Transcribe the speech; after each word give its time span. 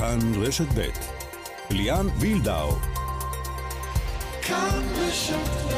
כאן 0.00 0.18
רשת 0.42 0.66
ב' 0.74 0.88
ליאן 1.70 2.06
וילדאו 2.18 2.70
כאן 4.42 4.82
רשת 4.96 5.34
ב' 5.34 5.70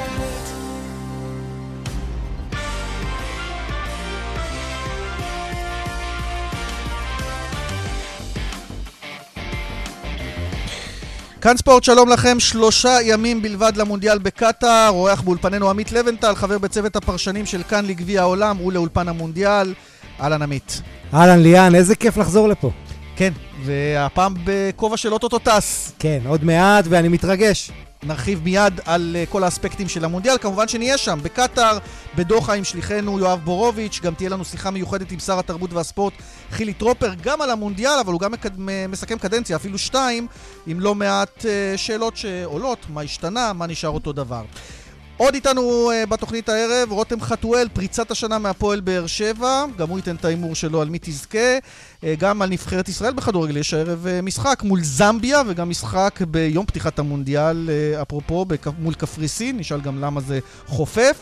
כאן 11.41 11.57
ספורט, 11.57 11.85
שלום 11.85 12.09
לכם. 12.09 12.41
שלושה 12.41 12.99
ימים 13.03 13.43
בלבד 13.43 13.73
למונדיאל 13.77 14.19
בקטאר. 14.19 14.89
אורח 14.89 15.21
באולפנינו 15.21 15.71
עמית 15.71 15.93
לבנטל, 15.93 16.35
חבר 16.35 16.59
בצוות 16.59 16.97
הפרשנים 16.97 17.47
של 17.47 17.63
כאן 17.63 17.87
לגביע 17.87 18.21
העולם 18.21 18.61
ולאולפן 18.61 19.09
המונדיאל. 19.09 19.75
אהלן 20.21 20.43
עמית. 20.43 20.83
אהלן 21.15 21.43
ליאן, 21.43 21.75
איזה 21.75 21.95
כיף 21.95 22.17
לחזור 22.17 22.49
לפה. 22.49 22.71
כן, 23.17 23.33
והפעם 23.65 24.35
בכובע 24.45 24.97
של 24.97 25.13
אוטוטו 25.13 25.39
טס. 25.39 25.93
כן, 25.99 26.19
עוד 26.27 26.45
מעט, 26.45 26.85
ואני 26.89 27.09
מתרגש. 27.09 27.71
נרחיב 28.05 28.41
מיד 28.45 28.81
על 28.85 29.17
uh, 29.17 29.31
כל 29.31 29.45
האספקטים 29.45 29.89
של 29.89 30.05
המונדיאל. 30.05 30.39
כמובן 30.39 30.69
שנהיה 30.69 30.99
שם, 30.99 31.19
בקטאר, 31.23 31.79
בדוחה 32.17 32.55
עם 32.55 32.65
שליחנו 32.65 33.19
יואב 33.19 33.41
בורוביץ', 33.45 34.01
גם 34.03 34.15
תהיה 34.15 34.31
לנו 34.31 34.45
שיחה 34.45 34.71
מיוחדת 34.71 35.13
עם 35.13 35.19
שר 35.19 35.39
התרבות 35.39 35.73
והספורט 35.73 36.13
חילי 36.51 36.73
טרופר, 36.73 37.13
גם 37.23 37.43
על 37.43 37.51
המונדיאל, 37.51 37.99
אבל 38.01 38.13
הוא 38.13 38.21
גם 38.21 38.33
מקד... 38.33 38.51
מסכם 38.89 39.19
קדנציה, 39.19 39.57
אפילו 39.57 39.79
שתיים, 39.79 40.27
עם 40.67 40.81
לא 40.81 40.95
מעט 40.95 41.39
uh, 41.39 41.45
שאלות 41.77 42.17
שעולות, 42.17 42.79
מה 42.89 43.01
השתנה, 43.01 43.53
מה 43.53 43.67
נשאר 43.67 43.91
אותו 43.91 44.13
דבר. 44.13 44.43
עוד 45.17 45.35
איתנו 45.35 45.91
uh, 45.91 46.07
בתוכנית 46.07 46.49
הערב, 46.49 46.93
רותם 46.93 47.21
חתואל, 47.21 47.69
פריצת 47.73 48.11
השנה 48.11 48.39
מהפועל 48.39 48.81
באר 48.81 49.07
שבע, 49.07 49.65
גם 49.79 49.89
הוא 49.89 49.99
ייתן 49.99 50.17
את 50.17 50.25
ההימור 50.25 50.55
שלו 50.55 50.83
על 50.83 50.89
מי 50.89 50.99
תזכה. 51.01 51.59
Uh, 51.59 52.05
גם 52.19 52.43
על 52.43 52.49
נבחרת 52.49 52.89
ישראל 52.89 53.13
בכדורגל 53.13 53.57
יש 53.57 53.75
הערב 53.75 54.07
uh, 54.07 54.23
משחק 54.23 54.63
מול 54.63 54.81
זמביה, 54.83 55.43
וגם 55.47 55.71
משחק 55.71 56.21
ביום 56.29 56.67
פתיחת 56.67 56.99
המונדיאל, 56.99 57.69
uh, 57.69 58.03
אפרופו, 58.03 58.45
בכ... 58.45 58.69
מול 58.79 58.95
קפריסין, 58.95 59.59
נשאל 59.59 59.81
גם 59.81 60.01
למה 60.01 60.21
זה 60.21 60.39
חופף. 60.67 61.17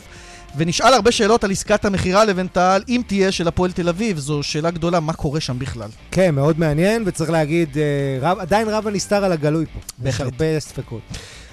ונשאל 0.57 0.93
הרבה 0.93 1.11
שאלות 1.11 1.43
על 1.43 1.51
עסקת 1.51 1.85
המכירה 1.85 2.25
לבנטל, 2.25 2.81
אם 2.89 3.01
תהיה 3.07 3.31
של 3.31 3.47
הפועל 3.47 3.71
תל 3.71 3.89
אביב. 3.89 4.17
זו 4.17 4.43
שאלה 4.43 4.71
גדולה, 4.71 4.99
מה 4.99 5.13
קורה 5.13 5.39
שם 5.39 5.59
בכלל? 5.59 5.89
כן, 6.11 6.35
מאוד 6.35 6.59
מעניין, 6.59 7.03
וצריך 7.05 7.29
להגיד, 7.29 7.77
רב, 8.21 8.39
עדיין 8.39 8.67
רב 8.67 8.87
הנסתר 8.87 9.25
על 9.25 9.31
הגלוי 9.31 9.65
פה. 9.65 9.79
בהחלט. 9.97 10.27
יש 10.27 10.33
הרבה 10.33 10.59
ספקות. 10.59 11.01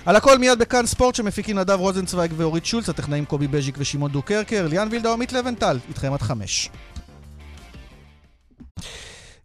על 0.09 0.17
הכל 0.17 0.39
מיד 0.39 0.59
בכאן 0.59 0.87
ספורט 0.87 1.15
שמפיקים 1.15 1.59
נדב 1.59 1.81
רוזנצוויג 1.81 2.33
ואורית 2.37 2.67
שולץ, 2.67 2.89
הטכנאים 2.89 3.25
קובי 3.25 3.47
בז'יק 3.47 3.75
ושמעון 3.79 4.13
דוקרקר, 4.13 4.67
ליאן 4.67 4.89
וילדה 4.91 5.13
עמית 5.13 5.33
לבנטל, 5.33 5.79
איתכם 5.89 6.13
עד 6.13 6.23
חמש. 6.23 6.71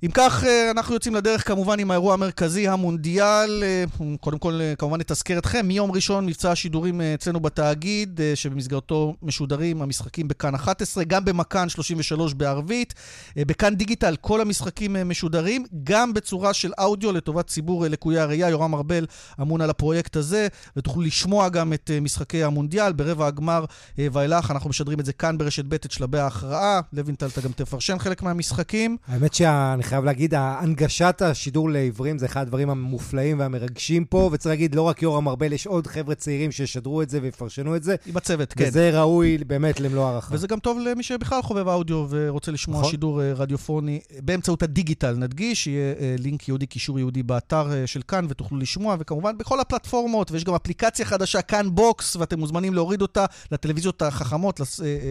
אם 0.03 0.09
כך, 0.13 0.43
אה, 0.43 0.71
אנחנו 0.71 0.93
יוצאים 0.93 1.15
לדרך 1.15 1.47
כמובן 1.47 1.79
עם 1.79 1.91
האירוע 1.91 2.13
המרכזי, 2.13 2.67
המונדיאל. 2.67 3.63
אה, 3.63 3.83
קודם 4.19 4.37
כל, 4.37 4.59
אה, 4.61 4.73
כמובן 4.77 4.99
נתזכר 4.99 5.37
אתכם. 5.37 5.65
מיום 5.65 5.91
ראשון 5.91 6.25
מבצע 6.25 6.51
השידורים 6.51 7.01
אצלנו 7.01 7.39
בתאגיד, 7.39 8.19
שבמסגרתו 8.35 9.15
משודרים 9.21 9.81
המשחקים 9.81 10.27
בכאן 10.27 10.55
11, 10.55 11.03
גם 11.03 11.25
במכאן 11.25 11.69
33 11.69 12.33
בערבית. 12.33 12.93
בכאן 13.37 13.75
דיגיטל 13.75 14.15
כל 14.21 14.41
המשחקים 14.41 14.95
משודרים, 15.05 15.65
גם 15.83 16.13
בצורה 16.13 16.53
של 16.53 16.71
אודיו 16.77 17.11
לטובת 17.11 17.47
ציבור 17.47 17.85
לקויי 17.85 18.19
הראייה. 18.19 18.49
יורם 18.49 18.73
ארבל 18.75 19.05
אמון 19.41 19.61
על 19.61 19.69
הפרויקט 19.69 20.15
הזה, 20.15 20.47
ותוכלו 20.77 21.01
לשמוע 21.01 21.49
גם 21.49 21.73
את 21.73 21.91
משחקי 22.01 22.43
המונדיאל. 22.43 22.91
ברבע 22.91 23.27
הגמר 23.27 23.65
ואילך 23.97 24.51
אנחנו 24.51 24.69
משדרים 24.69 24.99
את 24.99 25.05
זה 25.05 25.13
כאן 25.13 25.37
ברשת 25.37 25.65
ב' 25.65 25.73
את 25.73 25.91
שלבי 25.91 26.19
ההכרעה. 26.19 26.81
לוינטל, 26.93 27.27
אתה 27.27 27.41
גם 27.41 27.51
תפרשן 27.51 27.99
חלק 27.99 28.21
מהמשחקים. 28.21 28.97
האמת 29.07 29.33
שאני 29.33 29.83
חייב 29.93 30.05
להגיד, 30.05 30.33
הנגשת 30.37 31.21
השידור 31.21 31.69
לעיוורים 31.69 32.17
זה 32.17 32.25
אחד 32.25 32.41
הדברים 32.41 32.69
המופלאים 32.69 33.39
והמרגשים 33.39 34.05
פה, 34.05 34.29
וצריך 34.33 34.53
להגיד, 34.53 34.75
לא 34.75 34.81
רק 34.81 35.01
יורם 35.01 35.27
ארבל, 35.27 35.53
יש 35.53 35.67
עוד 35.67 35.87
חבר'ה 35.87 36.15
צעירים 36.15 36.51
שישדרו 36.51 37.01
את 37.01 37.09
זה 37.09 37.19
ויפרשנו 37.21 37.75
את 37.75 37.83
זה. 37.83 37.95
עם 38.05 38.17
הצוות, 38.17 38.53
כן. 38.53 38.65
וזה 38.67 38.99
ראוי 38.99 39.37
באמת 39.37 39.79
למלוא 39.79 40.05
הערכה. 40.05 40.35
וזה 40.35 40.47
גם 40.47 40.59
טוב 40.59 40.79
למי 40.79 41.03
שבכלל 41.03 41.41
חובב 41.41 41.67
אודיו 41.67 42.05
ורוצה 42.09 42.51
לשמוע 42.51 42.79
נכון. 42.79 42.91
שידור 42.91 43.21
אה, 43.21 43.33
רדיופוני 43.33 43.99
באמצעות 44.19 44.63
הדיגיטל, 44.63 45.15
נדגיש, 45.15 45.67
יהיה 45.67 45.93
אה, 45.99 46.15
לינק 46.19 46.47
ייעודי, 46.47 46.65
קישור 46.65 46.99
ייעודי 46.99 47.23
באתר 47.23 47.71
אה, 47.73 47.87
של 47.87 48.01
כאן, 48.07 48.25
ותוכלו 48.29 48.57
לשמוע, 48.57 48.95
וכמובן 48.99 49.37
בכל 49.37 49.59
הפלטפורמות, 49.59 50.31
ויש 50.31 50.43
גם 50.43 50.53
אפליקציה 50.53 51.05
חדשה, 51.05 51.41
כאן 51.41 51.75
Box, 51.75 52.15
ואתם 52.15 52.39
מוזמנים 52.39 52.73
להוריד 52.73 53.01
אותה 53.01 53.25
לטלוויזיות 53.51 54.01
החכמות, 54.01 54.61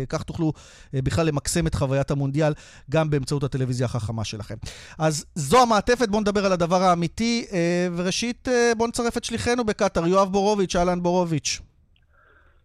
כך 0.08 0.22
תוכלו 0.22 0.52
בכלל 0.92 1.26
למקסם 1.26 1.66
את 1.66 1.74
חוויית 1.74 2.10
המונדיאל 2.10 2.52
גם 2.90 3.10
באמצעות 3.10 3.44
הטלוויזיה 3.44 3.84
החכמה 3.84 4.24
שלכם. 4.24 4.56
אז 4.98 5.26
זו 5.34 5.62
המעטפת, 5.62 6.08
בואו 6.08 6.20
נדבר 6.20 6.46
על 6.46 6.52
הדבר 6.52 6.82
האמיתי. 6.82 7.46
אה, 7.52 7.86
וראשית, 7.96 8.48
אה, 8.48 8.72
בואו 8.76 8.88
נצרף 8.88 9.16
את 9.16 9.24
שליחנו 9.24 9.64
בקטאר, 9.64 10.06
יואב 10.06 10.28
בורוביץ', 10.28 10.76
אהלן 10.76 11.02
בורוביץ'. 11.02 11.60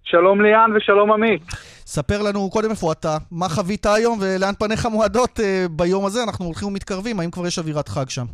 שלום 0.03 0.41
ליאן 0.41 0.71
ושלום 0.75 1.11
עמית. 1.11 1.41
ספר 1.85 2.21
לנו 2.21 2.49
קודם 2.49 2.69
איפה 2.69 2.91
אתה, 2.91 3.17
מה 3.31 3.49
חווית 3.49 3.85
היום 3.85 4.19
ולאן 4.21 4.53
פניך 4.59 4.85
מועדות 4.85 5.39
אה, 5.39 5.65
ביום 5.71 6.05
הזה, 6.05 6.23
אנחנו 6.23 6.45
הולכים 6.45 6.67
ומתקרבים, 6.67 7.19
האם 7.19 7.31
כבר 7.31 7.47
יש 7.47 7.59
אווירת 7.59 7.87
חג 7.87 8.09
שם? 8.09 8.25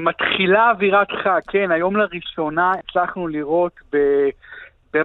מתחילה 0.00 0.70
אווירת 0.70 1.08
חג, 1.24 1.40
כן, 1.48 1.70
היום 1.70 1.96
לראשונה 1.96 2.72
הצלחנו 2.78 3.28
לראות 3.28 3.72
ב... 3.92 3.96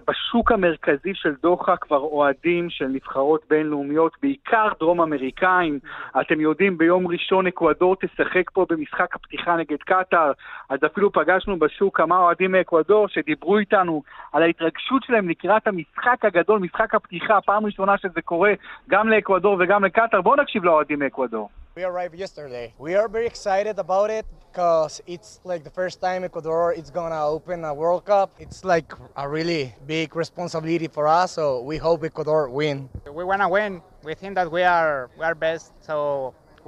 בשוק 0.08 0.52
המרכזי 0.52 1.14
של 1.14 1.34
דוחה 1.42 1.78
כבר 1.78 1.98
אוהדים 1.98 2.70
של 2.70 2.88
נבחרות 2.88 3.42
בינלאומיות, 3.50 4.12
בעיקר 4.22 4.68
דרום 4.80 5.02
אמריקאים. 5.02 5.80
אתם 6.22 6.42
יודעים, 6.42 6.78
ביום 6.78 7.08
ראשון 7.08 7.48
אקוודור 7.48 7.96
תשחק 7.96 8.50
פה 8.54 8.66
במשחק 8.70 9.16
הפתיחה 9.16 9.56
נגד 9.56 9.78
קטאר, 9.78 10.32
אז 10.70 10.80
אפילו 10.86 11.12
פגשנו 11.12 11.60
בשוק 11.60 11.98
כמה 11.98 12.18
אוהדים 12.18 12.52
מאקוודור 12.52 13.08
שדיברו 13.08 13.58
איתנו 13.58 14.02
על 14.34 14.44
ההתרגשות 14.44 15.04
שלהם 15.04 15.30
לקראת 15.30 15.68
המשחק 15.68 16.26
הגדול, 16.26 16.60
משחק 16.60 16.96
הפתיחה, 16.96 17.42
פעם 17.42 17.66
ראשונה 17.66 17.98
שזה 17.98 18.22
קורה 18.22 18.54
גם 18.90 19.10
לאקוודור 19.10 19.58
וגם 19.60 19.86
לקטאר. 19.86 20.22
בואו 20.22 20.36
נקשיב 20.36 20.64
לאוהדים 20.64 21.00
מאקוודור. 21.00 21.50
We 21.76 21.84
arrived 21.84 22.16
yesterday. 22.16 22.74
We 22.80 22.96
are 22.96 23.08
very 23.08 23.28
excited 23.28 23.78
about 23.86 24.10
it 24.10 24.26
because 24.48 25.02
it's 25.06 25.40
like 25.44 25.64
the 25.64 25.70
first 25.70 26.02
time 26.02 26.24
Ecuador 26.24 26.74
is 26.74 26.90
gonna 26.90 27.24
open 27.36 27.64
a 27.64 27.74
World 27.82 28.04
Cup. 28.06 28.30
It's 28.40 28.62
like 28.74 28.90
a 29.16 29.26
really 29.30 29.64
big 29.88 30.16
responsibility 30.16 30.88
for 30.88 31.06
us, 31.08 31.30
so 31.38 31.62
we 31.62 31.78
hope 31.78 32.00
Ecuador 32.04 32.50
win. 32.50 32.78
We 33.20 33.24
wanna 33.24 33.48
win. 33.58 33.72
We 34.04 34.14
think 34.22 34.34
that 34.40 34.48
we 34.52 34.64
are 34.64 35.10
we 35.18 35.24
are 35.30 35.36
best, 35.36 35.66
so 35.88 35.96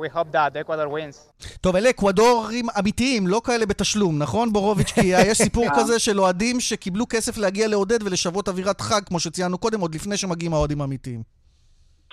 we 0.02 0.08
hope 0.16 0.30
that 0.38 0.56
Ecuador 0.56 0.88
wins. 0.88 1.18
טוב, 1.62 1.76
אלה 1.76 1.90
אקוודורים 1.90 2.66
אמיתיים, 2.80 3.28
לא 3.28 3.42
כאלה 3.44 3.66
בתשלום, 3.66 4.18
נכון 4.18 4.54
בורוביץ'? 4.54 4.92
כי 4.92 5.02
יש 5.06 5.38
סיפור 5.38 5.66
כזה 5.76 6.00
של 6.00 6.20
אוהדים 6.20 6.60
שקיבלו 6.60 7.06
כסף 7.10 7.38
להגיע 7.38 7.68
לעודד 7.68 8.04
ולשוות 8.04 8.48
אווירת 8.48 8.82
חג, 8.82 9.02
כמו 9.06 9.20
שציינו 9.20 9.58
קודם, 9.58 9.80
עוד 9.82 9.96
לפני 9.96 10.18
שמגיעים 10.18 10.54
האוהדים 10.54 10.82
האמיתיים. 10.82 11.41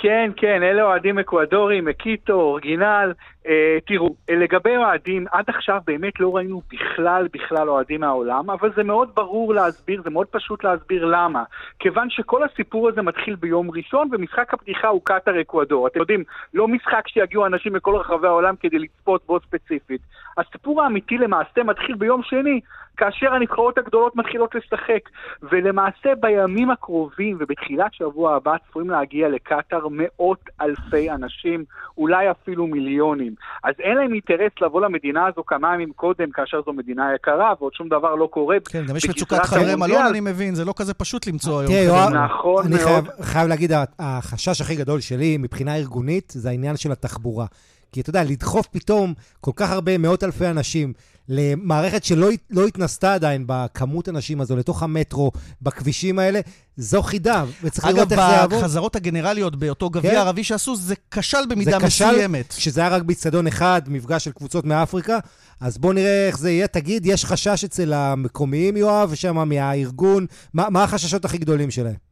כן, 0.01 0.31
כן, 0.37 0.63
אלה 0.63 0.83
אוהדים 0.83 1.19
אקוודורים, 1.19 1.85
מקיטו, 1.85 2.33
אורגינל. 2.33 3.13
אה, 3.47 3.79
תראו, 3.87 4.15
לגבי 4.31 4.77
אוהדים, 4.77 5.27
עד 5.33 5.45
עכשיו 5.49 5.81
באמת 5.87 6.21
לא 6.21 6.37
ראינו 6.37 6.63
בכלל 6.73 7.29
בכלל 7.33 7.69
אוהדים 7.69 8.01
מהעולם, 8.01 8.51
אבל 8.51 8.73
זה 8.77 8.83
מאוד 8.83 9.11
ברור 9.15 9.55
להסביר, 9.55 10.03
זה 10.03 10.11
מאוד 10.11 10.27
פשוט 10.27 10.65
להסביר 10.65 11.05
למה. 11.05 11.45
כיוון 11.79 12.11
שכל 12.11 12.43
הסיפור 12.43 12.89
הזה 12.89 13.03
מתחיל 13.03 13.35
ביום 13.35 13.71
ראשון, 13.71 14.09
ומשחק 14.13 14.55
הפתיחה 14.55 14.89
הוא 14.89 15.01
קטאר 15.05 15.41
אקוודור. 15.41 15.87
אתם 15.87 16.01
יודעים, 16.01 16.25
לא 16.55 16.69
משחק 16.69 17.09
שיגיעו 17.09 17.47
אנשים 17.47 17.73
מכל 17.73 17.97
רחבי 17.97 18.27
העולם 18.27 18.55
כדי 18.61 18.79
לצפות 18.79 19.23
בו 19.27 19.41
ספציפית. 19.41 20.01
הסיפור 20.39 20.83
האמיתי 20.83 21.19
למעשה 21.19 21.63
מתחיל 21.63 21.95
ביום 21.95 22.23
שני, 22.23 22.61
כאשר 22.97 23.35
הנבחרות 23.35 23.79
הגדולות 23.79 24.17
מתחילות 24.17 24.55
לשחק. 24.55 25.01
ולמעשה 25.43 26.15
בימים 26.21 26.71
הקרובים 26.71 27.37
ובתחילת 27.41 27.95
שבוע 27.95 28.37
הבא 28.37 28.57
צפויים 28.69 28.91
להגיע 28.91 29.29
לקטאר 29.29 29.88
מאות 29.93 30.41
אלפי 30.61 31.11
אנשים, 31.11 31.65
אולי 31.99 32.31
אפילו 32.31 32.67
מיליונים. 32.67 33.35
אז 33.65 33.75
אין 33.81 33.97
להם 33.97 34.13
אינטרס 34.13 34.53
לבוא 34.61 34.81
למדינה 34.81 35.27
הזו 35.27 35.45
כמה 35.47 35.75
ימים 35.75 35.93
קודם, 35.93 36.31
כאשר 36.31 36.61
זו 36.67 36.73
מדינה 36.73 37.15
יקרה, 37.15 37.55
ועוד 37.61 37.75
שום 37.75 37.89
דבר 37.89 38.15
לא 38.15 38.27
קורה. 38.27 38.57
כן, 38.65 38.85
גם 38.89 38.97
יש 38.97 39.09
מצוקת 39.09 39.43
חדרי 39.43 39.75
מלון, 39.75 40.07
אני 40.11 40.21
מבין, 40.21 40.55
זה 40.55 40.65
לא 40.65 40.73
כזה 40.77 40.95
פשוט 40.95 41.27
למצוא 41.27 41.61
היום. 41.61 41.73
תראה, 41.73 41.85
יואב, 41.85 42.13
נכון 42.13 42.67
אני 42.67 42.79
חייב, 42.79 43.05
חייב 43.21 43.49
להגיד, 43.49 43.73
החשש 43.99 44.61
הכי 44.61 44.77
גדול 44.77 45.01
שלי 45.01 45.37
מבחינה 45.37 45.77
ארגונית, 45.77 46.33
זה 46.37 46.49
העניין 46.49 46.77
של 46.77 46.93
התחבורה. 46.93 47.47
כי 47.93 48.01
אתה 48.01 48.11
יודע, 48.11 48.25
לדחוף 48.25 48.67
פתאום 48.67 49.15
כל 49.41 49.51
כך 49.57 49.71
הרבה, 49.71 49.99
מאות 49.99 50.25
אלפי 50.25 50.47
אנשים 50.47 50.93
למערכת 51.29 52.05
שלא 52.05 52.29
לא 52.51 52.67
התנסתה 52.67 53.15
עדיין 53.15 53.45
בכמות 53.47 54.09
אנשים 54.09 54.41
הזו, 54.41 54.57
לתוך 54.57 54.83
המטרו, 54.83 55.33
בכבישים 55.63 56.19
האלה, 56.19 56.41
זו 56.77 57.03
חידה, 57.03 57.45
וצריך 57.63 57.85
אגב, 57.85 57.97
לראות 57.97 58.13
איך 58.13 58.21
זה 58.21 58.27
יעבור. 58.27 58.59
אגב, 58.59 58.65
בחזרות 58.65 58.97
הגנרליות 58.97 59.57
באותו 59.57 59.91
גביע 59.91 60.11
כן? 60.11 60.17
ערבי 60.17 60.45
שעשו, 60.45 60.77
זה 60.77 60.95
כשל 61.11 61.47
במידה 61.49 61.79
זה 61.81 61.87
מסוימת. 61.87 62.49
כשל, 62.49 62.61
שזה 62.61 62.81
היה 62.81 62.91
רק 62.91 63.03
באיצטדיון 63.03 63.47
אחד, 63.47 63.83
מפגש 63.87 64.25
של 64.25 64.33
קבוצות 64.33 64.65
מאפריקה, 64.65 65.19
אז 65.61 65.79
בואו 65.79 65.93
נראה 65.93 66.27
איך 66.27 66.39
זה 66.39 66.51
יהיה. 66.51 66.67
תגיד, 66.67 67.07
יש 67.07 67.25
חשש 67.25 67.65
אצל 67.65 67.93
המקומיים, 67.93 68.77
יואב, 68.77 69.15
שם 69.15 69.49
מהארגון, 69.49 70.27
מה, 70.55 70.71
מה 70.71 70.85
החששות 70.85 71.25
הכי 71.25 71.39
גדולים 71.39 71.71
שלהם? 71.71 72.08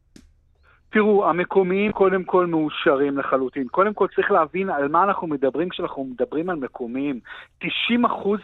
תראו, 0.89 1.29
המקומיים 1.29 1.91
קודם 1.91 2.23
כל 2.23 2.45
מאושרים 2.45 3.17
לחלוטין. 3.17 3.67
קודם 3.67 3.93
כל 3.93 4.07
צריך 4.15 4.31
להבין 4.31 4.69
על 4.69 4.87
מה 4.87 5.03
אנחנו 5.03 5.27
מדברים 5.27 5.69
כשאנחנו 5.69 6.03
מדברים 6.03 6.49
על 6.49 6.55
מקומיים. 6.55 7.19
90% 7.63 7.67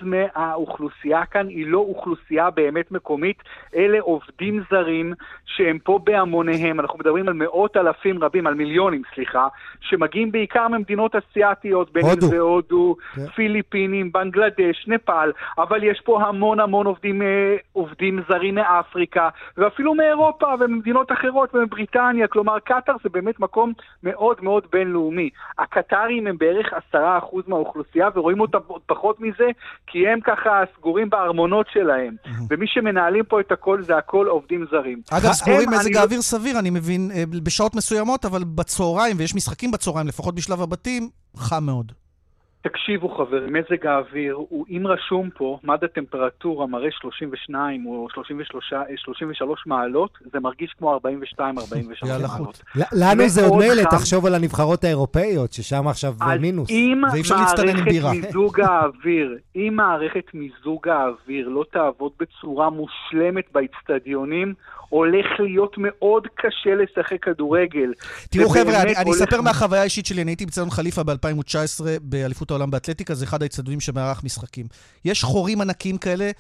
מהאוכלוסייה 0.02 1.26
כאן 1.26 1.48
היא 1.48 1.68
לא 1.68 1.78
אוכלוסייה 1.78 2.50
באמת 2.50 2.92
מקומית, 2.92 3.38
אלה 3.76 4.00
עובדים 4.00 4.64
זרים 4.72 5.14
שהם 5.46 5.78
פה 5.84 6.00
בהמוניהם. 6.04 6.80
אנחנו 6.80 7.00
מדברים 7.00 7.28
על 7.28 7.34
מאות 7.34 7.78
אלפים 7.78 8.24
רבים, 8.24 8.48
על 8.48 8.54
מיליונים, 8.54 9.02
סליחה, 9.16 9.48
שמגיעים 9.82 10.32
בעיקר 10.32 10.68
ממדינות 10.68 11.16
אסיאתיות, 11.16 11.94
בין 11.94 12.06
אם 12.06 12.22
זה 12.22 12.40
הודו, 12.40 12.96
כן. 13.16 13.28
פיליפינים, 13.28 14.12
בנגלדש, 14.12 14.86
נפאל, 14.88 15.32
אבל 15.58 15.84
יש 15.84 16.02
פה 16.06 16.22
המון 16.22 16.60
המון 16.60 16.86
עובדים, 16.86 17.22
אה, 17.22 17.56
עובדים 17.74 18.20
זרים 18.30 18.56
מאפריקה, 18.56 19.30
ואפילו 19.58 19.96
מאירופה 19.96 20.48
וממדינות 20.60 21.12
אחרות 21.12 21.56
ומבריטניה. 21.56 22.28
כלומר, 22.34 22.60
קטאר 22.60 22.96
זה 23.04 23.10
באמת 23.10 23.40
מקום 23.40 23.74
מאוד 24.04 24.38
מאוד 24.42 24.64
בינלאומי. 24.72 25.30
הקטרים 25.58 26.28
הם 26.28 26.38
בערך 26.38 26.68
עשרה 26.74 27.18
אחוז 27.18 27.44
מהאוכלוסייה, 27.48 28.10
ורואים 28.16 28.40
אותם 28.40 28.58
עוד 28.68 28.82
פחות 28.86 29.20
מזה, 29.20 29.48
כי 29.88 30.08
הם 30.08 30.20
ככה 30.22 30.62
סגורים 30.78 31.10
בארמונות 31.10 31.66
שלהם. 31.74 32.16
ומי 32.50 32.66
שמנהלים 32.68 33.24
פה 33.26 33.40
את 33.40 33.52
הכל 33.52 33.84
זה 33.84 33.98
הכל 33.98 34.28
עובדים 34.28 34.66
זרים. 34.72 35.02
אגב, 35.12 35.32
סגורים 35.32 35.70
מזג 35.70 35.96
האוויר 35.98 36.22
סביר, 36.22 36.60
אני 36.60 36.70
מבין, 36.70 37.12
אה, 37.16 37.24
בשעות 37.44 37.76
מסוימות, 37.76 38.26
אבל 38.26 38.44
בצהריים, 38.44 39.16
ויש 39.20 39.36
משחקים 39.36 39.72
בצהריים, 39.72 40.08
לפחות 40.08 40.36
בשלב 40.36 40.62
הבתים, 40.62 41.10
חם 41.38 41.64
מאוד. 41.64 41.92
תקשיבו 42.64 43.10
חברים, 43.10 43.54
מזג 43.54 43.86
האוויר 43.88 44.34
הוא, 44.34 44.66
אם 44.70 44.88
רשום 44.88 45.30
פה, 45.38 45.60
מד 45.64 45.84
הטמפרטורה 45.84 46.68
מראה 46.68 46.90
32 46.92 47.86
או 47.86 48.08
33, 48.14 48.74
33 48.96 49.64
מעלות, 49.66 50.18
זה 50.34 50.40
מרגיש 50.40 50.74
כמו 50.78 50.98
42-43 50.98 51.00
מעלות. 52.08 52.62
לנו 52.92 53.28
זה 53.28 53.46
עוד 53.46 53.60
מילא, 53.60 53.84
תחשוב 53.90 54.26
על 54.26 54.36
הנבחרות 54.36 54.84
האירופאיות, 54.84 55.54
ששם 55.54 55.88
עכשיו 55.88 56.14
מינוס. 56.40 56.70
אם 56.70 57.02
מערכת 57.02 57.60
מיזוג 58.12 58.60
האוויר, 58.60 59.38
אם 59.56 59.74
מערכת 59.76 60.34
מיזוג 60.34 60.88
האוויר 60.88 61.50
לא 61.50 61.64
תעבוד 61.72 62.12
בצורה 62.20 62.70
מושלמת 62.70 63.46
באצטדיונים, 63.52 64.54
הולך 64.94 65.26
להיות 65.40 65.76
מאוד 65.78 66.28
קשה 66.36 66.76
לשחק 66.76 67.24
כדורגל. 67.24 67.94
תראו 68.30 68.50
חבר'ה, 68.50 68.82
אני, 68.82 68.96
אני 68.96 69.12
אספר 69.12 69.42
מהחוויה 69.42 69.82
האישית 69.82 70.06
שלי, 70.06 70.22
אני 70.22 70.32
הייתי 70.32 70.46
בציון 70.46 70.70
חליפה 70.70 71.04
ב-2019 71.04 71.84
באליפות 72.02 72.52
העולם 72.52 72.72
באתלטיקה, 72.72 73.14
זה 73.14 73.26
אחד 73.26 73.44
האצטדיונים 73.44 73.80
שמארח 73.80 74.24
משחקים. 74.24 74.66
יש 75.06 75.24
חורים 75.24 75.62
ענקים 75.62 75.98
כאלה, 75.98 76.32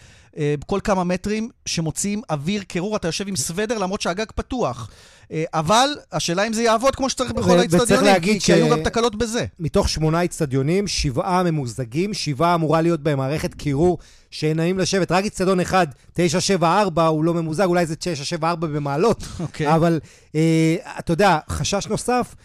כל 0.65 0.79
כמה 0.83 1.03
מטרים, 1.03 1.49
שמוציאים 1.65 2.21
אוויר 2.29 2.63
קירור, 2.63 2.95
אתה 2.95 3.07
יושב 3.07 3.27
עם 3.27 3.35
סוודר 3.35 3.77
למרות 3.77 4.01
שהגג 4.01 4.25
פתוח. 4.35 4.89
אה, 5.31 5.43
אבל 5.53 5.89
השאלה 6.11 6.47
אם 6.47 6.53
זה 6.53 6.63
יעבוד 6.63 6.95
כמו 6.95 7.09
שצריך 7.09 7.31
בכל 7.31 7.59
האצטדיונים, 7.59 8.19
כי, 8.21 8.39
ש... 8.39 8.45
כי 8.45 8.53
היו 8.53 8.69
גם 8.69 8.83
תקלות 8.83 9.15
בזה. 9.15 9.45
מתוך 9.59 9.89
שמונה 9.89 10.23
אצטדיונים, 10.23 10.87
שבעה 10.87 11.43
ממוזגים, 11.43 12.13
שבעה 12.13 12.55
אמורה 12.55 12.81
להיות 12.81 12.99
בהם 12.99 13.17
מערכת 13.17 13.53
קירור 13.53 13.97
שנעים 14.31 14.79
לשבת. 14.79 15.11
רק 15.11 15.25
אצטדיון 15.25 15.59
אחד, 15.59 15.87
974, 16.13 17.07
הוא 17.07 17.23
לא 17.23 17.33
ממוזג, 17.33 17.65
אולי 17.65 17.85
זה 17.85 17.95
974 17.95 18.67
במעלות, 18.67 19.21
okay. 19.21 19.41
אוקיי. 19.41 19.75
אבל 19.75 19.99
אה, 20.35 20.75
אתה 20.99 21.13
יודע, 21.13 21.37
חשש 21.49 21.87
נוסף, 21.87 22.35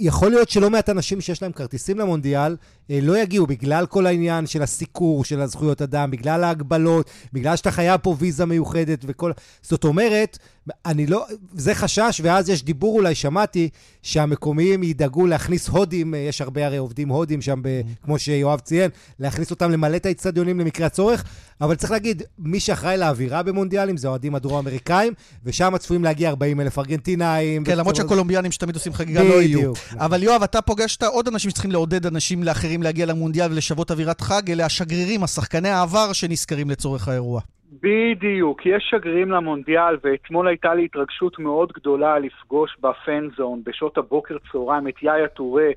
יכול 0.00 0.30
להיות 0.30 0.50
שלא 0.50 0.70
מעט 0.70 0.90
אנשים 0.90 1.20
שיש 1.20 1.42
להם 1.42 1.52
כרטיסים 1.52 1.98
למונדיאל 1.98 2.56
אה, 2.90 2.98
לא 3.02 3.18
יגיעו 3.18 3.46
בגלל 3.46 3.86
כל 3.86 4.06
העניין 4.06 4.46
של 4.46 4.62
הסיקור 4.62 5.24
של 5.24 5.40
הזכויות 5.40 5.82
אדם, 5.82 6.10
בגלל 6.10 6.44
ההגבלות, 6.44 7.10
בגלל 7.32 7.56
שאתה 7.56 7.70
חייב 7.70 8.00
פה 8.00 8.16
ויזה 8.18 8.46
מיוחדת 8.46 9.04
וכל... 9.06 9.32
זאת 9.62 9.84
אומרת, 9.84 10.38
אני 10.86 11.06
לא... 11.06 11.26
זה 11.52 11.74
חשש, 11.74 12.20
ואז 12.24 12.48
יש 12.48 12.64
דיבור, 12.64 12.96
אולי 12.96 13.14
שמעתי, 13.14 13.68
שהמקומיים 14.02 14.82
ידאגו 14.82 15.26
להכניס 15.26 15.68
הודים, 15.68 16.14
אה, 16.14 16.18
יש 16.18 16.40
הרבה 16.40 16.66
הרי 16.66 16.76
עובדים 16.76 17.08
הודים 17.08 17.42
שם, 17.42 17.62
ב, 17.62 17.66
mm-hmm. 17.66 18.04
כמו 18.04 18.18
שיואב 18.18 18.60
ציין, 18.60 18.90
להכניס 19.18 19.50
אותם 19.50 19.70
למלא 19.70 19.96
את 19.96 20.06
האצטדיונים 20.06 20.60
למקרה 20.60 20.86
הצורך, 20.86 21.24
אבל 21.60 21.74
צריך 21.74 21.90
להגיד, 21.90 22.22
מי 22.38 22.60
שאחראי 22.60 22.96
לאווירה 22.96 23.42
במונדיאלים 23.42 23.96
זה 23.96 24.08
אוהדים 24.08 24.34
הדרום-אמריקאים, 24.34 25.12
ושם 25.44 25.78
צפויים 25.78 26.04
להגיע 26.04 26.28
40 26.28 26.60
אלף 26.60 26.78
ארגנטינאים. 26.78 27.64
כן, 27.64 27.78
למרות 27.78 27.96
שהקולומביאנים 27.96 28.52
שתמיד 28.52 28.74
עושים 28.74 28.92
חגיגה 28.92 29.22
לא 29.22 29.42
יהיו. 29.42 29.72
אבל 29.92 30.22
יואב, 30.22 30.42
אתה 30.42 30.62
פוגשת 30.62 31.02
עוד 31.02 31.28
אנשים 31.28 31.50
שצריכים 31.50 31.72
לעודד 31.72 32.06
אנשים 32.06 32.42
לאחרים 32.42 32.82
להגיע 32.82 33.06
למונדיאל 33.06 33.52
ולשוות 33.52 33.90
אווירת 33.90 34.20
חג, 34.20 34.50
אלה 34.50 34.64
השגרירים, 34.66 35.24
השחקני 35.24 35.68
העבר 35.68 36.12
שנזכרים 36.12 36.70
לצורך 36.70 37.08
האירוע. 37.08 37.40
בדיוק, 37.72 38.66
יש 38.66 38.86
שגרירים 38.90 39.30
למונדיאל, 39.30 39.96
ואתמול 40.02 40.48
הייתה 40.48 40.74
לי 40.74 40.84
התרגשות 40.84 41.38
מאוד 41.38 41.72
גדולה 41.72 42.18
לפגוש 42.18 42.76
בפן 42.80 43.28
זון 43.36 43.60
בשעות 43.64 43.98
הבוקר 43.98 44.36
צהריים 44.52 44.88
את 44.88 45.02
יאיה 45.02 45.28
טורה, 45.28 45.68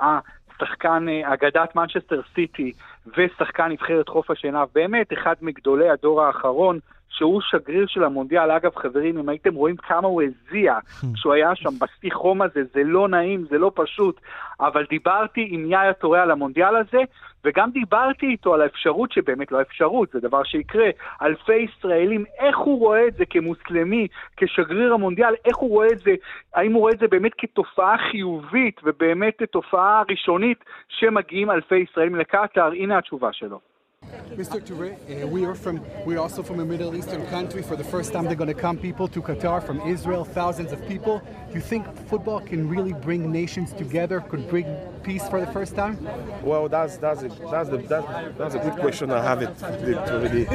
השחקן, 0.00 1.06
אה, 1.08 1.34
אגדת 1.34 1.76
מנצ'סטר 1.76 2.20
סיטי 2.34 2.72
ושחקן 3.16 3.68
נבחרת 3.68 4.08
חוף 4.08 4.30
השנהב, 4.30 4.68
באמת 4.74 5.12
אחד 5.12 5.34
מגדולי 5.42 5.90
הדור 5.90 6.22
האחרון. 6.22 6.78
שהוא 7.12 7.40
שגריר 7.40 7.86
של 7.88 8.04
המונדיאל. 8.04 8.50
אגב, 8.50 8.76
חברים, 8.76 9.18
אם 9.18 9.28
הייתם 9.28 9.54
רואים 9.54 9.76
כמה 9.76 10.08
הוא 10.08 10.22
הזיע 10.22 10.78
כשהוא 11.14 11.32
היה 11.32 11.54
שם 11.54 11.70
בשיא 11.80 12.12
חום 12.12 12.42
הזה, 12.42 12.60
זה 12.74 12.82
לא 12.84 13.08
נעים, 13.08 13.44
זה 13.50 13.58
לא 13.58 13.72
פשוט. 13.74 14.20
אבל 14.60 14.84
דיברתי 14.90 15.48
עם 15.50 15.70
יאיה 15.70 15.92
טורי 15.92 16.20
על 16.20 16.30
המונדיאל 16.30 16.76
הזה, 16.76 16.98
וגם 17.44 17.70
דיברתי 17.70 18.26
איתו 18.26 18.54
על 18.54 18.62
האפשרות, 18.62 19.12
שבאמת 19.12 19.52
לא 19.52 19.60
אפשרות, 19.60 20.08
זה 20.12 20.20
דבר 20.20 20.42
שיקרה, 20.42 20.90
אלפי 21.22 21.54
ישראלים, 21.54 22.24
איך 22.38 22.58
הוא 22.58 22.78
רואה 22.78 23.08
את 23.08 23.14
זה 23.14 23.24
כמוסלמי, 23.24 24.06
כשגריר 24.36 24.92
המונדיאל, 24.94 25.34
איך 25.44 25.56
הוא 25.56 25.70
רואה 25.70 25.86
את 25.92 25.98
זה, 25.98 26.14
האם 26.54 26.72
הוא 26.72 26.80
רואה 26.80 26.92
את 26.92 26.98
זה 26.98 27.08
באמת 27.08 27.32
כתופעה 27.38 27.96
חיובית 28.10 28.80
ובאמת 28.84 29.42
תופעה 29.50 30.02
ראשונית 30.10 30.64
שמגיעים 30.88 31.50
אלפי 31.50 31.76
ישראלים 31.76 32.16
לקטאר? 32.16 32.72
הנה 32.72 32.98
התשובה 32.98 33.32
שלו. 33.32 33.71
Mr. 34.36 34.60
Toure, 34.60 34.92
uh, 34.92 35.26
we 35.26 35.44
are 35.44 35.54
from 35.54 35.80
we're 36.06 36.18
also 36.18 36.42
from 36.42 36.60
a 36.60 36.64
Middle 36.64 36.94
Eastern 36.96 37.26
country. 37.26 37.62
For 37.62 37.76
the 37.76 37.84
first 37.84 38.12
time, 38.12 38.24
they're 38.24 38.34
going 38.34 38.54
to 38.54 38.60
come 38.60 38.78
people 38.78 39.06
to 39.08 39.20
Qatar 39.20 39.62
from 39.62 39.80
Israel, 39.82 40.24
thousands 40.24 40.72
of 40.72 40.86
people. 40.88 41.22
Do 41.48 41.54
You 41.54 41.60
think 41.60 41.84
football 42.08 42.40
can 42.40 42.68
really 42.68 42.94
bring 42.94 43.30
nations 43.30 43.72
together? 43.72 44.20
Could 44.20 44.48
bring 44.48 44.66
peace 45.02 45.26
for 45.28 45.38
the 45.40 45.46
first 45.52 45.74
time? 45.74 45.98
Well, 46.42 46.68
that's 46.68 46.96
that's 46.96 47.22
a, 47.22 47.28
that's 47.28 47.68
that's, 47.68 48.38
that's 48.38 48.54
a 48.54 48.58
good 48.58 48.76
question. 48.76 49.10
I 49.10 49.22
have 49.22 49.42
it 49.42 49.62
already. 49.62 50.48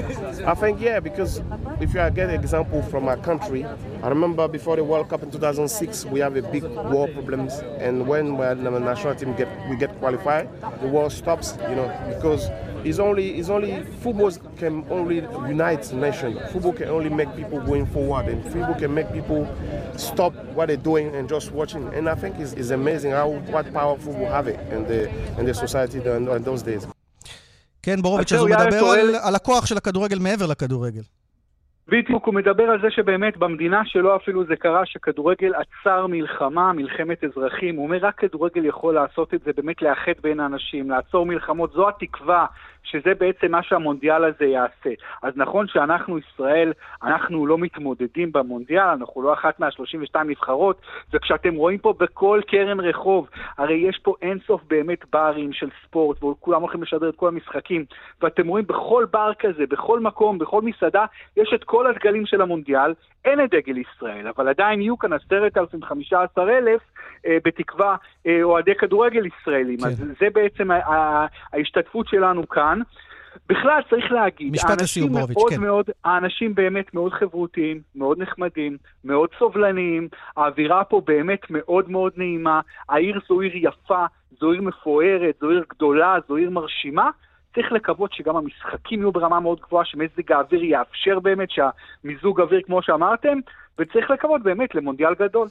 I 0.43 0.55
think 0.55 0.81
yeah, 0.81 0.99
because 0.99 1.41
if 1.79 1.93
you 1.93 2.09
get 2.09 2.29
an 2.29 2.39
example 2.39 2.81
from 2.83 3.07
our 3.07 3.17
country, 3.17 3.63
I 4.03 4.09
remember 4.09 4.47
before 4.47 4.75
the 4.75 4.83
World 4.83 5.09
Cup 5.09 5.23
in 5.23 5.31
2006, 5.31 6.05
we 6.05 6.19
have 6.19 6.35
a 6.35 6.41
big 6.41 6.63
war 6.63 7.07
problems, 7.07 7.53
and 7.79 8.07
when, 8.07 8.37
when 8.37 8.63
the 8.63 8.79
national 8.79 9.15
team 9.15 9.35
get 9.35 9.49
we 9.69 9.75
get 9.77 9.97
qualified, 9.99 10.49
the 10.81 10.87
war 10.87 11.09
stops. 11.09 11.57
You 11.69 11.75
know 11.75 11.87
because 12.09 12.49
It's 12.83 12.99
only, 12.99 13.37
it's 13.39 13.49
only 13.49 13.83
football 14.01 14.31
can 14.57 14.85
only 14.89 15.17
unite 15.47 15.91
nation. 15.93 16.39
Football 16.51 16.73
can 16.73 16.89
only 16.89 17.09
make 17.09 17.35
people 17.35 17.59
going 17.61 17.85
forward, 17.85 18.27
and 18.27 18.43
football 18.51 18.75
can 18.75 18.93
make 18.93 19.11
people 19.11 19.47
stop 19.97 20.33
what 20.55 20.67
they're 20.67 20.77
doing 20.77 21.15
and 21.15 21.27
just 21.29 21.51
watching. 21.51 21.83
And 21.93 22.09
I 22.09 22.15
think 22.15 22.39
it's, 22.39 22.53
it's 22.53 22.69
amazing 22.69 23.11
how 23.11 23.29
what 23.53 23.71
power 23.73 23.97
football 23.97 24.31
have 24.37 24.47
it 24.47 24.59
in 24.71 24.81
the 24.87 25.09
in 25.39 25.45
the 25.45 25.53
society 25.53 25.97
in, 25.99 26.43
those 26.43 26.61
days. 26.63 26.87
כן, 27.81 28.01
בורוביץ', 28.01 28.33
אז 28.33 28.39
הוא 28.39 28.49
מדבר 28.49 28.85
על, 28.85 29.15
על 29.15 29.35
הכוח 29.35 29.65
של 29.65 29.77
הכדורגל 29.77 30.19
מעבר 30.19 30.45
לכדורגל. 30.45 31.01
בדיוק, 31.89 32.25
הוא 32.25 32.33
מדבר 32.33 32.63
על 32.63 32.81
זה 32.81 32.91
שבאמת 32.91 33.37
במדינה 33.37 33.85
שלו 33.85 34.15
אפילו 34.15 34.45
זה 34.45 34.55
קרה 34.55 34.85
שכדורגל 34.85 35.51
עצר 35.55 36.07
מלחמה, 36.07 36.73
מלחמת 36.73 37.23
אזרחים. 37.23 37.75
הוא 37.75 37.85
אומר, 37.85 37.97
רק 38.01 38.15
כדורגל 38.19 38.65
יכול 38.65 38.93
לעשות 38.95 39.33
את 39.33 39.41
זה, 39.45 39.51
באמת 39.57 39.81
לאחד 39.81 40.11
בין 40.21 40.39
האנשים, 40.39 40.89
לעצור 40.89 41.25
מלחמות. 41.25 41.71
זו 41.71 41.89
התקווה 41.89 42.45
שזה 42.91 43.13
בעצם 43.19 43.51
מה 43.51 43.63
שהמונדיאל 43.63 44.23
הזה 44.23 44.45
יעשה. 44.45 44.89
אז 45.23 45.33
נכון 45.35 45.67
שאנחנו, 45.67 46.17
ישראל, 46.17 46.73
אנחנו 47.03 47.47
לא 47.47 47.57
מתמודדים 47.57 48.31
במונדיאל, 48.31 48.87
אנחנו 48.87 49.21
לא 49.21 49.33
אחת 49.33 49.59
מה-32 49.59 50.23
נבחרות, 50.23 50.81
וכשאתם 51.13 51.55
רואים 51.55 51.77
פה 51.77 51.93
בכל 51.99 52.41
קרן 52.47 52.79
רחוב, 52.79 53.29
הרי 53.57 53.75
יש 53.75 53.99
פה 54.03 54.15
אינסוף 54.21 54.61
באמת 54.67 54.99
ברים 55.11 55.53
של 55.53 55.69
ספורט, 55.83 56.23
וכולם 56.23 56.61
הולכים 56.61 56.83
לשדר 56.83 57.09
את 57.09 57.15
כל 57.15 57.27
המשחקים, 57.27 57.85
ואתם 58.21 58.47
רואים 58.47 58.65
בכל 58.67 59.05
בר 59.11 59.31
כזה, 59.39 59.63
בכל 59.69 59.99
מקום, 59.99 60.37
בכל 60.37 60.61
מסעדה, 60.61 61.05
יש 61.37 61.51
את 61.55 61.63
כל 61.63 61.87
הדגלים 61.87 62.25
של 62.25 62.41
המונדיאל, 62.41 62.93
אין 63.25 63.43
את 63.43 63.49
דגל 63.49 63.77
ישראל, 63.77 64.27
אבל 64.27 64.47
עדיין 64.47 64.81
יהיו 64.81 64.97
כאן 64.97 65.13
10,000-15,000 65.13 66.39
בתקווה 67.45 67.95
אה, 68.27 68.43
אוהדי 68.43 68.75
כדורגל 68.75 69.25
ישראלים. 69.25 69.77
כן. 69.79 69.85
אז 69.85 69.97
זה 70.19 70.27
בעצם 70.33 70.69
ההשתתפות 71.53 72.07
שלנו 72.07 72.49
כאן. 72.49 72.81
בכלל 73.49 73.81
צריך 73.89 74.11
להגיד, 74.11 74.53
משפט 74.53 74.81
לסיום 74.81 75.11
בורוביץ', 75.13 75.37
כן. 75.49 75.61
מאוד, 75.61 75.85
האנשים 76.05 76.55
באמת 76.55 76.93
מאוד 76.93 77.13
חברותיים, 77.13 77.81
מאוד 77.95 78.19
נחמדים, 78.19 78.77
מאוד 79.05 79.29
סובלניים, 79.39 80.07
האווירה 80.37 80.83
פה 80.83 81.01
באמת 81.05 81.41
מאוד 81.49 81.89
מאוד 81.89 82.13
נעימה, 82.17 82.61
העיר 82.89 83.19
זו 83.27 83.41
עיר 83.41 83.51
יפה, 83.55 84.05
זו 84.39 84.51
עיר 84.51 84.61
מפוארת, 84.61 85.35
זו 85.41 85.49
עיר 85.49 85.63
גדולה, 85.69 86.15
זו 86.27 86.35
עיר 86.35 86.49
מרשימה. 86.49 87.09
צריך 87.57 87.71
לקוות 87.71 88.13
שגם 88.13 88.35
המשחקים 88.35 88.99
יהיו 88.99 89.11
ברמה 89.11 89.39
מאוד 89.39 89.59
גבוהה, 89.67 89.85
שמזג 89.85 90.31
האוויר 90.31 90.63
יאפשר 90.63 91.19
באמת 91.19 91.49
שהמיזוג 91.51 92.41
אוויר 92.41 92.61
כמו 92.65 92.83
שאמרתם, 92.83 93.39
וצריך 93.79 94.11
לקוות 94.11 94.43
באמת 94.43 94.75
למונדיאל 94.75 95.13
גדול. 95.19 95.47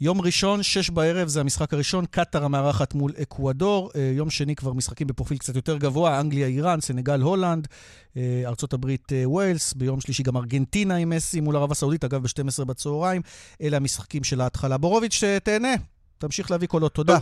יום 0.00 0.20
ראשון, 0.20 0.62
שש 0.62 0.90
בערב, 0.90 1.28
זה 1.28 1.40
המשחק 1.40 1.72
הראשון, 1.72 2.04
קטאר 2.10 2.44
המארחת 2.44 2.94
מול 2.94 3.12
אקוודור. 3.22 3.90
אה, 3.96 4.12
יום 4.14 4.30
שני 4.30 4.56
כבר 4.56 4.72
משחקים 4.72 5.06
בפרופיל 5.06 5.38
קצת 5.38 5.56
יותר 5.56 5.76
גבוה, 5.76 6.20
אנגליה, 6.20 6.46
איראן, 6.46 6.80
סנגל, 6.80 7.20
הולנד, 7.20 7.68
אה, 8.16 8.42
ארה"ב, 8.46 8.90
אה, 9.12 9.22
ווילס. 9.24 9.74
ביום 9.74 10.00
שלישי 10.00 10.22
גם 10.22 10.36
ארגנטינה 10.36 10.96
עם 10.96 11.10
מסי 11.10 11.40
מול 11.40 11.56
ערב 11.56 11.70
הסעודית, 11.70 12.04
אגב, 12.04 12.22
ב-12 12.22 12.64
בצהריים. 12.64 13.22
אלה 13.62 13.76
המשחקים 13.76 14.24
של 14.24 14.40
ההתחלה. 14.40 14.78
בורוביץ', 14.78 15.22
תהנה, 15.42 15.74
תמשיך 16.18 16.50
להביא 16.50 16.68
קולות. 16.68 16.94
תודה. 16.94 17.18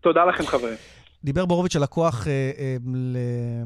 תודה 0.00 0.24
לכם, 0.24 0.46
חברים. 0.46 0.76
דיבר 1.24 1.46
בורוביץ' 1.46 1.76
על 1.76 1.82
הכוח, 1.82 2.26
אה, 2.26 2.32
אה, 2.58 2.76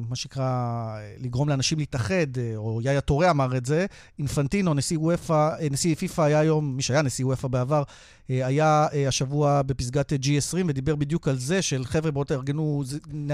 מה 0.08 0.16
שנקרא, 0.16 0.86
לגרום 1.18 1.48
לאנשים 1.48 1.78
להתאחד, 1.78 2.38
אה, 2.38 2.56
או 2.56 2.80
יאיה 2.82 3.00
טורה 3.00 3.30
אמר 3.30 3.56
את 3.56 3.66
זה. 3.66 3.86
אינפנטינו, 4.18 4.74
נשיא 4.74 4.98
וופא, 4.98 5.50
נשיא 5.70 5.94
פיפ"א 5.94 6.22
היה 6.22 6.40
היום, 6.40 6.76
מי 6.76 6.82
שהיה 6.82 7.02
נשיא 7.02 7.26
וופא 7.26 7.48
בעבר, 7.48 7.82
היה 8.28 8.86
השבוע 9.08 9.62
בפסגת 9.62 10.12
G20 10.12 10.64
ודיבר 10.66 10.96
בדיוק 10.96 11.28
על 11.28 11.38
זה 11.38 11.62
של 11.62 11.84
חבר'ה, 11.84 12.10
בואו 12.10 12.24
תארגנו, 12.24 12.82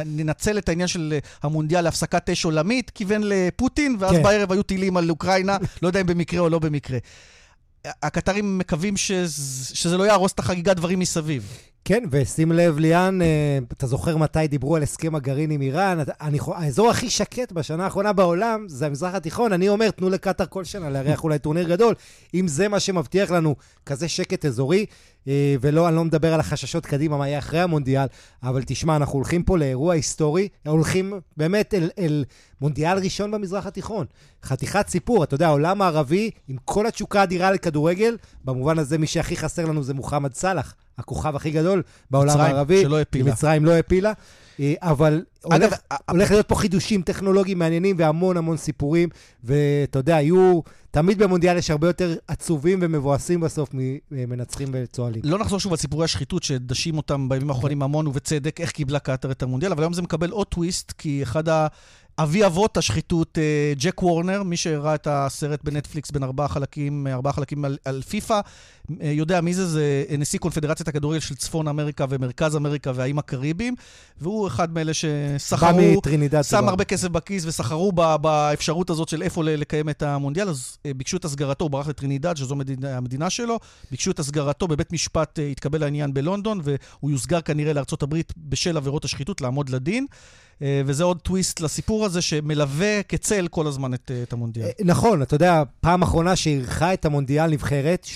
ננצל 0.07 0.59
את 0.59 0.69
העניין 0.69 0.89
של 0.89 1.19
המונדיאל 1.43 1.85
להפסקת 1.85 2.31
אש 2.31 2.45
עולמית, 2.45 2.91
כיוון 2.91 3.23
לפוטין, 3.25 3.97
ואז 3.99 4.17
כן. 4.17 4.23
בערב 4.23 4.53
היו 4.53 4.63
טילים 4.63 4.97
על 4.97 5.11
אוקראינה, 5.11 5.57
לא 5.83 5.89
יודע 5.89 6.01
אם 6.01 6.07
במקרה 6.07 6.41
או 6.41 6.49
לא 6.49 6.59
במקרה. 6.59 6.99
הקטרים 8.03 8.59
מקווים 8.59 8.97
שזה, 8.97 9.77
שזה 9.77 9.97
לא 9.97 10.05
יהרוס 10.05 10.33
את 10.33 10.39
החגיגת 10.39 10.77
דברים 10.77 10.99
מסביב. 10.99 11.53
כן, 11.89 12.05
ושים 12.11 12.53
לב, 12.53 12.79
ליאן, 12.79 13.23
אה, 13.23 13.59
אתה 13.73 13.87
זוכר 13.87 14.17
מתי 14.17 14.49
דיברו 14.49 14.77
על 14.77 14.83
הסכם 14.83 15.15
הגרעין 15.15 15.51
עם 15.51 15.63
איראן? 15.63 15.99
אני, 16.21 16.39
האזור 16.55 16.91
הכי 16.91 17.11
שקט 17.11 17.53
בשנה 17.53 17.85
האחרונה 17.85 18.13
בעולם 18.13 18.65
זה 18.69 18.87
המזרח 18.87 19.15
התיכון. 19.15 19.53
אני 19.53 19.69
אומר, 19.69 19.91
תנו 19.91 20.11
לקטאר 20.11 20.47
כל 20.47 20.65
שנה 20.65 20.91
לארח 20.91 21.25
אולי 21.25 21.39
טורניר 21.39 21.69
גדול. 21.69 21.95
אם 22.35 22.49
זה 22.49 22.69
מה 22.69 22.81
שמבטיח 22.81 23.31
לנו 23.31 23.57
כזה 23.87 24.09
שקט 24.09 24.45
אזורי, 24.45 24.87
אה, 25.29 25.55
ולא, 25.61 25.89
אני 25.89 25.97
לא 25.97 26.05
מדבר 26.05 26.35
על 26.35 26.41
החששות 26.41 26.87
קדימה, 26.87 27.17
מה 27.17 27.29
יהיה 27.29 27.39
אחרי 27.39 27.61
המונדיאל, 27.61 28.07
אבל 28.43 28.63
תשמע, 28.67 28.97
אנחנו 28.97 29.15
הולכים 29.15 29.43
פה 29.43 29.59
לאירוע 29.59 29.95
היסטורי, 29.95 30.49
הולכים 30.67 31.13
באמת 31.37 31.75
אל, 31.75 31.91
אל 31.99 32.25
מונדיאל 32.61 32.99
ראשון 32.99 33.31
במזרח 33.31 33.67
התיכון. 33.67 34.07
חתיכת 34.45 34.89
סיפור, 34.89 35.25
אתה 35.25 35.35
יודע, 35.35 35.47
העולם 35.47 35.83
הערבי, 35.83 36.31
עם 36.49 36.57
כל 36.65 36.87
התשוקה 36.87 37.21
האדירה 37.21 37.51
לכדורגל, 37.51 38.17
במובן 38.45 38.79
הזה 38.79 38.99
מי 38.99 39.07
שהכי 39.07 39.37
חסר 39.37 39.65
לנו 39.65 39.83
זה 39.83 39.95
מוחמד 39.95 40.35
סאלח. 40.35 40.75
הכוכב 40.99 41.37
הכי 41.37 41.51
גדול 41.51 41.83
בעולם 42.11 42.35
מצרים, 42.35 42.55
הערבי. 42.55 42.83
שלא 42.83 43.01
הפילה. 43.01 43.33
מצרים 43.33 43.65
לא 43.65 43.73
הפילה. 43.73 44.13
אה, 44.61 44.75
אבל 44.81 45.25
אגב, 45.49 45.63
הולך, 45.63 45.75
הולך 46.11 46.31
להיות 46.31 46.49
פה 46.49 46.55
חידושים 46.55 47.03
טכנולוגיים 47.03 47.59
מעניינים 47.59 47.97
והמון 47.99 48.37
המון 48.37 48.57
סיפורים, 48.57 49.09
ואתה 49.45 49.99
יודע, 49.99 50.13
יהיו... 50.13 50.61
תמיד 50.91 51.19
במונדיאל 51.19 51.57
יש 51.57 51.71
הרבה 51.71 51.87
יותר 51.87 52.15
עצובים 52.29 52.79
ומבואסים 52.83 53.41
בסוף 53.41 53.69
ממנצחים 54.11 54.69
וצוהלים. 54.73 55.23
לא 55.25 55.39
נחזור 55.39 55.61
שוב 55.61 55.73
על 55.73 55.79
סיפורי 55.79 56.05
השחיתות 56.05 56.43
שדשים 56.43 56.97
אותם 56.97 57.29
בימים 57.29 57.51
האחרונים 57.51 57.83
המון 57.83 58.07
ובצדק, 58.07 58.61
איך 58.61 58.71
קיבלה 58.71 58.99
קטאר 58.99 59.31
את 59.31 59.43
המונדיאל, 59.43 59.73
אבל 59.73 59.83
היום 59.83 59.93
זה 59.93 60.03
מקבל 60.03 60.31
עוד 60.31 60.47
טוויסט, 60.47 60.93
כי 60.99 61.23
אחד 61.23 61.49
ה... 61.49 61.67
אבי 62.19 62.47
אבות 62.47 62.77
השחיתות, 62.77 63.39
אה, 63.39 63.73
ג'ק 63.77 64.03
וורנר, 64.03 64.43
מי 64.43 64.57
שראה 64.57 64.95
את 64.95 65.07
הסרט 65.11 65.65
בנטפליקס 65.65 66.11
בין 66.11 66.23
ארבעה 66.23 66.49
חלקים, 66.49 67.07
ארבעה 67.07 67.33
חלקים 67.33 67.65
על, 67.65 67.79
על 67.85 68.03
פיפא, 68.03 68.35
אה, 68.35 68.41
יודע 69.01 69.41
מי 69.41 69.55
זה, 69.55 69.67
זה 69.67 70.05
נשיא 70.19 70.39
קונפדרציית 70.39 70.89
הכדורגל 70.89 71.21
של 71.21 71.35
צפון 71.35 71.69
אמריקה 71.69 72.05
ומרכז 72.09 72.57
אמריקה 72.57 72.93
והאיים 72.95 73.19
הקריביים, 73.19 73.75
והוא 74.21 74.47
אחד 74.47 74.73
מאלה 74.73 74.93
שסחרו, 74.95 76.01
שם 76.43 76.69
הרבה 76.69 76.85
כסף 76.85 77.09
בכיס 77.09 77.45
וסחרו 77.47 77.93
באפשרות 78.21 78.91
הזאת 78.91 79.09
של 79.09 79.23
איפה 79.23 79.43
לקיים 79.45 79.89
את 79.89 80.03
המונדיאל, 80.03 80.49
אז 80.49 80.79
אה, 80.87 80.95
ביקשו 80.95 81.17
את 81.17 81.25
הסגרתו, 81.25 81.65
הוא 81.65 81.71
ברח 81.71 81.89
לטרינידד, 81.89 82.37
שזו 82.37 82.55
המדינה, 82.55 82.97
המדינה 82.97 83.31
שלו, 83.31 83.59
ביקשו 83.91 84.11
את 84.11 84.19
הסגרתו, 84.19 84.69
בבית 84.69 84.93
משפט 84.93 85.39
התקבל 85.51 85.83
העניין 85.83 86.15
בלונדון, 86.15 86.61
והוא 86.63 87.11
יוסגר 87.11 87.41
כנראה 87.41 87.73
לארצות 87.73 88.03
הברית 88.03 88.33
בשל 88.37 88.77
עבירות 88.77 89.05
השחיתות, 89.05 89.41
לעמוד 89.41 89.69
לדין. 89.69 90.07
אה, 90.63 90.83
וזה 90.87 91.05
עוד 91.05 91.21
טוויסט 91.21 91.61
לסיפור 91.61 92.05
הזה 92.05 92.23
שמלווה 92.23 93.03
כצל 93.03 93.49
כל 93.49 93.67
הזמן 93.67 93.95
את, 93.95 94.11
אה, 94.15 94.23
את 94.23 94.33
המונדיאל. 94.33 94.67
אה, 94.67 94.73
נכון, 94.85 95.23
אתה 95.23 95.35
יודע, 95.35 95.63
פעם 95.81 96.03
אחרונה 96.03 96.37
שאירחה 96.37 96.95
את 96.95 97.05
המונדיאל 97.05 97.51
נבחרת, 97.51 98.07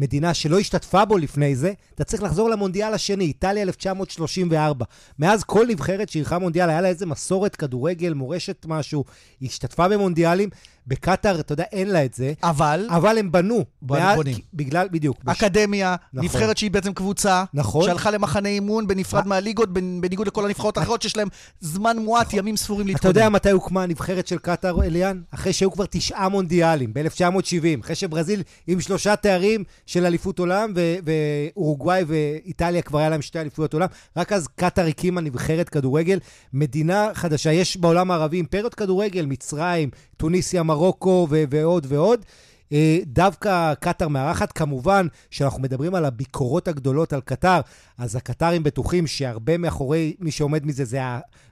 מדינה 0.00 0.34
שלא 0.34 0.58
השתתפה 0.58 1.04
בו 1.04 1.18
לפני 1.18 1.56
זה, 1.56 1.72
אתה 1.94 2.04
צריך 2.04 2.22
לחזור 2.22 2.50
למונדיאל 2.50 2.94
השני, 2.94 3.24
איטליה 3.24 3.62
1934. 3.62 4.84
מאז 5.18 5.44
כל 5.44 5.66
נבחרת 5.68 6.08
שאירחה 6.08 6.38
מונדיאל, 6.38 6.70
היה 6.70 6.80
לה 6.80 6.88
איזה 6.88 7.06
מסורת 7.06 7.56
כדורגל, 7.56 8.12
מורשת 8.12 8.66
משהו, 8.68 9.04
היא 9.40 9.48
השתתפה 9.48 9.88
במונדיאלים. 9.88 10.48
בקטאר, 10.90 11.40
אתה 11.40 11.52
יודע, 11.52 11.64
אין 11.72 11.90
לה 11.90 12.04
את 12.04 12.14
זה. 12.14 12.32
אבל? 12.42 12.86
אבל 12.90 13.18
הם 13.18 13.32
בנו. 13.32 13.64
בונים. 13.82 14.36
בגלל, 14.54 14.88
בדיוק. 14.90 15.16
אקדמיה, 15.26 15.96
נכון. 16.12 16.24
נבחרת 16.24 16.56
שהיא 16.56 16.70
בעצם 16.70 16.92
קבוצה. 16.92 17.44
נכון. 17.54 17.84
שהלכה 17.84 18.10
למחנה 18.10 18.48
אימון 18.48 18.86
בנפרד 18.86 19.26
מהליגות, 19.26 19.72
בניגוד 19.72 20.26
לכל 20.26 20.44
הנבחרות 20.44 20.78
האחרות, 20.78 21.02
שיש 21.02 21.16
להם 21.16 21.28
זמן 21.60 21.96
מועט, 21.98 22.26
נכון. 22.26 22.38
ימים 22.38 22.56
ספורים 22.56 22.86
להתקודם. 22.86 23.10
אתה 23.10 23.20
יודע 23.20 23.28
מתי 23.28 23.50
הוקמה 23.50 23.82
הנבחרת 23.82 24.26
של 24.26 24.38
קטאר, 24.38 24.82
אליאן? 24.82 25.20
אחרי 25.30 25.52
שהיו 25.52 25.70
כבר 25.72 25.84
תשעה 25.90 26.28
מונדיאלים, 26.28 26.92
ב-1970. 26.92 27.80
אחרי 27.84 27.94
שברזיל 27.94 28.42
עם 28.66 28.80
שלושה 28.80 29.16
תארים 29.16 29.64
של 29.86 30.06
אליפות 30.06 30.38
עולם, 30.38 30.72
ואורוגוואי 31.04 32.04
ואיטליה 32.06 32.82
כבר 32.82 32.98
היה 32.98 33.08
להם 33.08 33.22
שתי 33.22 33.40
אליפויות 33.40 33.74
עולם. 33.74 33.88
רק 34.16 34.32
אז 34.32 34.48
קטאר 34.56 34.86
הקימה 34.86 35.20
נבחרת 35.20 35.68
כדורגל. 35.68 36.18
מדינה 36.52 37.08
חדשה. 37.14 37.52
יש 37.52 37.76
בעולם 37.76 38.10
הערבי 38.10 38.36
אימפריות 38.36 38.74
כדורגל, 38.74 39.26
מצרים, 39.26 39.90
טוניסיה, 40.16 40.62
מרוקו 40.80 41.26
ו- 41.30 41.44
ועוד 41.50 41.86
ועוד. 41.88 42.24
אה, 42.72 42.98
דווקא 43.06 43.74
קטאר 43.74 44.08
מארחת, 44.08 44.52
כמובן 44.52 45.06
שאנחנו 45.30 45.62
מדברים 45.62 45.94
על 45.94 46.04
הביקורות 46.04 46.68
הגדולות 46.68 47.12
על 47.12 47.20
קטאר, 47.20 47.60
אז 47.98 48.16
הקטארים 48.16 48.62
בטוחים 48.62 49.06
שהרבה 49.06 49.58
מאחורי 49.58 50.14
מי 50.20 50.30
שעומד 50.30 50.66
מזה 50.66 50.84
זה 50.84 50.98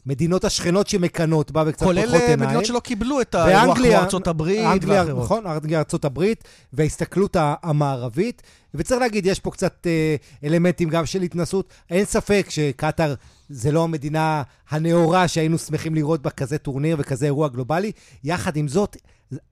המדינות 0.07 0.45
השכנות 0.45 0.89
שמקנות 0.89 1.51
בה 1.51 1.65
וקצת 1.67 1.79
פותחות 1.87 1.97
עיניים. 1.97 2.39
כולל 2.39 2.47
מדינות 2.47 2.67
שלא 2.67 2.81
קיבלו 2.81 3.21
את 3.21 3.35
האירוח 3.35 3.79
כמו 3.79 3.87
ארצות 3.87 4.27
הברית 4.27 4.67
אנגליה, 4.67 5.03
ואחרות. 5.03 5.25
נכון, 5.25 5.47
אנגליה, 5.47 5.79
ארצות 5.79 6.05
הברית, 6.05 6.45
וההסתכלות 6.73 7.37
המערבית. 7.41 8.43
וצריך 8.75 9.01
להגיד, 9.01 9.27
יש 9.27 9.41
פה 9.41 9.51
קצת 9.51 9.87
אה, 9.87 10.17
אלמנטים 10.45 10.89
גם 10.89 11.07
של 11.07 11.23
התנשאות. 11.23 11.69
אין 11.91 12.05
ספק 12.05 12.47
שקטאר 12.49 13.15
זה 13.49 13.73
לא 13.73 13.85
המדינה 13.85 14.43
הנאורה 14.71 15.29
שהיינו 15.29 15.59
שמחים 15.59 15.95
לראות 15.95 16.23
בה 16.23 16.31
כזה 16.31 16.59
טורניר 16.59 16.97
וכזה 16.99 17.27
אירוע 17.27 17.49
גלובלי. 17.49 17.93
יחד 18.25 18.57
עם 18.57 18.69
זאת, 18.69 18.97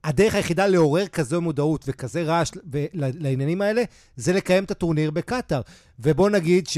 הדרך 0.03 0.35
היחידה 0.35 0.67
לעורר 0.67 1.07
כזו 1.07 1.41
מודעות 1.41 1.85
וכזה 1.87 2.23
רעש 2.23 2.51
לעניינים 2.93 3.61
האלה, 3.61 3.83
זה 4.15 4.33
לקיים 4.33 4.63
את 4.63 4.71
הטורניר 4.71 5.11
בקטאר. 5.11 5.61
ובוא 5.99 6.29
נגיד 6.29 6.67
ש... 6.67 6.77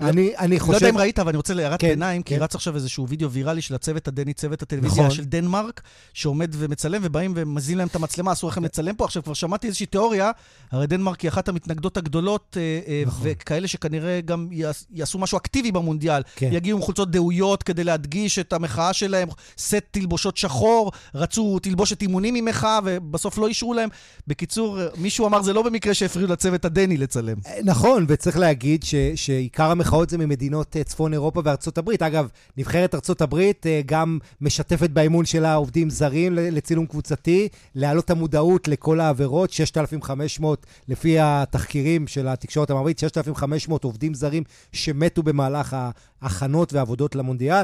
אני, 0.00 0.36
אני 0.38 0.60
חושב... 0.60 0.72
לא 0.72 0.76
יודע 0.76 0.88
אם 0.88 0.98
ראית, 0.98 1.18
אבל 1.18 1.28
אני 1.28 1.36
רוצה 1.36 1.54
להערת 1.54 1.80
כן, 1.80 1.88
ביניים, 1.88 2.22
כן. 2.22 2.36
כי 2.36 2.40
רץ 2.40 2.54
עכשיו 2.54 2.74
איזשהו 2.74 3.08
וידאו 3.08 3.30
ויראלי 3.30 3.62
של 3.62 3.74
הצוות 3.74 4.08
הדני, 4.08 4.32
צוות 4.32 4.62
הטלוויזיה 4.62 5.02
נכון. 5.04 5.16
של 5.16 5.24
דנמרק, 5.24 5.80
שעומד 6.14 6.50
ומצלם, 6.58 7.00
ובאים 7.04 7.32
ומזין 7.36 7.78
להם 7.78 7.88
את 7.88 7.94
המצלמה, 7.96 8.32
אסור 8.32 8.50
לכם 8.50 8.64
לצלם 8.64 8.94
פה. 8.94 9.04
עכשיו, 9.04 9.22
כבר 9.22 9.34
שמעתי 9.34 9.66
איזושהי 9.66 9.86
תיאוריה, 9.86 10.30
הרי 10.72 10.86
דנמרק 10.86 11.20
היא 11.20 11.28
אחת 11.28 11.48
המתנגדות 11.48 11.96
הגדולות, 11.96 12.56
אה, 12.60 12.80
אה, 12.88 13.02
נכון. 13.06 13.28
וכאלה 13.30 13.68
שכנראה 13.68 14.20
גם 14.20 14.48
יעשו 14.90 15.18
משהו 15.18 15.38
אקטיבי 15.38 15.72
במונדיאל. 15.72 16.22
כן. 16.36 16.48
יגיעו 16.52 16.78
עם 16.78 16.84
חולצות 16.84 17.10
דהויות 17.10 17.62
כדי 17.62 17.84
להדגיש 17.84 18.38
את 18.38 18.52
המחאה 18.52 18.92
שלהם, 18.92 19.28
סט 19.58 19.74
תלבושות 19.90 20.36
שחור, 20.36 20.92
רצו 21.14 21.58
תלבושת 21.58 22.02
אימונים 22.02 22.34
ממחאה, 22.34 22.78
ובסוף 22.84 23.38
לא 23.38 23.48
אישרו 23.48 23.74
להם. 23.74 23.88
בקיצור, 24.26 24.78
מישהו 24.96 25.26
אמר, 25.26 25.42
זה 25.42 25.52
לא 25.52 25.62
במקרה 25.62 25.94
שהפריעו 25.94 26.28
לצוות 26.28 26.64
הדני 26.64 26.96
לצלם. 26.96 27.36
נכון, 27.64 28.04
וצריך 28.08 28.38
להגיד 28.38 28.84
שעיקר 29.14 29.74
במרכאות 29.86 30.10
זה 30.10 30.18
ממדינות 30.18 30.76
אה, 30.76 30.84
צפון 30.84 31.12
אירופה 31.12 31.40
וארצות 31.44 31.78
הברית. 31.78 32.02
אגב, 32.02 32.28
נבחרת 32.56 32.94
ארצות 32.94 33.20
הברית 33.20 33.66
אה, 33.66 33.80
גם 33.86 34.18
משתפת 34.40 34.90
באימון 34.90 35.24
שלה 35.24 35.54
עובדים 35.54 35.90
זרים 35.90 36.34
לצילום 36.34 36.86
קבוצתי, 36.86 37.48
להעלות 37.74 38.10
המודעות 38.10 38.68
לכל 38.68 39.00
העבירות, 39.00 39.50
6,500 39.50 40.66
לפי 40.88 41.16
התחקירים 41.20 42.06
של 42.06 42.28
התקשורת 42.28 42.70
המערבית, 42.70 42.98
6,500 42.98 43.84
עובדים 43.84 44.14
זרים 44.14 44.42
שמתו 44.72 45.22
במהלך 45.22 45.76
ההכנות 46.22 46.72
והעבודות 46.72 47.14
למונדיאל. 47.14 47.62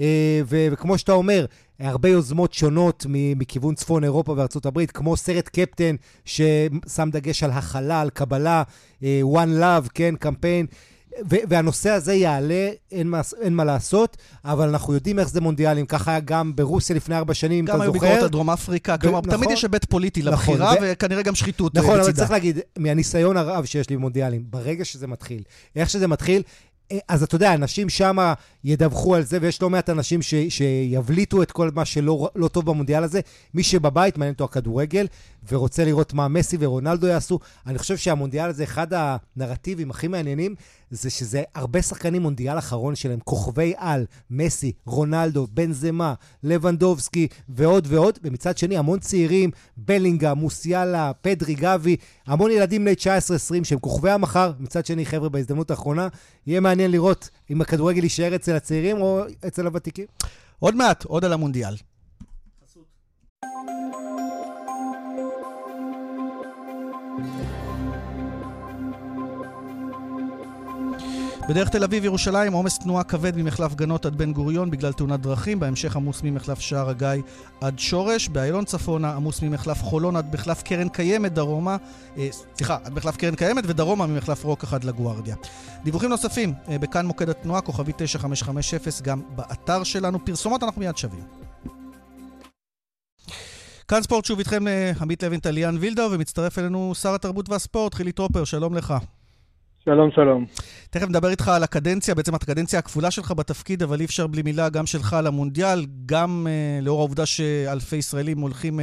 אה, 0.00 0.40
וכמו 0.48 0.98
שאתה 0.98 1.12
אומר, 1.12 1.46
הרבה 1.78 2.08
יוזמות 2.08 2.52
שונות 2.52 3.06
מכיוון 3.08 3.74
צפון 3.74 4.04
אירופה 4.04 4.34
וארצות 4.36 4.66
הברית, 4.66 4.90
כמו 4.90 5.16
סרט 5.16 5.48
קפטן 5.48 5.96
ששם 6.24 7.08
דגש 7.12 7.42
על 7.42 7.50
הכלה, 7.50 8.00
על 8.00 8.10
קבלה, 8.10 8.62
One 9.22 9.60
Love, 9.60 9.88
כן, 9.94 10.14
קמפיין. 10.16 10.66
והנושא 11.24 11.90
הזה 11.90 12.14
יעלה, 12.14 12.70
אין 12.92 13.08
מה, 13.08 13.20
אין 13.40 13.54
מה 13.54 13.64
לעשות, 13.64 14.16
אבל 14.44 14.68
אנחנו 14.68 14.94
יודעים 14.94 15.18
איך 15.18 15.28
זה 15.28 15.40
מונדיאלים. 15.40 15.86
ככה 15.86 16.10
היה 16.10 16.20
גם 16.20 16.56
ברוסיה 16.56 16.96
לפני 16.96 17.16
ארבע 17.16 17.34
שנים, 17.34 17.64
אתה 17.64 17.72
זוכר? 17.72 17.84
גם 17.84 17.90
היו 17.90 17.92
ביקורות 17.92 18.22
על 18.22 18.28
דרום 18.28 18.50
אפריקה. 18.50 18.98
כלומר, 18.98 19.20
נכון, 19.20 19.36
תמיד 19.36 19.50
יש 19.50 19.62
היבט 19.62 19.84
פוליטי 19.84 20.20
נכון, 20.20 20.32
לבחירה, 20.32 20.74
ו... 20.82 20.92
וכנראה 20.92 21.22
גם 21.22 21.34
שחיתות 21.34 21.74
נכון, 21.74 21.88
בצידה. 21.88 22.04
אבל 22.04 22.12
צריך 22.12 22.30
להגיד, 22.30 22.58
מהניסיון 22.78 23.36
הרב 23.36 23.64
שיש 23.64 23.90
לי 23.90 23.96
במונדיאלים, 23.96 24.44
ברגע 24.50 24.84
שזה 24.84 25.06
מתחיל, 25.06 25.42
איך 25.76 25.90
שזה 25.90 26.08
מתחיל, 26.08 26.42
אז 27.08 27.22
אתה 27.22 27.34
יודע, 27.34 27.54
אנשים 27.54 27.88
שם 27.88 28.32
ידווחו 28.64 29.14
על 29.14 29.22
זה, 29.22 29.38
ויש 29.40 29.62
לא 29.62 29.70
מעט 29.70 29.90
אנשים 29.90 30.22
ש, 30.22 30.34
שיבליטו 30.48 31.42
את 31.42 31.52
כל 31.52 31.70
מה 31.74 31.84
שלא 31.84 32.28
לא 32.34 32.48
טוב 32.48 32.66
במונדיאל 32.66 33.04
הזה. 33.04 33.20
מי 33.54 33.62
שבבית, 33.62 34.18
מעניין 34.18 34.32
אותו 34.32 34.44
הכדורגל, 34.44 35.06
ורוצה 35.48 35.84
לראות 35.84 36.12
מה 36.12 36.28
מסי 36.28 36.56
ורונלדו 36.60 37.06
יעשו. 37.06 37.38
אני 37.66 37.78
חושב 37.78 37.96
שהמונדיאל 37.96 38.48
הזה, 38.48 38.64
אחד 38.64 38.86
הנרטיבים 38.92 39.90
הכי 39.90 40.08
מעניינים, 40.08 40.54
זה 40.90 41.10
שזה 41.10 41.42
הרבה 41.54 41.82
שחקנים 41.82 42.22
מונדיאל 42.22 42.58
אחרון 42.58 42.94
שלהם, 42.94 43.18
כוכבי 43.24 43.74
על, 43.76 44.06
מסי, 44.30 44.72
רונלדו, 44.86 45.46
בן 45.50 45.72
זמה, 45.72 46.14
לבנדובסקי 46.42 47.28
ועוד 47.48 47.86
ועוד, 47.90 48.18
ומצד 48.22 48.58
שני 48.58 48.76
המון 48.76 48.98
צעירים, 48.98 49.50
בלינגה, 49.76 50.34
מוסיאלה, 50.34 51.12
פדרי, 51.20 51.54
גבי, 51.54 51.96
המון 52.26 52.50
ילדים 52.50 52.84
בני 52.84 52.92
19-20 52.92 53.64
שהם 53.64 53.78
כוכבי 53.78 54.10
המחר, 54.10 54.52
מצד 54.58 54.86
שני, 54.86 55.06
חבר'ה, 55.06 55.28
בהזדמנות 55.28 55.70
האחרונה, 55.70 56.08
יהיה 56.46 56.60
מעניין 56.60 56.90
לראות 56.90 57.30
אם 57.50 57.60
הכדורגל 57.60 58.02
יישאר 58.02 58.34
אצל 58.34 58.52
הצעירים 58.52 59.00
או 59.00 59.22
אצל 59.46 59.66
הוותיקים. 59.66 60.06
עוד 60.58 60.76
מעט, 60.76 61.04
עוד 61.04 61.24
על 61.24 61.32
המונדיאל. 61.32 61.74
בדרך 71.48 71.68
תל 71.68 71.84
אביב-ירושלים 71.84 72.52
עומס 72.52 72.78
תנועה 72.78 73.04
כבד 73.04 73.36
ממחלף 73.36 73.74
גנות 73.74 74.06
עד 74.06 74.16
בן 74.16 74.32
גוריון 74.32 74.70
בגלל 74.70 74.92
תאונת 74.92 75.20
דרכים, 75.20 75.60
בהמשך 75.60 75.96
עמוס 75.96 76.20
ממחלף 76.22 76.60
שער 76.60 76.90
הגיא 76.90 77.22
עד 77.60 77.78
שורש, 77.78 78.28
באיילון 78.28 78.64
צפונה 78.64 79.12
עמוס 79.12 79.42
ממחלף 79.42 79.82
חולון 79.82 80.16
עד 80.16 80.34
מחלף 80.34 80.62
קרן 80.62 80.88
קיימת 80.88 81.32
דרומה, 81.32 81.76
אה, 82.16 82.28
סליחה, 82.56 82.78
עד 82.84 82.92
מחלף 82.92 83.16
קרן 83.16 83.34
קיימת 83.34 83.64
ודרומה 83.66 84.06
ממחלף 84.06 84.44
רוק 84.44 84.64
עד 84.72 84.84
לגוארדיה. 84.84 85.36
דיווחים 85.84 86.10
נוספים, 86.10 86.54
אה, 86.68 86.78
בכאן 86.78 87.06
מוקד 87.06 87.28
התנועה, 87.28 87.60
כוכבי 87.60 87.92
9550, 87.96 89.04
גם 89.04 89.22
באתר 89.36 89.84
שלנו. 89.84 90.24
פרסומות 90.24 90.62
אנחנו 90.62 90.80
מיד 90.80 90.96
שבים. 90.96 91.24
כאן 93.88 94.02
ספורט 94.02 94.24
שוב 94.24 94.38
איתכם 94.38 94.68
אה, 94.68 94.92
עמית 95.00 95.22
לוין 95.22 95.40
וליאן 95.40 95.76
וילדאו, 95.80 96.12
ומצטרף 96.12 96.58
אלינו 96.58 96.94
שר 96.94 97.14
התרבות 97.14 97.48
והספורט, 97.48 97.94
חילי 97.94 98.12
טרופר, 98.12 98.44
שלום 98.44 98.74
לך. 98.74 98.94
שלום, 99.84 100.10
שלום. 100.10 100.44
תכף 100.90 101.08
נדבר 101.08 101.28
איתך 101.28 101.48
על 101.48 101.62
הקדנציה, 101.62 102.14
בעצם 102.14 102.34
הקדנציה 102.34 102.78
הכפולה 102.78 103.10
שלך 103.10 103.32
בתפקיד, 103.32 103.82
אבל 103.82 104.00
אי 104.00 104.04
אפשר 104.04 104.26
בלי 104.26 104.42
מילה 104.42 104.68
גם 104.68 104.86
שלך 104.86 105.12
על 105.12 105.26
המונדיאל, 105.26 105.78
גם 106.06 106.46
uh, 106.46 106.84
לאור 106.84 106.98
העובדה 106.98 107.26
שאלפי 107.26 107.96
ישראלים 107.96 108.38
הולכים 108.38 108.78
uh, 108.78 108.82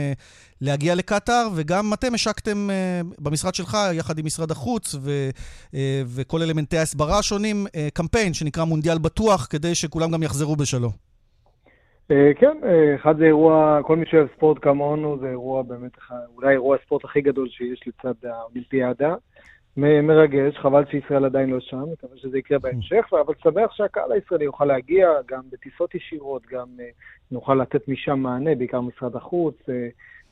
להגיע 0.62 0.96
לקטאר, 0.96 1.48
וגם 1.56 1.94
אתם 1.94 2.14
השקתם 2.14 2.70
uh, 2.70 3.16
במשרד 3.20 3.56
שלך, 3.56 3.78
יחד 3.94 4.20
עם 4.20 4.26
משרד 4.26 4.52
החוץ 4.52 4.96
ו, 4.96 5.30
uh, 5.72 5.76
וכל 6.16 6.42
אלמנטי 6.42 6.78
ההסברה 6.78 7.20
השונים, 7.20 7.66
uh, 7.68 7.72
קמפיין 7.94 8.34
שנקרא 8.34 8.64
מונדיאל 8.64 8.98
בטוח, 8.98 9.48
כדי 9.50 9.76
שכולם 9.76 10.12
גם 10.12 10.24
יחזרו 10.24 10.56
בשלום. 10.56 10.92
Uh, 10.92 12.14
כן, 12.40 12.58
uh, 12.62 13.02
אחד 13.02 13.18
זה 13.18 13.24
אירוע, 13.24 13.80
כל 13.84 13.96
מי 13.96 14.06
שאוהב 14.12 14.28
ספורט 14.36 14.58
כמונו, 14.62 15.18
זה 15.22 15.28
אירוע 15.28 15.64
באמת, 15.64 15.92
אולי 16.36 16.52
אירוע 16.52 16.78
הספורט 16.82 17.06
הכי 17.06 17.22
גדול 17.22 17.48
שיש 17.50 17.82
לצד 17.88 18.26
האולימפיאדה. 18.26 19.16
מרגש, 19.80 20.58
חבל 20.58 20.84
שישראל 20.92 21.26
עדיין 21.26 21.50
לא 21.50 21.60
שם, 21.60 21.84
מקווה 21.94 22.18
שזה 22.18 22.38
יקרה 22.38 22.60
בהמשך, 22.60 23.06
אבל 23.26 23.34
שמח 23.44 23.72
שהקהל 23.74 24.12
הישראלי 24.12 24.46
יוכל 24.46 24.66
להגיע 24.66 25.08
גם 25.28 25.42
בטיסות 25.52 25.96
ישירות, 25.96 26.42
גם 26.52 26.68
uh, 26.78 26.82
נוכל 27.32 27.56
לתת 27.56 27.88
משם 27.88 28.20
מענה, 28.20 28.56
בעיקר 28.56 28.82
משרד 28.82 29.16
החוץ. 29.16 29.56
Uh, 29.62 29.72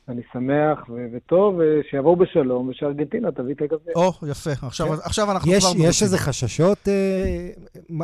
אני 0.08 0.22
שמח 0.32 0.78
ו- 0.88 1.06
וטוב, 1.12 1.60
שיבואו 1.90 2.16
בשלום, 2.16 2.68
ושארגנטינה 2.68 3.32
תביא 3.32 3.54
את 3.54 3.62
הגביע. 3.62 3.94
או, 3.96 4.08
oh, 4.08 4.26
יפה. 4.30 4.50
עכשיו, 4.66 4.86
כן. 4.86 4.92
עכשיו 5.04 5.32
אנחנו 5.32 5.52
יש, 5.52 5.64
כבר... 5.64 5.88
יש 5.88 6.02
איזה 6.02 6.18
חששות, 6.18 6.88
אה, 6.88 7.48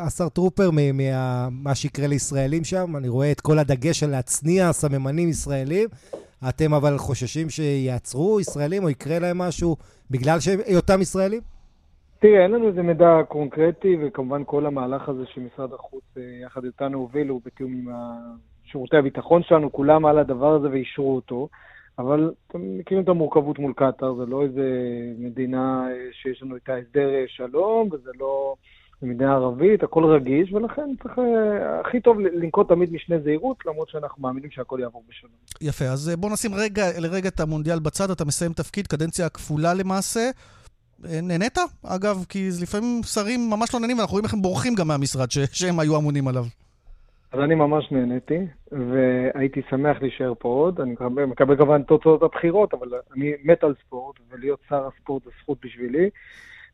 השר 0.07 0.29
טרופר, 0.29 0.71
ממה 0.73 1.75
שיקרה 1.75 2.07
לישראלים 2.07 2.65
שם? 2.65 2.97
אני 2.97 3.09
רואה 3.09 3.33
את 3.33 3.41
כל 3.41 3.59
הדגש 3.59 4.03
על 4.03 4.11
להצניע 4.11 4.73
סממנים 4.73 5.29
ישראלים. 5.29 5.89
אתם 6.49 6.75
אבל 6.75 6.99
חוששים 6.99 7.51
שיעצרו 7.51 8.41
ישראלים 8.41 8.85
או 8.85 8.91
יקרה 8.91 9.19
להם 9.19 9.39
משהו 9.39 9.77
בגלל 10.11 10.39
היותם 10.67 11.01
ישראלים? 11.01 11.41
תראה, 12.19 12.43
אין 12.43 12.51
לנו 12.51 12.69
איזה 12.69 12.83
מידע 12.83 13.23
קונקרטי, 13.29 13.97
וכמובן 14.01 14.43
כל 14.47 14.67
המהלך 14.67 15.09
הזה 15.09 15.23
שמשרד 15.35 15.73
החוץ 15.73 16.05
אה, 16.17 16.23
יחד 16.47 16.65
איתנו 16.65 16.99
הוביל 16.99 17.29
הוא 17.29 17.41
בתיאום 17.45 17.73
עם 17.73 17.89
שירותי 18.65 18.97
הביטחון 18.97 19.43
שלנו, 19.43 19.73
כולם 19.73 20.07
על 20.07 20.19
הדבר 20.19 20.55
הזה 20.55 20.69
ואישרו 20.71 21.17
אותו. 21.17 21.49
אבל 21.99 22.33
אתם 22.49 22.79
מכירים 22.79 23.05
את 23.05 23.09
המורכבות 23.09 23.59
מול 23.59 23.73
קטאר, 23.77 24.15
זה 24.15 24.27
לא 24.27 24.43
איזה 24.43 24.63
מדינה 25.19 25.87
אה, 25.91 26.09
שיש 26.13 26.43
לנו 26.43 26.55
איתה 26.55 26.75
הסדר 26.75 27.15
אה, 27.15 27.25
שלום, 27.27 27.89
וזה 27.93 28.11
לא 28.21 28.55
מדינה 29.03 29.33
ערבית, 29.35 29.83
הכל 29.83 30.05
רגיש, 30.05 30.53
ולכן 30.53 30.91
צריך, 31.03 31.13
הכי 31.85 32.01
טוב 32.01 32.21
לנקוט 32.21 32.69
תמיד 32.69 32.93
משנה 32.93 33.17
זהירות, 33.25 33.57
למרות 33.67 33.89
שאנחנו 33.89 34.23
מאמינים 34.23 34.51
שהכל 34.51 34.79
יעבור 34.83 35.05
בשלום. 35.09 35.33
יפה, 35.61 35.85
אז 35.85 36.13
בוא 36.19 36.31
נשים 36.31 36.55
רגע, 36.55 36.85
לרגע 36.99 37.29
את 37.29 37.41
המונדיאל 37.41 37.79
בצד, 37.79 38.11
אתה 38.11 38.25
מסיים 38.25 38.53
תפקיד, 38.53 38.87
קדנציה 38.87 39.29
כפולה 39.29 39.75
למעשה. 39.75 40.31
נהנית? 41.23 41.59
אגב, 41.87 42.25
כי 42.29 42.49
לפעמים 42.63 43.01
שרים 43.03 43.51
ממש 43.51 43.75
לא 43.75 43.81
נהנים, 43.81 43.99
ואנחנו 43.99 44.13
רואים 44.13 44.25
איך 44.25 44.35
הם 44.35 44.43
בורחים 44.43 44.75
גם 44.75 44.89
מהמשרד 44.89 45.31
ש- 45.31 45.39
שהם 45.53 45.81
היו 45.81 45.97
אמונים 45.97 46.29
עליו. 46.29 46.45
אז 47.33 47.41
אני 47.41 47.55
ממש 47.55 47.93
נהניתי, 47.93 48.39
והייתי 48.73 49.63
שמח 49.71 49.97
להישאר 50.03 50.33
פה 50.39 50.49
עוד. 50.49 50.81
אני 50.81 50.93
מקבל, 50.93 51.25
מקבל 51.25 51.57
כמובן 51.57 51.83
תוצאות 51.83 52.23
הבחירות, 52.23 52.75
אבל 52.75 52.89
אני 53.17 53.33
מת 53.45 53.65
על 53.65 53.75
ספורט, 53.87 54.17
ולהיות 54.31 54.59
שר 54.69 54.87
הספורט 54.87 55.25
זה 55.25 55.31
זכות 55.43 55.59
בשבילי. 55.65 56.11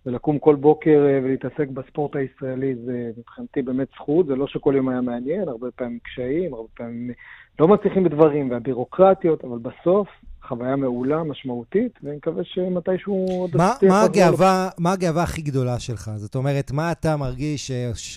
ולקום 0.07 0.39
כל 0.39 0.55
בוקר 0.55 1.07
אה, 1.09 1.21
ולהתעסק 1.23 1.69
בספורט 1.69 2.17
הישראלי 2.17 2.75
זה 2.85 3.11
מבחינתי 3.19 3.63
באמת 3.63 3.89
זכות, 3.95 4.27
זה 4.27 4.37
לא 4.37 4.47
שכל 4.47 4.75
יום 4.77 4.89
היה 4.89 5.01
מעניין, 5.01 5.49
הרבה 5.49 5.71
פעמים 5.71 5.99
קשיים, 6.03 6.55
הרבה 6.55 6.69
פעמים 6.77 7.13
לא 7.59 7.69
מצליחים 7.69 8.05
בדברים, 8.05 8.51
והבירוקרטיות, 8.51 9.45
אבל 9.45 9.59
בסוף 9.59 10.09
חוויה 10.43 10.77
מעולה, 10.77 11.23
משמעותית, 11.25 11.99
ואני 12.03 12.17
מקווה 12.17 12.45
שמתישהו 12.45 13.27
עוד... 13.41 13.51
מה, 13.57 13.73
מה, 13.89 14.03
הגאווה, 14.03 14.69
מה 14.79 14.93
הגאווה 14.93 15.23
הכי 15.23 15.43
גדולה 15.43 15.79
שלך? 15.79 16.11
זאת 16.17 16.35
אומרת, 16.35 16.73
מה 16.73 16.93
אתה 16.93 17.17
מרגיש 17.17 17.71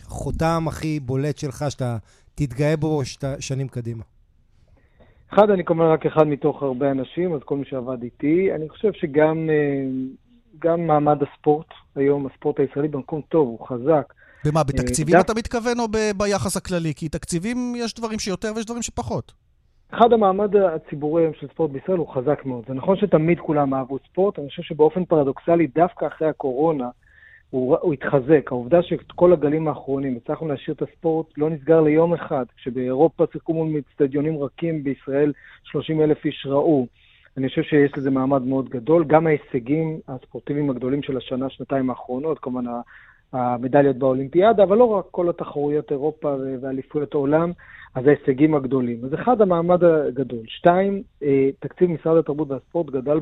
חותם 0.03 0.63
הכי 0.67 0.99
בולט 0.99 1.37
שלך, 1.37 1.65
שאתה 1.69 1.97
תתגאה 2.35 2.77
בו 2.77 3.05
שאתה, 3.05 3.41
שנים 3.41 3.67
קדימה? 3.67 4.03
אחד, 5.33 5.49
אני 5.49 5.63
כמובן 5.65 5.85
רק 5.85 6.05
אחד 6.05 6.27
מתוך 6.27 6.63
הרבה 6.63 6.91
אנשים, 6.91 7.33
אז 7.33 7.39
כל 7.45 7.57
מי 7.57 7.65
שעבד 7.65 8.03
איתי. 8.03 8.53
אני 8.55 8.69
חושב 8.69 8.93
שגם 8.93 9.49
אה, 9.49 9.85
גם 10.59 10.87
מעמד 10.87 11.17
הספורט, 11.23 11.67
היום 11.95 12.27
הספורט 12.27 12.59
הישראלי 12.59 12.87
במקום 12.87 13.21
טוב, 13.29 13.47
הוא 13.47 13.67
חזק. 13.67 14.13
במה, 14.45 14.59
אה, 14.59 14.63
בתקציבים 14.63 15.15
אתה 15.19 15.33
מתכוון 15.33 15.79
או 15.79 15.87
ביחס 16.17 16.57
הכללי? 16.57 16.93
כי 16.95 17.09
תקציבים 17.09 17.73
יש 17.75 17.93
דברים 17.93 18.19
שיותר 18.19 18.51
ויש 18.55 18.65
דברים 18.65 18.81
שפחות. 18.81 19.33
אחד, 19.89 20.13
המעמד 20.13 20.55
הציבורי 20.55 21.23
היום 21.23 21.33
של 21.39 21.47
ספורט 21.47 21.71
בישראל 21.71 21.97
הוא 21.97 22.13
חזק 22.13 22.45
מאוד. 22.45 22.63
זה 22.67 22.73
נכון 22.73 22.97
שתמיד 22.97 23.39
כולם 23.39 23.73
אהבו 23.73 23.97
ספורט, 24.09 24.39
אני 24.39 24.49
חושב 24.49 24.63
שבאופן 24.63 25.05
פרדוקסלי, 25.05 25.67
דווקא 25.67 26.07
אחרי 26.07 26.27
הקורונה, 26.27 26.89
הוא, 27.49 27.77
הוא 27.81 27.93
התחזק. 27.93 28.51
העובדה 28.51 28.83
שכל 28.83 29.33
הגלים 29.33 29.67
האחרונים 29.67 30.17
הצלחנו 30.17 30.47
להשאיר 30.47 30.75
את 30.75 30.81
הספורט 30.81 31.27
לא 31.37 31.49
נסגר 31.49 31.81
ליום 31.81 32.13
אחד. 32.13 32.45
כשבאירופה 32.57 33.23
שיחקו 33.31 33.53
מול 33.53 33.67
מצטדיונים 33.67 34.43
רכים, 34.43 34.83
בישראל 34.83 35.33
30 35.63 36.01
אלף 36.01 36.25
איש 36.25 36.47
ראו. 36.49 36.87
אני 37.37 37.49
חושב 37.49 37.61
שיש 37.61 37.97
לזה 37.97 38.09
מעמד 38.09 38.41
מאוד 38.41 38.69
גדול. 38.69 39.03
גם 39.05 39.27
ההישגים 39.27 39.99
הספורטיביים 40.07 40.69
הגדולים 40.69 41.03
של 41.03 41.17
השנה, 41.17 41.49
שנתיים 41.49 41.89
האחרונות, 41.89 42.39
כמובן 42.39 42.65
המדליות 43.33 43.97
באולימפיאדה, 43.97 44.63
אבל 44.63 44.77
לא 44.77 44.83
רק 44.83 45.05
כל 45.11 45.29
התחרויות 45.29 45.91
אירופה 45.91 46.35
ואליפויות 46.61 47.13
העולם, 47.13 47.51
אז 47.95 48.07
ההישגים 48.07 48.55
הגדולים. 48.55 49.05
אז 49.05 49.13
אחד, 49.13 49.41
המעמד 49.41 49.83
הגדול. 49.83 50.43
שתיים, 50.47 51.03
אה, 51.23 51.49
תקציב 51.59 51.91
משרד 51.91 52.17
התרבות 52.17 52.51
והספורט 52.51 52.89
גדל 52.89 53.19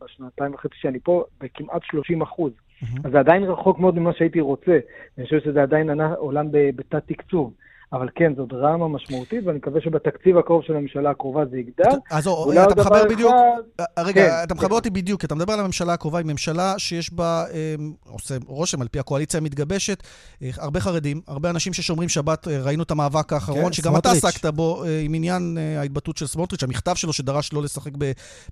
בשנתיים 0.00 0.54
וחצי 0.54 0.74
שאני 0.78 0.98
פה 1.00 1.24
בכמעט 1.40 1.82
30 1.84 2.22
אחוז. 2.22 2.52
Mm-hmm. 2.52 3.00
אז 3.04 3.12
זה 3.12 3.18
עדיין 3.18 3.42
רחוק 3.42 3.78
מאוד 3.78 3.98
ממה 3.98 4.12
שהייתי 4.12 4.40
רוצה. 4.40 4.78
אני 5.18 5.24
חושב 5.24 5.40
שזה 5.40 5.62
עדיין 5.62 5.90
עולם 6.00 6.46
בתת 6.50 7.02
תקצוב. 7.06 7.52
אבל 7.92 8.08
כן, 8.14 8.32
זו 8.36 8.46
דרמה 8.46 8.88
משמעותית, 8.88 9.46
ואני 9.46 9.58
מקווה 9.58 9.80
שבתקציב 9.80 10.38
הקרוב 10.38 10.62
של 10.62 10.76
הממשלה 10.76 11.10
הקרובה 11.10 11.44
זה 11.50 11.58
יגדל. 11.58 11.96
אז 12.10 12.26
אתה 12.26 12.80
מחבר 12.80 13.04
בדיוק, 13.10 13.32
אחד... 13.80 13.84
רגע, 13.98 14.28
כן. 14.28 14.44
אתה 14.44 14.54
מחבר 14.54 14.74
אותי 14.74 14.90
בדיוק, 14.90 15.24
אתה 15.24 15.34
מדבר 15.34 15.52
על 15.52 15.60
הממשלה 15.60 15.92
הקרובה, 15.92 16.18
היא 16.18 16.26
ממשלה 16.26 16.74
שיש 16.78 17.12
בה, 17.12 17.44
אמ, 17.52 17.92
עושה 18.06 18.34
רושם 18.46 18.82
על 18.82 18.88
פי 18.88 18.98
הקואליציה 18.98 19.40
המתגבשת, 19.40 20.02
אה, 20.42 20.50
הרבה 20.58 20.80
חרדים, 20.80 21.20
הרבה 21.28 21.50
אנשים 21.50 21.72
ששומרים 21.72 22.08
שבת, 22.08 22.48
אה, 22.48 22.62
ראינו 22.62 22.82
את 22.82 22.90
המאבק 22.90 23.32
האחרון, 23.32 23.64
כן, 23.64 23.72
שגם 23.72 23.92
סמוטריץ'. 23.92 24.18
אתה 24.18 24.28
עסקת 24.28 24.46
בו 24.46 24.84
אה, 24.84 25.00
עם 25.00 25.14
עניין 25.14 25.58
ההתבטאות 25.78 26.16
של 26.16 26.26
סמוטריץ', 26.26 26.62
המכתב 26.62 26.94
שלו 26.94 27.12
שדרש 27.12 27.52
לא 27.52 27.62
לשחק 27.62 27.92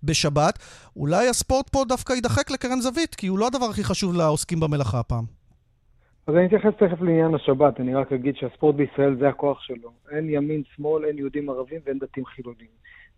בשבת. 0.02 0.58
אולי 0.96 1.28
הספורט 1.28 1.68
פה 1.68 1.84
דווקא 1.88 2.12
יידחק 2.12 2.50
לקרן 2.50 2.80
זווית, 2.80 3.14
כי 3.14 3.26
הוא 3.26 3.38
לא 3.38 3.46
הדבר 3.46 3.66
הכי 3.66 3.84
חשוב 3.84 4.14
לעוסקים 4.14 4.60
במלאכה 4.60 4.98
הפעם. 4.98 5.37
אז 6.28 6.34
אני 6.36 6.46
אתייחס 6.46 6.72
תכף 6.78 7.00
לעניין 7.02 7.34
השבת, 7.34 7.80
אני 7.80 7.94
רק 7.94 8.12
אגיד 8.12 8.36
שהספורט 8.36 8.74
בישראל 8.74 9.16
זה 9.16 9.28
הכוח 9.28 9.60
שלו. 9.60 9.90
אין 10.10 10.30
ימין, 10.30 10.62
שמאל, 10.76 11.04
אין 11.04 11.18
יהודים 11.18 11.50
ערבים 11.50 11.80
ואין 11.86 11.98
דתיים 11.98 12.26
חילונים. 12.26 12.66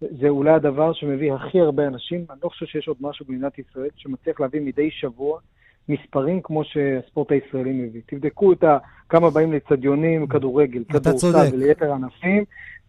זה 0.01 0.29
אולי 0.29 0.51
הדבר 0.51 0.93
שמביא 0.93 1.33
הכי 1.33 1.61
הרבה 1.61 1.87
אנשים, 1.87 2.25
אני 2.31 2.39
לא 2.45 2.49
חושב 2.49 2.67
שיש 2.67 2.89
עוד 2.89 2.97
משהו 3.01 3.27
במדינת 3.29 3.59
ישראל 3.59 3.89
שמצליח 3.97 4.41
להביא 4.41 4.61
מדי 4.61 4.91
שבוע 4.91 5.41
מספרים 5.89 6.41
כמו 6.43 6.65
שהספורט 6.65 7.33
הישראלי 7.33 7.73
מביא. 7.73 8.01
תבדקו 8.07 8.53
את 8.53 8.65
ה, 8.65 8.79
כמה 9.09 9.31
באים 9.31 9.53
לאצטדיונים, 9.53 10.27
כדורגל, 10.27 10.85
כדורסל 10.85 11.55
וליתר 11.55 11.93
ענפים, 11.93 12.45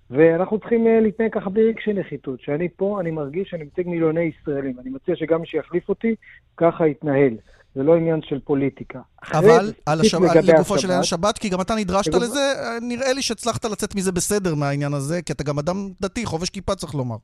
ואנחנו 0.09 0.59
צריכים 0.59 0.87
uh, 0.87 1.01
להתנהג 1.01 1.31
ככה 1.31 1.49
בלי 1.49 1.63
רגשי 1.63 1.93
נחיתות. 1.93 2.41
שאני 2.41 2.69
פה, 2.75 2.97
אני 3.01 3.11
מרגיש 3.11 3.49
שאני 3.49 3.63
מציג 3.63 3.87
מיליוני 3.87 4.21
ישראלים. 4.21 4.79
אני 4.79 4.89
מציע 4.89 5.15
שגם 5.15 5.41
מי 5.41 5.47
שיחליף 5.47 5.89
אותי, 5.89 6.15
ככה 6.57 6.87
יתנהל. 6.87 7.33
זה 7.75 7.83
לא 7.83 7.95
עניין 7.95 8.19
של 8.29 8.39
פוליטיקה. 8.39 8.99
אבל 9.33 9.73
על 9.85 10.01
השב... 10.01 10.19
לגופו 10.43 10.79
של 10.79 10.87
עניין 10.87 11.03
שבת, 11.03 11.37
כי 11.37 11.49
גם 11.49 11.61
אתה 11.61 11.75
נדרשת 11.75 12.13
לגב... 12.13 12.21
לזה, 12.21 12.53
נראה 12.81 13.13
לי 13.13 13.21
שהצלחת 13.21 13.65
לצאת 13.65 13.95
מזה 13.95 14.11
בסדר 14.11 14.55
מהעניין 14.55 14.93
הזה, 14.93 15.21
כי 15.21 15.33
אתה 15.33 15.43
גם 15.43 15.59
אדם 15.59 15.89
דתי, 16.01 16.25
חובש 16.25 16.49
כיפה 16.49 16.75
צריך 16.75 16.95
לומר. 16.95 17.17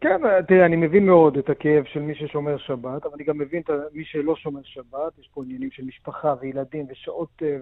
כן, 0.00 0.42
תראה, 0.48 0.66
אני 0.66 0.76
מבין 0.76 1.06
מאוד 1.06 1.36
את 1.36 1.50
הכאב 1.50 1.84
של 1.92 2.00
מי 2.00 2.14
ששומר 2.14 2.58
שבת, 2.58 3.06
אבל 3.06 3.14
אני 3.14 3.24
גם 3.24 3.38
מבין 3.38 3.62
את 3.62 3.70
מי 3.94 4.04
שלא 4.04 4.36
שומר 4.36 4.60
שבת. 4.64 5.18
יש 5.20 5.28
פה 5.34 5.42
עניינים 5.44 5.70
של 5.72 5.84
משפחה 5.84 6.34
וילדים 6.40 6.86
ושעות 6.90 7.42
אה, 7.42 7.56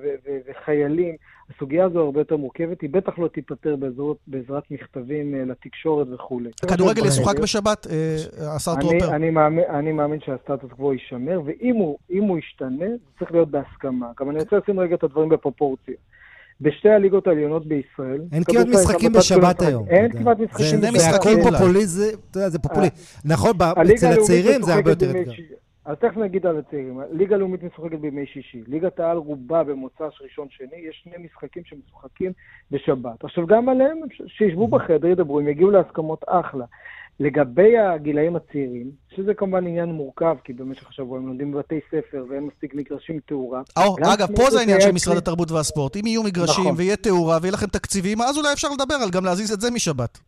וחיילים. 0.47 1.17
הסוגיה 1.55 1.85
הזו 1.85 2.01
הרבה 2.01 2.21
יותר 2.21 2.37
מורכבת, 2.37 2.81
היא 2.81 2.91
בטח 2.91 3.19
לא 3.19 3.29
תיפתר 3.29 3.77
בעזרת, 3.77 4.17
בעזרת 4.27 4.71
מכתבים 4.71 5.35
אה, 5.35 5.45
לתקשורת 5.45 6.07
וכולי. 6.15 6.51
הכדורגל 6.63 7.07
ישוחק 7.07 7.39
בשבת, 7.39 7.87
אה, 7.91 8.57
השר 8.57 8.75
טרופר? 8.81 9.15
אני, 9.15 9.31
מאמין, 9.31 9.65
אני 9.65 9.93
מאמין 9.93 10.21
שהסטטוס 10.21 10.73
קוו 10.73 10.93
יישמר, 10.93 11.41
ואם 11.45 11.75
הוא, 11.75 11.99
הוא 12.09 12.39
ישתנה, 12.39 12.89
זה 12.89 13.19
צריך 13.19 13.33
להיות 13.33 13.51
בהסכמה. 13.51 14.11
גם 14.21 14.31
אני 14.31 14.39
רוצה 14.39 14.57
לשים 14.57 14.81
רגע 14.81 14.95
את 14.95 15.05
הדברים 15.05 15.29
בפרופורציה. 15.29 15.95
בשתי 16.61 16.89
הליגות 16.89 17.27
העליונות 17.27 17.67
בישראל. 17.67 18.21
אין 18.33 18.45
כמעט 18.45 18.67
משחקים 18.67 19.13
בשבת 19.13 19.63
היום. 19.63 19.89
אין 19.89 20.13
כמעט 20.13 20.39
משחקים 20.39 20.81
בשבת. 20.81 20.93
זה 20.93 21.17
הכל 21.17 21.51
פופוליזם, 21.51 22.19
אתה 22.31 22.39
יודע, 22.39 22.49
זה 22.49 22.59
פופולי. 22.59 22.89
נכון, 23.25 23.51
אצל 23.95 24.07
הצעירים 24.07 24.63
זה 24.63 24.75
הרבה 24.75 24.91
יותר 24.91 25.11
אתגר. 25.11 25.33
אז 25.85 25.97
תכף 25.99 26.17
נגיד 26.17 26.47
על 26.47 26.59
הצעירים. 26.59 27.01
ליגה 27.13 27.37
לאומית 27.37 27.63
משוחקת 27.63 27.99
בימי 27.99 28.27
שישי. 28.27 28.63
ליגת 28.67 29.01
העל 29.01 29.17
רובה 29.17 29.65
במוצ"ש 29.65 30.23
ראשון-שני, 30.23 30.77
יש 30.89 31.01
שני 31.05 31.25
משחקים 31.25 31.63
שמשוחקים 31.65 32.33
בשבת. 32.71 33.25
עכשיו, 33.25 33.47
גם 33.47 33.69
עליהם, 33.69 33.99
שישבו 34.27 34.69
בחדר, 34.69 35.09
ידברו, 35.09 35.41
הם 35.41 35.49
יגיעו 35.49 35.71
להסכמות 35.71 36.25
אחלה. 36.27 36.65
לגבי 37.21 37.79
הגילאים 37.79 38.37
הצעירים, 38.37 38.91
שזה 39.17 39.35
כמובן 39.35 39.67
עניין 39.67 39.89
מורכב, 39.89 40.37
כי 40.45 40.53
במשך 40.53 40.89
השבוע 40.89 41.19
הם 41.19 41.27
לומדים 41.27 41.53
בבתי 41.53 41.81
ספר 41.91 42.25
ואין 42.31 42.47
מספיק 42.47 42.75
מגרשים 42.75 43.21
תאורה. 43.27 43.63
אגב, 44.15 44.29
פה 44.37 44.51
זה 44.51 44.59
העניין 44.59 44.81
של 44.81 44.93
משרד 44.93 45.17
התרבות 45.17 45.51
והספורט. 45.51 45.97
אם 45.97 46.07
יהיו 46.07 46.23
מגרשים 46.23 46.65
נכון. 46.65 46.75
ויהיה 46.77 46.97
תאורה 46.97 47.39
ויהיה 47.43 47.53
לכם 47.53 47.67
תקציבים, 47.67 48.21
אז 48.21 48.39
אולי 48.39 48.53
אפשר 48.53 48.69
לדבר 48.69 48.95
על 48.95 49.11
גם 49.11 49.25
להזיז 49.25 49.53
את 49.53 49.61
זה 49.61 49.71
משבת. 49.71 50.19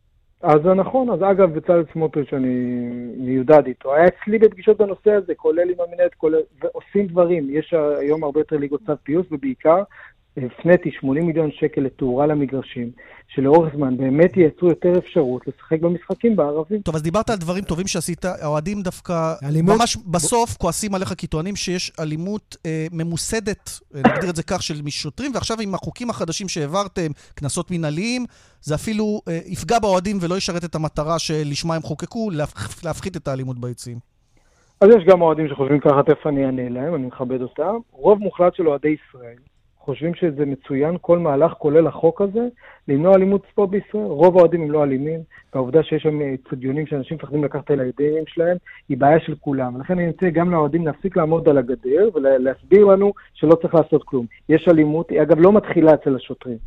אז 0.41 0.61
זה 0.63 0.73
נכון, 0.73 1.09
אז 1.09 1.19
אגב, 1.31 1.53
בצלאל 1.53 1.83
סמוטריץ', 1.93 2.33
אני 2.33 2.55
מיודד 3.17 3.65
איתו. 3.65 3.95
היה 3.95 4.05
אצלי 4.07 4.37
בפגישות 4.37 4.77
בנושא 4.77 5.11
הזה, 5.11 5.35
כולל 5.35 5.69
עם 5.69 5.75
המנהלת, 5.87 6.11
ועושים 6.61 7.07
דברים. 7.07 7.47
יש 7.49 7.73
היום 7.99 8.23
הרבה 8.23 8.39
יותר 8.39 8.57
ליגות 8.57 8.81
צו 8.85 8.93
פיוס, 9.03 9.25
ובעיקר 9.31 9.83
הפניתי 10.37 10.91
80 10.91 11.27
מיליון 11.27 11.51
שקל 11.51 11.81
לתאורה 11.81 12.25
למגרשים, 12.27 12.91
שלאורך 13.27 13.75
זמן 13.75 13.97
באמת 13.97 14.37
ייצרו 14.37 14.69
יותר 14.69 14.97
אפשרות 14.97 15.47
לשחק 15.47 15.81
במשחקים 15.81 16.35
בערבים. 16.35 16.81
טוב, 16.81 16.95
אז 16.95 17.01
דיברת 17.01 17.29
על 17.29 17.35
דברים 17.37 17.63
טובים 17.63 17.87
שעשית, 17.87 18.25
האוהדים 18.25 18.81
דווקא 18.81 19.33
אלימות... 19.43 19.75
ממש 19.79 19.97
בסוף 19.97 20.57
כועסים 20.57 20.95
עליך 20.95 21.13
כי 21.17 21.27
טוענים 21.27 21.55
שיש 21.55 21.91
אלימות 21.99 22.57
אה, 22.65 22.87
ממוסדת, 22.91 23.69
אה, 23.95 23.99
נגדיר 23.99 24.29
את 24.29 24.35
זה 24.35 24.43
כך, 24.43 24.63
של 24.63 24.81
משוטרים, 24.83 25.31
ועכשיו 25.33 25.57
עם 25.61 25.75
החוקים 25.75 26.09
החדשים 26.09 26.47
שהעברתם, 26.47 27.11
קנסות 27.35 27.71
מנהליים, 27.71 28.25
זה 28.61 28.75
אפילו 28.75 29.21
אה, 29.27 29.39
יפגע 29.45 29.79
באוהדים 29.79 30.17
ולא 30.21 30.35
ישרת 30.35 30.63
את 30.63 30.75
המטרה 30.75 31.19
שלשמה 31.19 31.75
הם 31.75 31.81
חוקקו, 31.81 32.29
להפח, 32.29 32.85
להפחית 32.85 33.17
את 33.17 33.27
האלימות 33.27 33.59
ביציעים. 33.59 33.97
אז 34.81 34.89
יש 34.89 35.03
גם 35.07 35.21
אוהדים 35.21 35.47
שחושבים 35.47 35.79
ככה, 35.79 36.03
תכף 36.03 36.27
אני 36.27 36.45
אענה 36.45 36.69
להם, 36.69 36.95
אני 36.95 37.07
מכבד 37.07 37.41
אותם. 37.41 37.75
רוב 37.91 38.19
מוחלט 38.19 38.55
של 38.55 38.67
אוהדי 38.67 38.89
ישראל 38.89 39.37
חושבים 39.85 40.13
שזה 40.13 40.45
מצוין, 40.45 40.95
כל 41.01 41.19
מהלך, 41.19 41.51
כולל 41.51 41.87
החוק 41.87 42.21
הזה, 42.21 42.47
למנוע 42.87 43.15
אלימות 43.15 43.41
ספורט 43.51 43.69
בישראל. 43.69 44.03
רוב 44.03 44.37
האוהדים 44.37 44.61
הם 44.61 44.71
לא 44.71 44.83
אלימים, 44.83 45.19
והעובדה 45.53 45.83
שיש 45.83 46.03
שם 46.03 46.19
אצטדיונים 46.21 46.87
שאנשים 46.87 47.17
מפחדים 47.17 47.43
לקחת 47.43 47.63
את 47.63 47.69
הילדים 47.69 48.23
שלהם, 48.27 48.57
היא 48.89 48.97
בעיה 48.97 49.19
של 49.19 49.35
כולם. 49.39 49.81
לכן 49.81 49.99
אני 49.99 50.07
מציע 50.07 50.29
גם 50.29 50.51
לאוהדים 50.51 50.85
להפסיק 50.85 51.17
לעמוד 51.17 51.49
על 51.49 51.57
הגדר 51.57 52.09
ולהסביר 52.13 52.85
לנו 52.85 53.13
שלא 53.33 53.55
צריך 53.55 53.75
לעשות 53.75 54.03
כלום. 54.03 54.25
יש 54.49 54.67
אלימות, 54.67 55.09
היא 55.09 55.21
אגב 55.21 55.39
לא 55.39 55.53
מתחילה 55.53 55.93
אצל 55.93 56.15
השוטרים. 56.15 56.57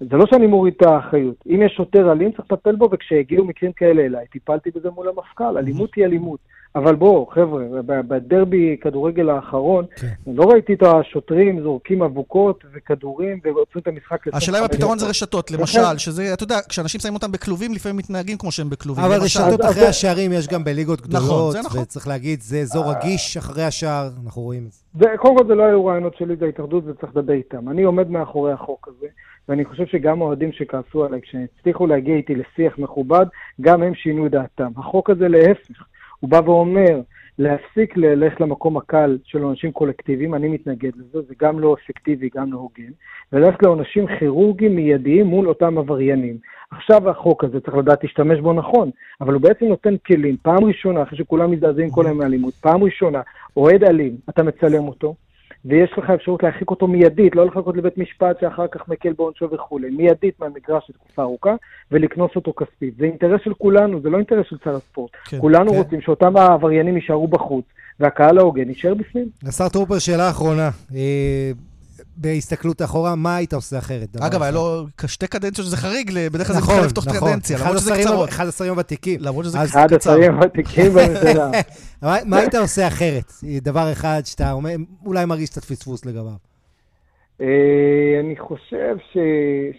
זה 0.00 0.16
לא 0.16 0.26
שאני 0.26 0.46
מוריד 0.46 0.74
את 0.76 0.82
האחריות. 0.82 1.36
אם 1.46 1.62
יש 1.62 1.72
שוטר 1.72 2.12
אלים, 2.12 2.32
צריך 2.32 2.52
לטפל 2.52 2.76
בו, 2.76 2.88
וכשהגיעו 2.92 3.44
מקרים 3.44 3.72
כאלה 3.72 4.02
אליי, 4.02 4.26
טיפלתי 4.26 4.70
בזה 4.74 4.90
מול 4.90 5.08
המפכ"ל. 5.08 5.58
אלימות 5.58 5.90
היא 5.96 6.04
אלימות. 6.04 6.40
אבל 6.74 6.94
בואו, 6.94 7.26
חבר'ה, 7.26 7.62
בדרבי 7.86 8.76
כדורגל 8.80 9.30
האחרון, 9.30 9.84
כן. 9.96 10.06
לא 10.26 10.44
ראיתי 10.44 10.74
את 10.74 10.82
השוטרים 10.82 11.62
זורקים 11.62 12.02
אבוקות 12.02 12.64
וכדורים 12.74 13.40
ועוצרים 13.44 13.82
את 13.82 13.88
המשחק. 13.88 14.28
השאלה 14.32 14.58
אם 14.58 14.64
הפתרון 14.64 14.98
זה 14.98 15.06
רשתות, 15.06 15.50
למשל, 15.50 15.98
שזה, 15.98 16.32
אתה 16.32 16.42
יודע, 16.42 16.58
כשאנשים 16.68 17.00
שמים 17.00 17.14
אותם 17.14 17.32
בכלובים, 17.32 17.72
לפעמים 17.72 17.96
מתנהגים 17.96 18.38
כמו 18.38 18.52
שהם 18.52 18.70
בכלובים. 18.70 19.04
אבל 19.04 19.22
רשתות 19.22 19.60
אחרי 19.60 19.86
השערים 19.86 20.32
יש 20.32 20.48
גם 20.48 20.64
בליגות 20.64 21.00
גדולות, 21.00 21.54
נכון, 21.56 21.66
נכון. 21.66 21.80
וצריך 21.80 22.08
להגיד, 22.08 22.40
זה 22.40 22.58
אזור 22.58 22.84
רגיש 22.90 23.36
אחרי 23.36 23.64
השער, 23.64 24.08
אנחנו 24.24 24.42
רואים 24.42 24.66
את 24.66 24.72
זה. 24.72 25.06
קודם 25.16 25.38
כל 25.38 25.46
זה 25.46 25.54
לא 25.54 25.62
היו 25.62 25.86
רעיונות 25.86 26.16
של 26.18 26.28
ליגה 26.28 26.46
ההתאחדות, 26.46 26.84
וצריך 26.86 27.16
לדבר 27.16 27.32
איתם. 27.32 27.68
אני 27.68 27.82
עומד 27.82 28.10
מאחורי 28.10 28.52
החוק 28.52 28.88
הזה. 28.88 29.06
ואני 29.48 29.64
חושב 29.64 29.86
שגם 29.86 30.20
אוהדים 30.20 30.52
שכעסו 30.52 31.04
עליי, 31.04 31.20
כשהצליחו 31.20 31.86
להגיע 31.86 32.16
איתי 32.16 32.34
לשיח 32.34 32.78
מכובד, 32.78 33.26
גם 33.60 33.82
הם 33.82 33.94
שינו 33.94 34.28
דעתם. 34.28 34.70
החוק 34.76 35.10
הזה 35.10 35.28
להפך, 35.28 35.84
הוא 36.26 36.30
בא 36.30 36.50
ואומר, 36.50 37.00
להפסיק 37.38 37.96
ללכת 37.96 38.40
למקום 38.40 38.76
הקל 38.76 39.18
של 39.24 39.42
עונשים 39.42 39.72
קולקטיביים, 39.72 40.34
אני 40.34 40.48
מתנגד 40.48 40.90
לזה, 40.96 41.22
זה 41.28 41.34
גם 41.40 41.60
לא 41.60 41.76
אפקטיבי, 41.82 42.28
גם 42.36 42.52
לא 42.52 42.58
הוגן, 42.58 42.92
וללכת 43.32 43.62
לעונשים 43.62 44.06
כירורגיים 44.18 44.76
מיידיים 44.76 45.26
מול 45.26 45.48
אותם 45.48 45.78
עבריינים. 45.78 46.36
עכשיו 46.70 47.10
החוק 47.10 47.44
הזה, 47.44 47.60
צריך 47.60 47.76
לדעת 47.76 48.04
להשתמש 48.04 48.40
בו 48.40 48.52
נכון, 48.52 48.90
אבל 49.20 49.34
הוא 49.34 49.42
בעצם 49.42 49.64
נותן 49.66 49.94
כלים. 50.06 50.36
פעם 50.42 50.64
ראשונה, 50.64 51.02
אחרי 51.02 51.18
שכולם 51.18 51.50
מזדעזעים 51.50 51.90
כל 51.90 52.06
היום 52.06 52.18
מאלימות, 52.18 52.54
פעם 52.54 52.84
ראשונה, 52.84 53.20
אוהד 53.56 53.84
אלים, 53.84 54.16
אתה 54.28 54.42
מצלם 54.42 54.88
אותו, 54.88 55.14
ויש 55.64 55.90
לך 55.98 56.10
אפשרות 56.10 56.42
להרחיק 56.42 56.70
אותו 56.70 56.86
מיידית, 56.86 57.36
לא 57.36 57.46
לחכות 57.46 57.76
לבית 57.76 57.98
משפט 57.98 58.40
שאחר 58.40 58.66
כך 58.66 58.88
מקל 58.88 59.12
בעונשו 59.12 59.50
וכולי, 59.50 59.90
מיידית 59.90 60.40
מהמגרש 60.40 60.90
לתקופה 60.90 61.22
ארוכה, 61.22 61.54
ולקנוס 61.90 62.30
אותו 62.36 62.52
כספית. 62.52 62.94
זה 62.98 63.04
אינטרס 63.04 63.40
של 63.44 63.54
כולנו, 63.54 64.00
זה 64.00 64.10
לא 64.10 64.16
אינטרס 64.16 64.46
של 64.50 64.56
שר 64.64 64.76
הספורט. 64.76 65.10
כן, 65.24 65.40
כולנו 65.40 65.70
כן. 65.70 65.76
רוצים 65.76 66.00
שאותם 66.00 66.36
העבריינים 66.36 66.96
יישארו 66.96 67.28
בחוץ, 67.28 67.64
והקהל 68.00 68.38
ההוגן 68.38 68.68
יישאר 68.68 68.94
בפנים. 68.94 69.28
השר 69.48 69.68
טרופר, 69.68 69.98
שאלה 69.98 70.30
אחרונה. 70.30 70.70
בהסתכלות 72.16 72.82
אחורה, 72.82 73.14
מה 73.14 73.36
היית 73.36 73.52
עושה 73.52 73.78
אחרת? 73.78 74.16
אגב, 74.20 74.42
היה 74.42 74.50
לו 74.50 74.86
שתי 75.06 75.26
קדנציות 75.26 75.66
שזה 75.66 75.76
חריג, 75.76 76.10
בדרך 76.32 76.46
כלל 76.46 76.56
זה 76.56 76.62
מתחיל 76.62 76.84
לפתוח 76.84 77.06
נכון. 77.06 77.28
קדנציה, 77.28 77.58
למרות 77.58 77.78
שזה 77.78 77.94
קצרות. 78.00 78.28
אחד 78.28 78.46
השרים 78.46 78.72
הוותיקים. 78.72 79.20
למרות 79.20 79.44
שזה 79.44 79.58
קצר. 79.58 79.66
אחד 79.66 79.92
השרים 79.92 80.34
הוותיקים 80.34 80.92
בממשלה. 80.92 81.50
מה 82.30 82.36
היית 82.38 82.54
עושה 82.54 82.86
אחרת? 82.86 83.32
דבר 83.62 83.92
אחד 83.92 84.20
שאתה 84.24 84.52
אולי 85.06 85.24
מרגיש 85.24 85.50
קצת 85.50 85.64
פספוס 85.64 86.06
לגביו. 86.06 86.46
אה, 87.40 88.20
אני 88.20 88.36
חושב 88.36 88.96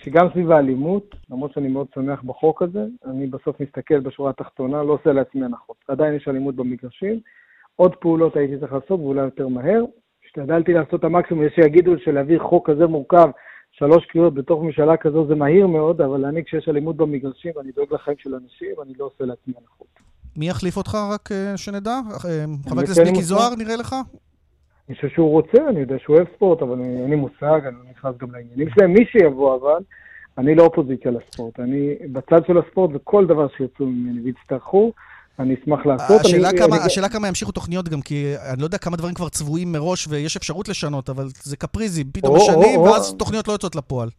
שגם 0.04 0.28
סביב 0.34 0.52
האלימות, 0.52 1.16
למרות 1.30 1.54
שאני 1.54 1.68
מאוד 1.68 1.88
שמח 1.96 2.22
בחוק 2.24 2.62
הזה, 2.62 2.86
אני 3.06 3.28
בסוף 3.28 3.60
מסתכל 3.60 4.00
בשורה 4.00 4.30
התחתונה, 4.30 4.84
לא 4.84 4.94
עושה 4.94 5.12
לעצמי 5.14 5.46
הנחות. 5.46 5.78
עדיין 5.88 6.14
יש 6.14 6.28
אלימות 6.28 6.56
במגרשים. 6.56 7.20
עוד 7.76 7.96
פעולות 7.96 8.36
הייתי 8.36 8.60
צריך 8.60 8.74
לעשות, 8.74 9.00
ואולי 9.00 9.22
יותר 9.22 9.48
מהר. 9.48 9.84
השתדלתי 10.38 10.74
לעשות 10.74 11.00
את 11.00 11.04
המקסימום, 11.04 11.44
יש 11.44 11.54
שיגידו 11.56 11.92
שלהעביר 12.06 12.44
חוק 12.44 12.70
כזה 12.70 12.88
מורכב, 12.88 13.30
שלוש 13.72 14.06
קריאות 14.06 14.34
בתוך 14.34 14.64
ממשלה 14.64 14.98
כזו 14.98 15.28
זה 15.28 15.36
מהיר 15.36 15.68
מאוד, 15.68 16.02
אבל 16.02 16.26
אני 16.26 16.44
כשיש 16.46 16.70
אלימות 16.70 16.98
במגרשים 16.98 17.52
ואני 17.56 17.72
דואג 17.76 17.94
לחיים 17.94 18.18
של 18.20 18.36
אנשים, 18.36 18.72
אני 18.84 18.94
לא 19.00 19.06
עושה 19.06 19.26
לעצמי 19.26 19.54
הנחות. 19.58 19.88
מי 20.38 20.50
יחליף 20.50 20.78
אותך, 20.78 20.98
רק 21.14 21.32
אה, 21.32 21.58
שנדע? 21.58 21.92
אה, 21.92 22.46
חבר 22.70 22.82
הכנסת 22.82 23.02
מיקי 23.06 23.22
זוהר, 23.22 23.56
נראה 23.58 23.76
לך? 23.76 23.96
אני 24.88 24.96
חושב 24.96 25.08
שהוא 25.08 25.32
רוצה, 25.32 25.58
אני 25.70 25.80
יודע 25.80 25.96
שהוא 26.00 26.16
אוהב 26.16 26.28
ספורט, 26.36 26.62
אבל 26.62 26.80
אין 26.80 27.10
לי 27.10 27.16
מושג, 27.16 27.60
אני 27.68 27.76
לא 27.76 27.92
נכנס 27.92 28.16
גם 28.18 28.32
לעניינים 28.32 28.70
שלהם. 28.70 28.94
מי 28.94 29.06
שיבוא 29.06 29.56
אבל, 29.56 29.84
אני 30.38 30.56
לא 30.56 30.64
אופוזיציה 30.64 31.12
לספורט. 31.12 31.60
אני 31.60 31.96
בצד 32.12 32.46
של 32.48 32.58
הספורט 32.58 32.92
וכל 32.94 33.26
דבר 33.26 33.48
שירצו 33.58 33.86
ממני 33.86 34.22
ויצטרכו, 34.22 34.92
אני 35.40 35.56
אשמח 35.64 35.86
לעשות. 35.86 36.22
השאלה, 36.22 36.50
אני, 36.50 36.58
כמה, 36.58 36.76
אני... 36.76 36.86
השאלה 36.86 37.10
כמה 37.10 37.28
ימשיכו 37.28 37.52
תוכניות 37.52 37.90
גם, 37.90 38.02
כי 38.02 38.34
אני 38.54 38.60
לא 38.62 38.66
יודע 38.66 38.78
כמה 38.78 38.98
דברים 38.98 39.14
כבר 39.14 39.30
צבועים 39.30 39.72
מראש 39.72 40.08
ויש 40.10 40.38
אפשרות 40.38 40.70
לשנות, 40.70 41.10
אבל 41.10 41.28
זה 41.44 41.58
קפריזי, 41.58 42.04
פתאום 42.04 42.36
משנים, 42.36 42.80
ואז 42.80 43.12
או. 43.12 43.18
תוכניות 43.18 43.48
לא 43.48 43.54
יוצאות 43.54 43.76
לפועל. 43.76 44.10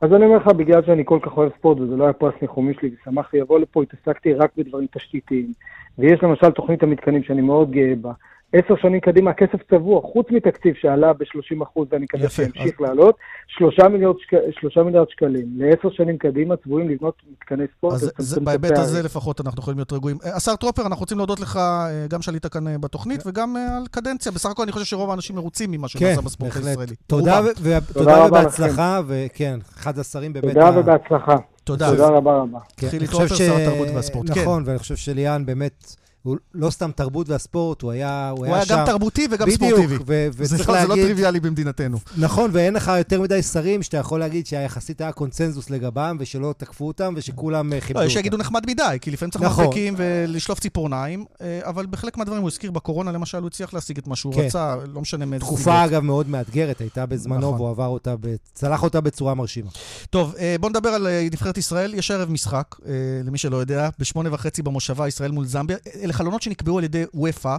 אז 0.00 0.12
אני 0.12 0.24
אומר 0.24 0.36
לך, 0.36 0.46
בגלל 0.46 0.82
שאני 0.86 1.02
כל 1.04 1.18
כך 1.22 1.36
אוהב 1.36 1.50
ספורט, 1.58 1.80
וזה 1.80 1.96
לא 1.96 2.04
היה 2.04 2.12
פרס 2.12 2.34
ניחומי 2.42 2.72
שלי, 2.80 2.90
ושמחתי 3.02 3.40
לבוא 3.40 3.58
לפה, 3.58 3.82
התעסקתי 3.82 4.34
רק 4.34 4.50
בדברים 4.56 4.86
תשתיתיים. 4.96 5.52
ויש 5.98 6.22
למשל 6.22 6.50
תוכנית 6.50 6.82
המתקנים 6.82 7.22
שאני 7.22 7.42
מאוד 7.42 7.70
גאה 7.70 7.92
בה, 8.00 8.12
עשר 8.52 8.74
שנים 8.82 9.00
קדימה 9.00 9.30
הכסף 9.30 9.58
צבוע, 9.70 10.00
חוץ 10.12 10.26
מתקציב 10.30 10.74
שעלה 10.80 11.12
ב-30 11.12 11.62
אחוז, 11.62 11.88
ואני 11.90 12.04
מקווה 12.04 12.28
שימשיך 12.28 12.80
לעלות, 12.80 13.16
שלושה 13.46 13.88
מיליארד, 13.88 14.14
שק... 14.18 14.36
שלושה 14.60 14.82
מיליארד 14.82 15.10
שקלים. 15.10 15.46
לעשר 15.56 15.90
שנים 15.90 16.18
קדימה 16.18 16.56
צבועים 16.56 16.88
לבנות 16.88 17.14
מתקני 17.32 17.64
ספורט. 17.76 17.94
אז 17.94 18.12
זה, 18.18 18.40
בהיבט 18.40 18.78
הזה 18.78 19.02
לפחות 19.02 19.40
אנחנו 19.40 19.60
יכולים 19.60 19.78
להיות 19.78 19.92
רגועים. 19.92 20.16
השר 20.36 20.56
טרופר, 20.56 20.82
אנחנו 20.82 21.00
רוצים 21.00 21.18
להודות 21.18 21.40
לך 21.40 21.60
גם 22.08 22.22
שעלית 22.22 22.46
כאן 22.46 22.80
בתוכנית 22.80 23.26
וגם 23.26 23.56
על 23.56 23.86
קדנציה. 23.90 24.32
בסך 24.32 24.50
הכל 24.50 24.62
אני 24.62 24.72
חושב 24.72 24.84
שרוב 24.84 25.10
האנשים 25.10 25.36
מרוצים 25.36 25.70
ממה 25.70 25.88
שנעשה 25.88 26.20
כן, 26.20 26.26
בספורט 26.26 26.56
הישראלי. 26.56 26.94
תודה, 27.06 27.40
ותודה 27.62 28.26
ובהצלחה, 28.26 29.00
וכן, 29.06 29.58
אחד 29.78 29.98
השרים 29.98 30.32
באמת... 30.32 30.54
תודה 30.54 30.78
ובהצלחה. 30.78 31.36
תודה. 31.64 31.90
תודה 31.90 32.08
רבה 32.08 32.36
רבה. 32.36 32.58
חילי 32.80 33.06
טרופר, 33.06 33.34
שר 33.34 33.56
התרבות 33.56 33.88
והספורט. 33.94 34.30
נכון, 34.30 34.62
ואני 34.66 34.78
חושב 34.78 34.96
שליאן 34.96 35.46
באמת... 35.46 35.94
הוא 36.28 36.36
לא 36.54 36.70
סתם 36.70 36.90
תרבות 36.94 37.28
והספורט, 37.28 37.82
הוא 37.82 37.90
היה, 37.90 38.30
הוא, 38.30 38.38
הוא 38.38 38.46
היה, 38.46 38.54
היה 38.54 38.64
גם 38.68 38.86
תרבותי 38.86 39.28
וגם 39.30 39.46
בדיוק, 39.48 39.70
ספורטיבי. 39.70 39.96
ו- 40.06 40.28
וצריך 40.36 40.66
זה, 40.66 40.72
להגיד... 40.72 40.88
זה 40.88 40.96
לא 40.96 41.02
טריוויאלי 41.02 41.40
במדינתנו. 41.40 41.98
נכון, 42.16 42.50
ואין 42.52 42.74
לך 42.74 42.92
יותר 42.98 43.20
מדי 43.20 43.42
שרים 43.42 43.82
שאתה 43.82 43.96
יכול 43.96 44.20
להגיד 44.20 44.46
שהיחסית 44.46 45.00
היה 45.00 45.12
קונצנזוס 45.12 45.70
לגבם, 45.70 46.16
ושלא 46.20 46.54
תקפו 46.58 46.86
אותם, 46.86 47.14
ושכולם 47.16 47.72
אה, 47.72 47.80
כיבדו 47.80 47.94
לא, 47.94 47.98
אותם. 48.00 48.06
יש 48.06 48.14
שיגידו 48.14 48.36
נחמד 48.36 48.66
מדי, 48.66 48.98
כי 49.00 49.10
לפעמים 49.10 49.30
צריך 49.30 49.44
נכון. 49.44 49.64
מרפקים 49.64 49.94
ולשלוף 49.96 50.60
ציפורניים, 50.60 51.24
אה, 51.40 51.60
אבל 51.62 51.86
בחלק 51.86 52.16
מהדברים 52.16 52.42
הוא 52.42 52.48
הזכיר 52.48 52.70
בקורונה, 52.70 53.12
למשל, 53.12 53.38
הוא 53.38 53.46
הצליח 53.46 53.74
להשיג 53.74 53.98
את 53.98 54.06
מה 54.06 54.16
שהוא 54.16 54.34
כן. 54.34 54.40
רצה, 54.40 54.76
לא 54.94 55.00
משנה 55.00 55.24
מאיזה 55.24 55.44
סיבות. 55.44 55.58
תקופה, 55.58 55.84
אגב, 55.84 56.02
מאוד 56.02 56.28
מאתגרת, 56.28 56.80
הייתה 56.80 57.06
בזמנו, 57.06 57.38
נכון. 57.38 57.54
והוא 57.54 57.70
עבר 57.70 57.86
אותה, 57.86 58.14
צלח 58.52 58.82
אותה 58.82 59.00
בצורה 59.00 59.34
מרשימה. 59.34 59.70
טוב, 60.10 60.34
אה, 60.38 60.56
בוא 60.60 60.70
נדבר 60.70 60.88
על 60.88 61.06
נבחרת 61.32 61.58
ישראל. 61.58 61.94
יש 61.94 62.10
ערב 62.10 62.30
משחק, 62.30 62.76
למי 63.24 63.38
שלא 63.38 63.56
יודע, 63.56 63.88
בשמונה 63.98 64.34
וחצי 64.34 64.62
במושבה, 64.62 65.08
ישראל 65.08 65.30
מול 65.30 65.46
זמביה. 65.46 65.76
אלה 66.02 66.12
חלונות 66.18 66.42
שנקבעו 66.42 66.78
על 66.78 66.84
ידי 66.84 67.04
וופא 67.14 67.56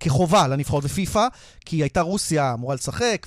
כחובה 0.00 0.48
לנבחרות 0.48 0.84
בפיפ"א, 0.84 1.26
כי 1.64 1.76
הייתה 1.76 2.00
רוסיה 2.00 2.54
אמורה 2.54 2.74
לשחק, 2.74 3.26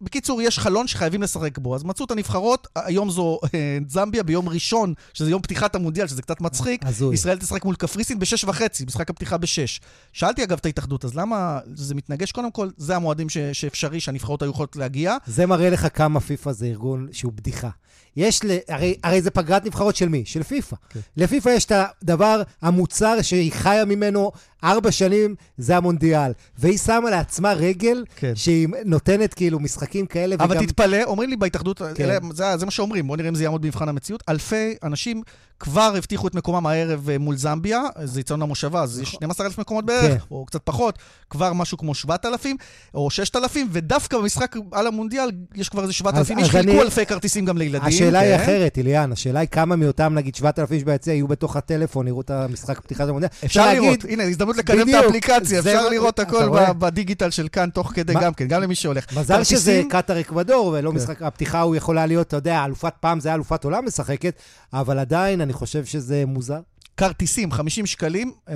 ובקיצור, 0.00 0.42
יש 0.42 0.58
חלון 0.58 0.86
שחייבים 0.86 1.22
לשחק 1.22 1.58
בו. 1.58 1.74
אז 1.74 1.84
מצאו 1.84 2.04
את 2.04 2.10
הנבחרות, 2.10 2.68
היום 2.76 3.10
זו 3.10 3.38
אה, 3.54 3.78
זמביה, 3.88 4.22
ביום 4.22 4.48
ראשון, 4.48 4.94
שזה 5.14 5.30
יום 5.30 5.42
פתיחת 5.42 5.74
המונדיאל, 5.74 6.06
שזה 6.06 6.22
קצת 6.22 6.40
מצחיק, 6.40 6.80
הזוי. 6.86 7.14
ישראל 7.14 7.38
תשחק 7.38 7.64
מול 7.64 7.74
קפריסין 7.74 8.18
בשש 8.18 8.44
וחצי, 8.44 8.84
משחק 8.84 9.10
הפתיחה 9.10 9.36
בשש. 9.36 9.80
שאלתי 10.12 10.44
אגב 10.44 10.58
את 10.58 10.66
ההתאחדות, 10.66 11.04
אז 11.04 11.14
למה 11.14 11.58
זה 11.74 11.94
מתנגש? 11.94 12.32
קודם 12.32 12.50
כל, 12.50 12.68
זה 12.76 12.96
המועדים 12.96 13.28
ש- 13.28 13.38
שאפשרי 13.38 14.00
שהנבחרות 14.00 14.42
היו 14.42 14.50
יכולות 14.50 14.76
להגיע. 14.76 15.16
זה 15.26 15.46
מראה 15.46 15.70
לך 15.70 15.86
כמה 15.94 16.20
פיפ"א 16.20 16.52
זה 16.52 16.66
ארגון 16.66 17.08
שהוא 17.12 17.32
בדיחה. 17.32 17.68
יש, 18.16 18.44
ל... 18.44 18.58
הרי, 18.68 18.94
הרי 19.04 19.22
זה 19.22 19.30
פגרת 19.30 19.64
נבחרות 19.66 19.96
של 19.96 20.08
מי? 20.08 20.22
של 20.26 20.42
פיפ"א. 20.42 20.76
כן. 20.90 21.00
לפיפ"א 21.16 21.48
יש 21.48 21.64
את 21.64 21.72
הדבר, 22.02 22.42
המוצר 22.62 23.22
שהיא 23.22 23.52
חיה 23.52 23.84
ממנו 23.84 24.32
ארבע 24.64 24.92
שנים, 24.92 25.34
זה 25.58 25.76
המונדיאל. 25.86 26.32
והיא 26.58 26.78
שמה 26.78 27.10
לעצמה 27.10 27.52
רגל, 27.52 28.04
כן. 28.16 28.32
שהיא 28.34 28.68
נותנת 28.84 29.34
כאילו 29.34 29.60
משחקים 29.60 30.06
כאלה 30.06 30.34
אבל 30.34 30.44
וגם... 30.44 30.56
אבל 30.56 30.66
תתפלא, 30.66 31.02
אומרים 31.04 31.30
לי 31.30 31.36
בהתאחדות, 31.36 31.82
כן. 31.94 32.04
אלה, 32.04 32.18
זה, 32.32 32.44
זה 32.56 32.64
מה 32.64 32.70
שאומרים, 32.70 33.06
בואו 33.06 33.16
נראה 33.16 33.28
אם 33.28 33.34
זה 33.34 33.44
יעמוד 33.44 33.62
במבחן 33.62 33.88
המציאות. 33.88 34.22
אלפי 34.28 34.74
אנשים 34.82 35.22
כבר 35.60 35.92
הבטיחו 35.96 36.28
את 36.28 36.34
מקומם 36.34 36.66
הערב 36.66 37.10
אה, 37.10 37.18
מול 37.18 37.36
זמביה, 37.36 37.82
זה 38.04 38.20
יצאון 38.20 38.42
המושבה, 38.42 38.82
אז 38.82 39.00
יש 39.00 39.08
12,000 39.08 39.52
נכון. 39.52 39.62
מקומות 39.62 39.86
בערך, 39.86 40.22
כן. 40.22 40.26
או 40.30 40.44
קצת 40.44 40.60
פחות, 40.64 40.98
כבר 41.30 41.52
משהו 41.52 41.78
כמו 41.78 41.94
7,000 41.94 42.56
או 42.94 43.10
6,000, 43.10 43.68
ודווקא 43.72 44.18
במשחק 44.18 44.56
על 44.72 44.86
המונדיאל 44.86 45.30
יש 45.54 45.68
כבר 45.68 45.82
איזה 45.82 45.92
7,000 45.92 46.38
איש, 46.38 46.50
חילקו 46.50 46.82
אלפי 46.82 47.06
כרטיסים 47.06 47.44
גם 47.44 47.58
לילדים. 47.58 47.88
השאלה 47.88 48.20
כן. 48.20 48.26
היא 48.26 48.36
אחרת, 48.36 48.78
איליאן, 48.78 49.12
השאלה 49.12 49.40
היא 49.40 49.48
כמה 49.48 49.76
מאותם, 49.76 50.14
נגיד 50.14 50.34
7,000 50.34 50.72
איש 50.72 50.84
ביציע 50.84 51.14
יהיו 51.14 51.28
בתוך 51.28 51.56
הטלפון, 51.56 52.08
יראו 52.08 52.20
את 52.20 52.30
המשחק 52.30 52.80
פתיחת 52.80 53.08
המונדיאל. 53.08 53.30
אפשר 53.44 53.72
לראות, 53.72 54.04
הנה, 54.08 54.22
הזדמנות 54.22 54.56
לקדם 54.56 54.88
את 54.88 54.94
האפליקציה, 54.94 55.62
אפשר 55.76 55.88
לראות 55.88 56.18
הכל 56.18 56.48
בדיגיטל 56.78 57.30
של 57.30 57.48
כאן 57.48 57.70
תוך 57.70 57.92
כדי 57.94 58.14
גם 58.20 58.34
כן, 58.34 58.48
גם 58.48 58.62
למי 58.62 58.74
שהולך. 58.74 59.16
מזל 59.18 59.44
שזה 59.44 59.82
קטאר 59.90 60.20
אקוודור, 60.20 60.66
ולא 60.66 60.90
כן. 60.90 60.96
משחק, 60.96 61.22
הפתיחה 61.22 61.60
הוא 61.60 61.76
יכולה 61.76 62.06
להיות, 62.06 62.26
אתה 62.26 62.36
יודע, 62.36 62.64
אלופת 62.64 62.94
פעם 63.00 63.20
זה 63.20 63.28
היה 63.28 63.34
אלופת 63.34 63.64
עולם 63.64 63.86
משחקת, 63.86 64.40
אבל 64.72 64.98
עדיין 64.98 65.40
אני 65.40 65.52
חושב 65.52 65.84
שזה 65.84 66.24
מוזר. 66.26 66.60
כרטיסים, 66.96 67.52
50 67.52 67.86
שקלים, 67.86 68.32
אה, 68.48 68.54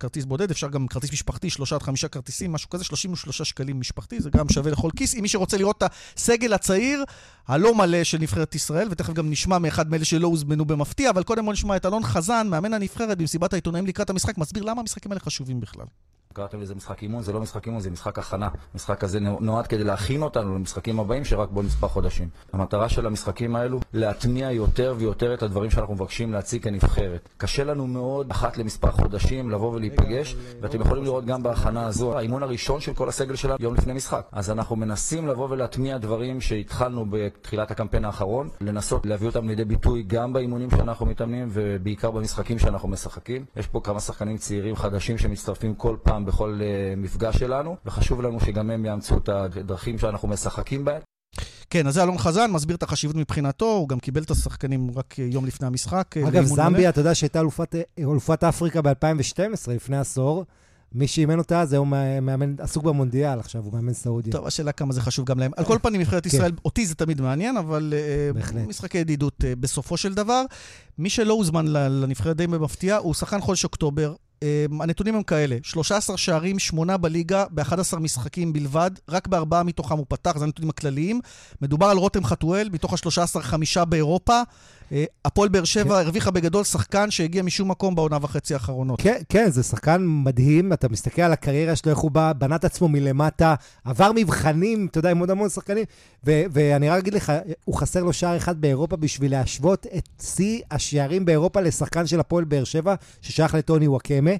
כרטיס 0.00 0.24
בודד, 0.24 0.50
אפשר 0.50 0.68
גם 0.68 0.86
כרטיס 0.86 1.12
משפחתי, 1.12 1.50
שלושה 1.50 1.76
עד 1.76 1.82
חמישה 1.82 2.08
כרטיסים, 2.08 2.52
משהו 2.52 2.70
כזה, 2.70 2.84
33 2.84 3.42
שקלים 3.42 3.80
משפחתי, 3.80 4.20
זה 4.20 4.30
גם 4.30 4.48
שווה 4.48 4.70
לכל 4.70 4.90
כיס. 4.96 5.14
אם 5.14 5.22
מי 5.22 5.28
שרוצה 5.28 5.56
לראות 5.56 5.82
את 5.84 5.90
הסגל 6.16 6.52
הצעיר, 6.52 7.04
הלא 7.48 7.74
מלא 7.74 8.04
של 8.04 8.18
נבחרת 8.18 8.54
ישראל, 8.54 8.88
ותכף 8.90 9.12
גם 9.12 9.30
נשמע 9.30 9.58
מאחד 9.58 9.90
מאלה 9.90 10.04
שלא 10.04 10.26
הוזמנו 10.26 10.64
במפתיע, 10.64 11.10
אבל 11.10 11.22
קודם 11.22 11.44
בוא 11.44 11.52
נשמע 11.52 11.76
את 11.76 11.86
אלון 11.86 12.02
חזן, 12.02 12.46
מאמן 12.50 12.74
הנבחרת 12.74 13.18
במסיבת 13.18 13.52
העיתונאים 13.52 13.86
לקראת 13.86 14.10
המשחק, 14.10 14.38
מסביר 14.38 14.62
למה 14.62 14.80
המשחקים 14.80 15.12
האלה 15.12 15.20
חשובים 15.20 15.60
בכלל. 15.60 15.86
קראתם 16.32 16.60
לזה 16.60 16.74
משחק 16.74 17.02
אימון, 17.02 17.22
זה 17.22 17.32
לא 17.32 17.40
משחק 17.40 17.66
אימון, 17.66 17.80
זה 17.80 17.90
משחק 17.90 18.18
הכנה. 18.18 18.48
משחק 18.74 19.04
הזה 19.04 19.20
נועד 19.20 19.66
כדי 19.66 19.84
להכין 19.84 20.22
אותנו 20.22 20.54
למשחקים 20.54 21.00
הבאים 21.00 21.24
שרק 21.24 21.48
בעוד 21.48 21.64
מספר 21.64 21.88
חודשים. 21.88 22.28
המטרה 22.52 22.88
של 22.88 23.06
המשחקים 23.06 23.56
האלו, 23.56 23.80
להטמיע 23.92 24.50
יותר 24.50 24.94
ויותר 24.98 25.34
את 25.34 25.42
הדברים 25.42 25.70
שאנחנו 25.70 25.94
מבקשים 25.94 26.32
להציג 26.32 26.62
כנבחרת. 26.62 27.28
קשה 27.36 27.64
לנו 27.64 27.86
מאוד, 27.86 28.30
אחת 28.30 28.58
למספר 28.58 28.90
חודשים, 28.90 29.50
לבוא 29.50 29.74
ולהיפגש, 29.74 30.36
ואתם 30.60 30.80
יכולים 30.80 31.04
לראות 31.04 31.24
גם 31.24 31.42
בהכנה 31.42 31.86
הזו, 31.86 32.18
האימון 32.18 32.42
הראשון 32.42 32.80
של 32.80 32.94
כל 32.94 33.08
הסגל 33.08 33.36
שלנו 33.36 33.56
יום 33.60 33.74
לפני 33.74 33.92
משחק. 33.92 34.26
אז 34.32 34.50
אנחנו 34.50 34.76
מנסים 34.76 35.28
לבוא 35.28 35.48
ולהטמיע 35.50 35.98
דברים 35.98 36.40
שהתחלנו 36.40 37.06
בתחילת 37.10 37.70
הקמפיין 37.70 38.04
האחרון, 38.04 38.48
לנסות 38.60 39.06
להביא 39.06 39.26
אותם 39.26 39.48
לידי 39.48 39.64
ביטוי 39.64 40.02
גם 40.06 40.32
באימונים 40.32 40.70
שאנחנו 40.70 41.06
מתאמנים 41.06 41.48
ובעיקר 41.52 42.10
במשחקים 42.10 42.58
שאנחנו 42.58 42.88
משחקים. 42.88 43.44
יש 43.56 43.66
פה 43.66 43.80
כמה 43.84 44.00
שחקנים 44.00 44.36
צעירים 44.36 44.76
חדשים 44.76 45.18
שמצטרפים 45.18 45.74
כל 45.74 45.96
פעם 46.02 46.17
בכל 46.24 46.60
uh, 46.60 46.96
מפגש 46.96 47.36
שלנו, 47.36 47.76
וחשוב 47.86 48.22
לנו 48.22 48.40
שגם 48.40 48.70
הם 48.70 48.84
יאמצו 48.84 49.16
את 49.16 49.28
הדרכים 49.28 49.98
שאנחנו 49.98 50.28
משחקים 50.28 50.84
בהם. 50.84 51.00
כן, 51.70 51.86
אז 51.86 51.94
זה 51.94 52.02
אלון 52.02 52.18
חזן, 52.18 52.50
מסביר 52.50 52.76
את 52.76 52.82
החשיבות 52.82 53.16
מבחינתו, 53.16 53.66
הוא 53.66 53.88
גם 53.88 53.98
קיבל 53.98 54.22
את 54.22 54.30
השחקנים 54.30 54.90
רק 54.96 55.18
יום 55.18 55.46
לפני 55.46 55.66
המשחק. 55.66 56.16
אה, 56.16 56.28
אגב, 56.28 56.44
זמביה, 56.44 56.88
אתה 56.88 57.00
יודע 57.00 57.14
שהייתה 57.14 57.40
אלופת, 57.40 57.74
אלופת 57.98 58.44
אפריקה 58.44 58.82
ב-2012, 58.82 59.70
לפני 59.70 59.96
עשור. 59.96 60.44
מי 60.92 61.06
שאימן 61.06 61.38
אותה 61.38 61.66
זה 61.66 61.76
הוא 61.76 61.86
מאמן, 61.86 62.54
עסוק 62.58 62.84
במונדיאל 62.84 63.38
עכשיו, 63.38 63.64
הוא 63.64 63.72
מאמן 63.72 63.92
סעודיה. 63.92 64.32
טוב, 64.32 64.46
השאלה 64.46 64.72
כמה 64.72 64.92
זה 64.92 65.00
חשוב 65.00 65.26
גם 65.26 65.38
להם. 65.38 65.50
על 65.56 65.64
כל 65.64 65.78
פנים, 65.82 66.00
נבחרת 66.00 66.22
כן. 66.22 66.36
ישראל, 66.36 66.52
אותי 66.64 66.86
זה 66.86 66.94
תמיד 66.94 67.20
מעניין, 67.20 67.56
אבל 67.56 67.94
אה, 67.96 68.62
משחקי 68.66 68.98
ידידות 68.98 69.44
בסופו 69.60 69.96
של 69.96 70.14
דבר. 70.14 70.44
מי 70.98 71.10
שלא 71.10 71.32
הוזמן 71.32 71.66
לנבחרת 71.68 72.36
די 72.36 72.46
במפתיע, 72.46 72.96
הוא 72.96 73.14
שחקן 73.14 73.40
חודש 73.40 73.64
אוקטובר, 73.64 74.14
הנתונים 74.80 75.14
הם 75.14 75.22
כאלה, 75.22 75.56
13 75.62 76.16
שערים, 76.16 76.58
8 76.58 76.96
בליגה, 76.96 77.44
ב-11 77.50 77.98
משחקים 77.98 78.52
בלבד, 78.52 78.90
רק 79.08 79.26
בארבעה 79.26 79.62
מתוכם 79.62 79.98
הוא 79.98 80.06
פתח, 80.08 80.38
זה 80.38 80.44
הנתונים 80.44 80.70
הכלליים. 80.70 81.20
מדובר 81.62 81.86
על 81.86 81.96
רותם 81.96 82.24
חתואל, 82.24 82.68
מתוך 82.72 82.92
ה-13, 82.92 83.40
חמישה 83.40 83.84
באירופה. 83.84 84.42
Uh, 84.88 84.92
הפועל 85.24 85.48
באר 85.48 85.64
שבע 85.64 85.94
כן. 85.94 86.00
הרוויחה 86.00 86.30
בגדול 86.30 86.64
שחקן 86.64 87.10
שהגיע 87.10 87.42
משום 87.42 87.70
מקום 87.70 87.94
בעונה 87.94 88.18
וחצי 88.22 88.54
האחרונות. 88.54 89.00
כן, 89.00 89.20
כן, 89.28 89.50
זה 89.50 89.62
שחקן 89.62 90.04
מדהים, 90.06 90.72
אתה 90.72 90.88
מסתכל 90.88 91.22
על 91.22 91.32
הקריירה 91.32 91.76
שלו, 91.76 91.90
איך 91.90 91.98
הוא 91.98 92.10
בא, 92.10 92.32
בנה 92.32 92.56
את 92.56 92.64
עצמו 92.64 92.88
מלמטה, 92.88 93.54
עבר 93.84 94.10
מבחנים, 94.14 94.86
אתה 94.90 94.98
יודע, 94.98 95.10
עם 95.10 95.18
עוד 95.18 95.30
המון 95.30 95.48
שחקנים, 95.48 95.84
ו- 96.26 96.42
ואני 96.50 96.88
רק 96.88 96.98
אגיד 96.98 97.14
לך, 97.14 97.32
הוא 97.64 97.74
חסר 97.74 98.02
לו 98.02 98.12
שער 98.12 98.36
אחד 98.36 98.60
באירופה 98.60 98.96
בשביל 98.96 99.30
להשוות 99.30 99.86
את 99.96 100.08
שיא 100.22 100.62
השערים 100.70 101.24
באירופה 101.24 101.60
לשחקן 101.60 102.06
של 102.06 102.20
הפועל 102.20 102.44
באר 102.44 102.64
שבע, 102.64 102.94
ששייך 103.22 103.54
לטוני 103.54 103.88
וואקמה. 103.88 104.32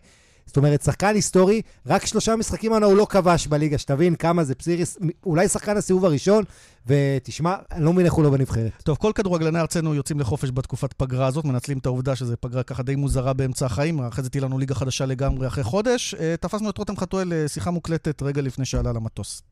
זאת 0.47 0.57
אומרת, 0.57 0.83
שחקן 0.83 1.15
היסטורי, 1.15 1.63
רק 1.87 2.07
שלושה 2.07 2.37
משחקים 2.37 2.73
עונה 2.73 2.87
הוא 2.87 2.97
לא 2.97 3.07
כבש 3.11 3.47
בליגה, 3.47 3.79
שתבין 3.79 4.15
כמה 4.15 4.45
זה 4.45 4.55
פסיריס, 4.55 4.99
אולי 5.27 5.49
שחקן 5.49 5.77
הסיבוב 5.77 6.05
הראשון, 6.05 6.45
ותשמע, 6.89 7.55
אני 7.73 7.85
לא 7.85 7.93
מבין 7.93 8.05
איך 8.05 8.15
הוא 8.15 8.25
לא 8.25 8.31
בנבחרת. 8.31 8.73
טוב, 8.85 8.97
כל 8.97 9.13
כדורגלני 9.15 9.61
ארצנו 9.61 9.95
יוצאים 9.95 10.21
לחופש 10.21 10.51
בתקופת 10.55 10.93
פגרה 10.93 11.27
הזאת, 11.27 11.45
מנצלים 11.45 11.79
את 11.79 11.87
העובדה 11.87 12.17
שזו 12.17 12.35
פגרה 12.41 12.63
ככה 12.63 12.83
די 12.83 12.97
מוזרה 12.97 13.33
באמצע 13.33 13.67
החיים, 13.67 14.01
אחרי 14.01 14.25
זה 14.25 14.31
תהיה 14.31 14.43
לנו 14.43 14.59
ליגה 14.59 14.75
חדשה 14.75 15.07
לגמרי 15.07 15.47
אחרי 15.47 15.65
חודש. 15.65 16.15
אה, 16.15 16.35
תפסנו 16.41 16.71
את 16.71 16.79
רותם 16.79 16.97
חתואל 16.97 17.29
לשיחה 17.31 17.71
מוקלטת 17.71 18.23
רגע 18.23 18.43
לפני 18.43 18.65
שעלה 18.65 18.93
למטוס. 18.93 19.43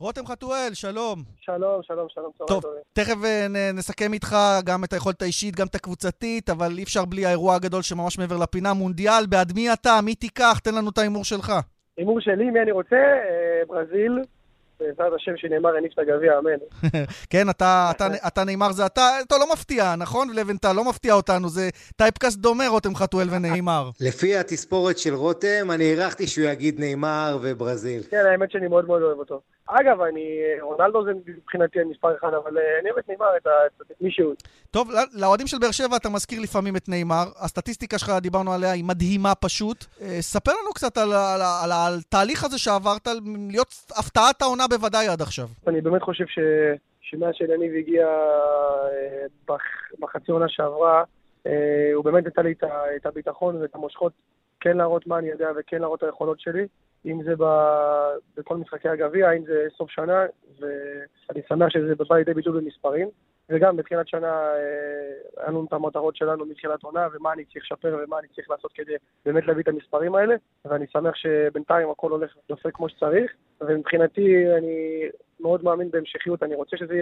רותם 0.00 0.26
חתואל, 0.26 0.70
שלום. 0.72 1.22
שלום, 1.40 1.80
שלום, 1.82 2.06
שלום, 2.08 2.30
טוב, 2.46 2.62
תכף 2.92 3.24
אה, 3.24 3.46
נסכם 3.74 4.12
איתך 4.12 4.36
גם 4.64 4.84
את 4.84 4.92
היכולת 4.92 5.22
האישית, 5.22 5.56
גם 5.56 5.66
את 5.66 5.74
הקבוצתית, 5.74 6.50
אבל 6.50 6.78
אי 6.78 6.82
אפשר 6.82 7.04
בלי 7.04 7.26
האירוע 7.26 7.54
הגדול 7.54 7.82
שממש 7.82 8.18
מעבר 8.18 8.36
לפינה. 8.36 8.74
מונדיאל, 8.74 9.26
בעד 9.28 9.52
מי 9.54 9.72
אתה? 9.72 9.98
מי 10.04 10.14
תיקח? 10.14 10.58
תן 10.58 10.74
לנו 10.74 10.90
את 10.90 10.98
ההימור 10.98 11.24
שלך. 11.24 11.52
הימור 11.96 12.20
שלי, 12.20 12.50
מי 12.50 12.60
אני 12.60 12.72
רוצה? 12.72 12.96
אה, 12.96 13.62
ברזיל. 13.68 14.18
בעזרת 14.80 15.12
השם 15.16 15.32
שנאמר 15.36 15.76
הניף 15.76 15.92
את 15.92 15.98
הגביע, 15.98 16.38
אמן. 16.38 16.90
כן, 17.30 17.50
אתה, 17.50 17.90
אתה, 17.96 18.06
אתה 18.26 18.44
נאמר 18.44 18.72
זה 18.72 18.86
אתה, 18.86 19.08
אתה 19.26 19.34
לא 19.38 19.52
מפתיע, 19.52 19.94
נכון? 19.96 20.28
לבנטל 20.34 20.72
לא 20.72 20.84
מפתיע 20.84 21.14
אותנו, 21.14 21.48
זה 21.48 21.68
טייפקאסט 21.96 22.38
דומה, 22.38 22.68
רותם 22.68 22.94
חתואל 22.94 23.28
ונאמר. 23.30 23.90
לפי 24.08 24.36
התספורת 24.36 24.98
של 24.98 25.14
רותם, 25.14 25.70
אני 25.70 25.84
הערכתי 25.84 26.26
שהוא 26.26 26.46
יגיד 26.46 26.80
נאמר 26.80 27.38
וברזיל. 27.42 28.02
כן, 28.10 28.26
האמת 28.30 28.50
שאני 28.50 28.68
מאוד 28.68 28.86
מאוד 28.86 29.02
אוהב 29.02 29.18
אותו. 29.18 29.40
אגב, 29.70 30.00
אני, 30.00 30.40
רונלדו 30.60 31.04
זה 31.04 31.10
מבחינתי 31.26 31.80
המספר 31.80 32.16
אחד, 32.16 32.34
אבל 32.34 32.58
אה, 32.58 32.78
אני 32.80 32.90
אוהב 32.90 32.98
את 32.98 33.08
נאמר, 33.08 33.36
את 33.36 34.00
מישהו. 34.00 34.32
טוב, 34.70 34.90
לאוהדים 35.12 35.46
של 35.46 35.58
באר 35.58 35.70
שבע 35.70 35.96
אתה 35.96 36.08
מזכיר 36.08 36.40
לפעמים 36.42 36.76
את 36.76 36.88
נאמר. 36.88 37.24
הסטטיסטיקה 37.36 37.98
שלך, 37.98 38.10
דיברנו 38.20 38.52
עליה, 38.52 38.72
היא 38.72 38.84
מדהימה 38.84 39.34
פשוט. 39.34 39.84
אה, 40.02 40.06
ספר 40.20 40.50
לנו 40.50 40.72
קצת 40.74 40.98
על, 40.98 41.12
על, 41.12 41.42
על, 41.64 41.72
על 41.72 41.98
התהליך 41.98 42.44
הזה 42.44 42.58
שעברת, 42.58 43.08
להיות 43.50 43.74
הפתעת 43.98 44.42
העונה 44.42 44.64
בוודאי 44.68 45.08
עד 45.08 45.22
עכשיו. 45.22 45.46
אני 45.66 45.80
באמת 45.80 46.02
חושב 46.02 46.26
ש... 46.26 46.38
שמאז 47.00 47.34
שיניב 47.34 47.72
הגיע 47.78 48.06
אה, 48.06 49.26
בח... 49.48 49.62
בחצי 50.00 50.32
עונה 50.32 50.48
שעברה, 50.48 51.04
הוא 51.94 52.04
באמת 52.04 52.26
נתן 52.26 52.42
לי 52.42 52.54
את 52.96 53.06
הביטחון 53.06 53.56
ואת 53.56 53.74
המושכות 53.74 54.12
כן 54.60 54.76
להראות 54.76 55.06
מה 55.06 55.18
אני 55.18 55.28
יודע 55.28 55.50
וכן 55.56 55.80
להראות 55.80 55.98
את 55.98 56.04
היכולות 56.04 56.40
שלי. 56.40 56.66
אם 57.06 57.22
זה 57.22 57.34
ב... 57.38 57.44
בכל 58.36 58.56
משחקי 58.56 58.88
הגביע, 58.88 59.32
אם 59.32 59.44
זה 59.44 59.66
סוף 59.76 59.90
שנה, 59.90 60.26
ואני 60.60 61.40
שמח 61.48 61.68
שזה 61.68 61.94
בא 61.94 62.16
לידי 62.16 62.34
ביטוי 62.34 62.60
במספרים. 62.60 63.08
וגם 63.50 63.76
בתחילת 63.76 64.08
שנה 64.08 64.26
אה, 64.26 65.42
היה 65.42 65.48
לנו 65.48 65.64
את 65.68 65.72
המטרות 65.72 66.16
שלנו 66.16 66.44
מתחילת 66.46 66.82
עונה, 66.82 67.08
ומה 67.12 67.32
אני 67.32 67.44
צריך 67.44 67.64
לשפר 67.64 67.98
ומה 68.04 68.18
אני 68.18 68.28
צריך 68.34 68.50
לעשות 68.50 68.72
כדי 68.74 68.92
באמת 69.24 69.46
להביא 69.46 69.62
את 69.62 69.68
המספרים 69.68 70.14
האלה, 70.14 70.34
ואני 70.64 70.86
שמח 70.92 71.14
שבינתיים 71.14 71.90
הכל 71.90 72.10
הולך 72.10 72.30
דופק 72.48 72.74
כמו 72.74 72.88
שצריך, 72.88 73.32
ומבחינתי 73.60 74.44
אני 74.58 75.02
מאוד 75.40 75.64
מאמין 75.64 75.90
בהמשכיות, 75.90 76.42
אני 76.42 76.54
רוצה 76.54 76.76
שזה 76.76 76.94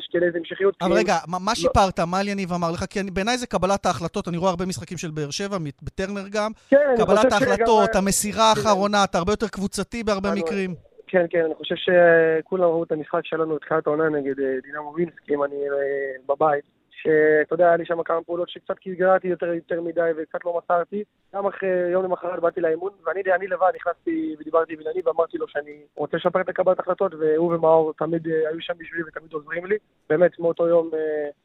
שתהיה 0.00 0.22
איזה 0.22 0.38
המשכיות. 0.38 0.74
אבל 0.82 0.92
רגע, 0.92 1.14
מה, 1.28 1.38
מה 1.38 1.50
לא. 1.50 1.54
שיפרת? 1.54 2.00
מה 2.00 2.20
אליניב 2.20 2.52
אמר 2.52 2.70
לך? 2.70 2.84
כי 2.90 3.02
בעיניי 3.02 3.38
זה 3.38 3.46
קבלת 3.46 3.86
ההחלטות, 3.86 4.28
אני 4.28 4.36
רואה 4.36 4.50
הרבה 4.50 4.66
משחקים 4.66 4.98
של 4.98 5.10
באר 5.10 5.30
שבע, 5.30 5.56
בטרנר 5.82 6.28
גם. 6.30 6.50
כן, 6.68 6.94
קבלת 6.98 7.32
ההחלטות. 7.32 7.94
המסירה 7.94 8.44
האחרונה, 8.50 9.04
אתה 9.04 9.18
הרבה 9.18 9.32
יותר 9.32 9.48
קבוצתי 9.48 10.02
בהרבה 10.04 10.32
אני... 10.32 10.40
מקרים. 10.40 10.89
כן, 11.10 11.26
כן, 11.30 11.44
אני 11.44 11.54
חושב 11.54 11.74
שכולם 11.76 12.64
ראו 12.64 12.84
את 12.84 12.92
המשחק 12.92 13.20
שלנו, 13.24 13.56
את 13.56 13.60
תחילת 13.60 13.86
העונה 13.86 14.08
נגד 14.08 14.40
אה, 14.40 14.60
דינמו 14.62 14.92
וינסקי, 14.94 15.34
אם 15.34 15.44
אני 15.44 15.56
אה, 15.56 16.34
בבית. 16.34 16.64
שאתה 16.90 17.54
יודע, 17.54 17.66
היה 17.66 17.76
לי 17.76 17.86
שם 17.86 18.02
כמה 18.02 18.22
פעולות 18.22 18.48
שקצת 18.48 18.78
קלגרתי 18.78 19.28
יותר, 19.28 19.46
יותר 19.46 19.80
מדי 19.80 20.10
וקצת 20.16 20.44
לא 20.44 20.60
מסרתי. 20.64 21.04
גם 21.34 21.46
אחרי 21.46 21.68
יום 21.68 22.04
למחרת 22.04 22.40
באתי 22.40 22.60
לאימון, 22.60 22.92
ואני 23.06 23.20
אני 23.34 23.46
לבד 23.46 23.72
נכנסתי 23.74 24.36
ודיברתי 24.38 24.74
עם 24.74 24.80
ילניב 24.80 25.06
ואמרתי 25.06 25.38
לו 25.38 25.48
שאני 25.48 25.80
רוצה 25.96 26.16
לשפר 26.16 26.40
את 26.40 26.48
הקבלת 26.48 26.78
החלטות, 26.78 27.14
והוא 27.14 27.54
ומאור 27.54 27.92
תמיד 27.98 28.26
אה, 28.26 28.48
היו 28.48 28.60
שם 28.60 28.74
בשבילי 28.78 29.04
ותמיד 29.08 29.32
עוזרים 29.32 29.66
לי. 29.66 29.76
באמת, 30.08 30.38
מאותו 30.38 30.68
יום 30.68 30.90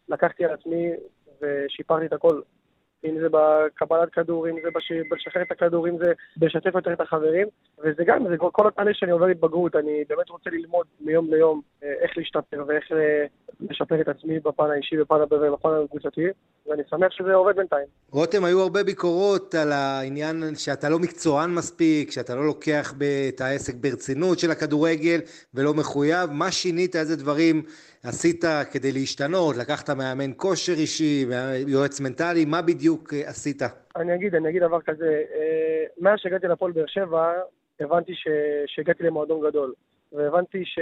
לקחתי 0.09 0.45
על 0.45 0.51
עצמי 0.53 0.91
ושיפרתי 1.41 2.05
את 2.05 2.13
הכל. 2.13 2.41
אם 3.05 3.19
זה 3.19 3.27
בקבלת 3.31 4.09
כדור, 4.13 4.49
אם 4.49 4.55
זה 4.63 4.69
בלשחרר 5.09 5.41
את 5.41 5.51
הכדור, 5.51 5.87
אם 5.87 5.97
זה 5.97 6.13
בלשתף 6.37 6.75
יותר 6.75 6.93
את 6.93 7.01
החברים, 7.01 7.47
וזה 7.79 8.03
גם, 8.05 8.27
זה 8.29 8.35
כל 8.37 8.67
התהליך 8.67 8.97
שאני 8.97 9.11
עובר 9.11 9.25
התבגרות, 9.25 9.75
אני 9.75 10.03
באמת 10.09 10.29
רוצה 10.29 10.49
ללמוד 10.49 10.85
מיום 11.01 11.33
ליום 11.33 11.61
אה, 11.83 11.93
איך 12.01 12.17
להשתפר 12.17 12.63
ואיך 12.67 12.91
אה, 12.91 13.25
לשפר 13.59 14.01
את 14.01 14.07
עצמי 14.07 14.39
בפן 14.39 14.71
האישי 14.71 14.97
בפן 14.97 15.15
ובפן 15.15 15.69
הקבוצתי, 15.85 16.27
ואני 16.67 16.83
שמח 16.89 17.11
שזה 17.11 17.33
עובד 17.33 17.55
בינתיים. 17.55 17.87
רותם, 18.11 18.43
היו 18.45 18.61
הרבה 18.61 18.83
ביקורות 18.83 19.55
על 19.55 19.71
העניין 19.71 20.43
שאתה 20.55 20.89
לא 20.89 20.99
מקצוען 20.99 21.53
מספיק, 21.53 22.11
שאתה 22.11 22.35
לא 22.35 22.45
לוקח 22.45 22.93
את 23.29 23.41
העסק 23.41 23.75
ברצינות 23.75 24.39
של 24.39 24.51
הכדורגל 24.51 25.19
ולא 25.53 25.73
מחויב. 25.73 26.29
מה 26.31 26.51
שינית? 26.51 26.95
איזה 26.95 27.15
דברים 27.15 27.63
עשית 28.07 28.43
כדי 28.71 28.91
להשתנות? 28.91 29.57
לקחת 29.57 29.89
מאמן 29.89 30.31
כושר 30.37 30.73
אישי, 30.73 31.25
יועץ 31.67 32.01
מנטלי, 32.01 32.45
מה 32.45 32.61
בדיוק 32.61 33.13
אה, 33.13 33.29
עשית? 33.29 33.61
אני 33.95 34.15
אגיד, 34.15 34.35
אני 34.35 34.49
אגיד 34.49 34.63
דבר 34.63 34.81
כזה, 34.81 35.23
אה, 35.35 35.83
מאז 35.97 36.19
שהגעתי 36.19 36.47
לפועל 36.47 36.71
באר 36.71 36.85
שבע, 36.87 37.33
הבנתי 37.79 38.11
שהגעתי 38.67 39.03
למועדון 39.03 39.47
גדול. 39.47 39.73
והבנתי 40.15 40.65
ש... 40.65 40.79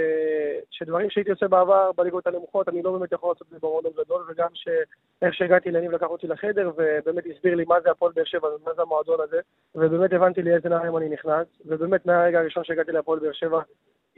שדברים 0.70 1.10
שהייתי 1.10 1.30
עושה 1.30 1.48
בעבר 1.48 1.90
בליגות 1.96 2.26
הנמוכות, 2.26 2.68
אני 2.68 2.82
לא 2.82 2.92
באמת 2.92 3.12
יכול 3.12 3.30
לעשות 3.30 3.46
את 3.46 3.52
זה 3.52 3.58
במועדון 3.62 3.92
גדול, 4.04 4.22
וגם 4.28 4.48
שאיך 4.54 5.34
שהגעתי 5.34 5.70
לניב 5.70 5.92
לקח 5.92 6.06
אותי 6.06 6.26
לחדר, 6.26 6.70
ובאמת 6.76 7.24
הסביר 7.36 7.54
לי 7.54 7.64
מה 7.68 7.80
זה 7.80 7.90
הפועל 7.90 8.12
באר 8.12 8.24
שבע 8.24 8.48
ומה 8.48 8.74
זה 8.76 8.82
המועדון 8.82 9.20
הזה, 9.20 9.40
ובאמת 9.74 10.12
הבנתי 10.12 10.42
לי 10.42 10.54
איזה 10.54 10.68
נערים 10.68 10.96
אני 10.96 11.08
נכנס, 11.08 11.46
ובאמת 11.66 12.06
מהרגע 12.06 12.40
הראשון 12.40 12.64
שהגעתי 12.64 12.92
להפועל 12.92 13.20
באר 13.20 13.32
שבע 13.32 13.60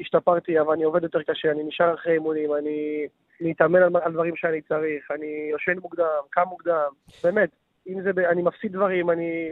השתפרתי, 0.01 0.61
אבל 0.61 0.73
אני 0.73 0.85
עובד 0.85 1.03
יותר 1.03 1.23
קשה, 1.23 1.51
אני 1.51 1.65
נשאר 1.65 1.95
אחרי 1.95 2.13
אימונים, 2.13 2.55
אני 2.55 3.07
מתאמן 3.41 3.83
על, 3.83 3.91
על 4.03 4.13
דברים 4.13 4.37
שאני 4.37 4.63
צריך, 4.63 5.11
אני 5.11 5.49
יושן 5.51 5.79
מוקדם, 5.83 6.23
קם 6.31 6.45
מוקדם, 6.49 6.91
באמת, 7.25 7.51
אם 7.89 8.03
זה, 8.03 8.13
ב... 8.13 8.19
אני 8.19 8.43
מפסיד 8.43 8.73
דברים, 8.73 9.11
אני 9.11 9.51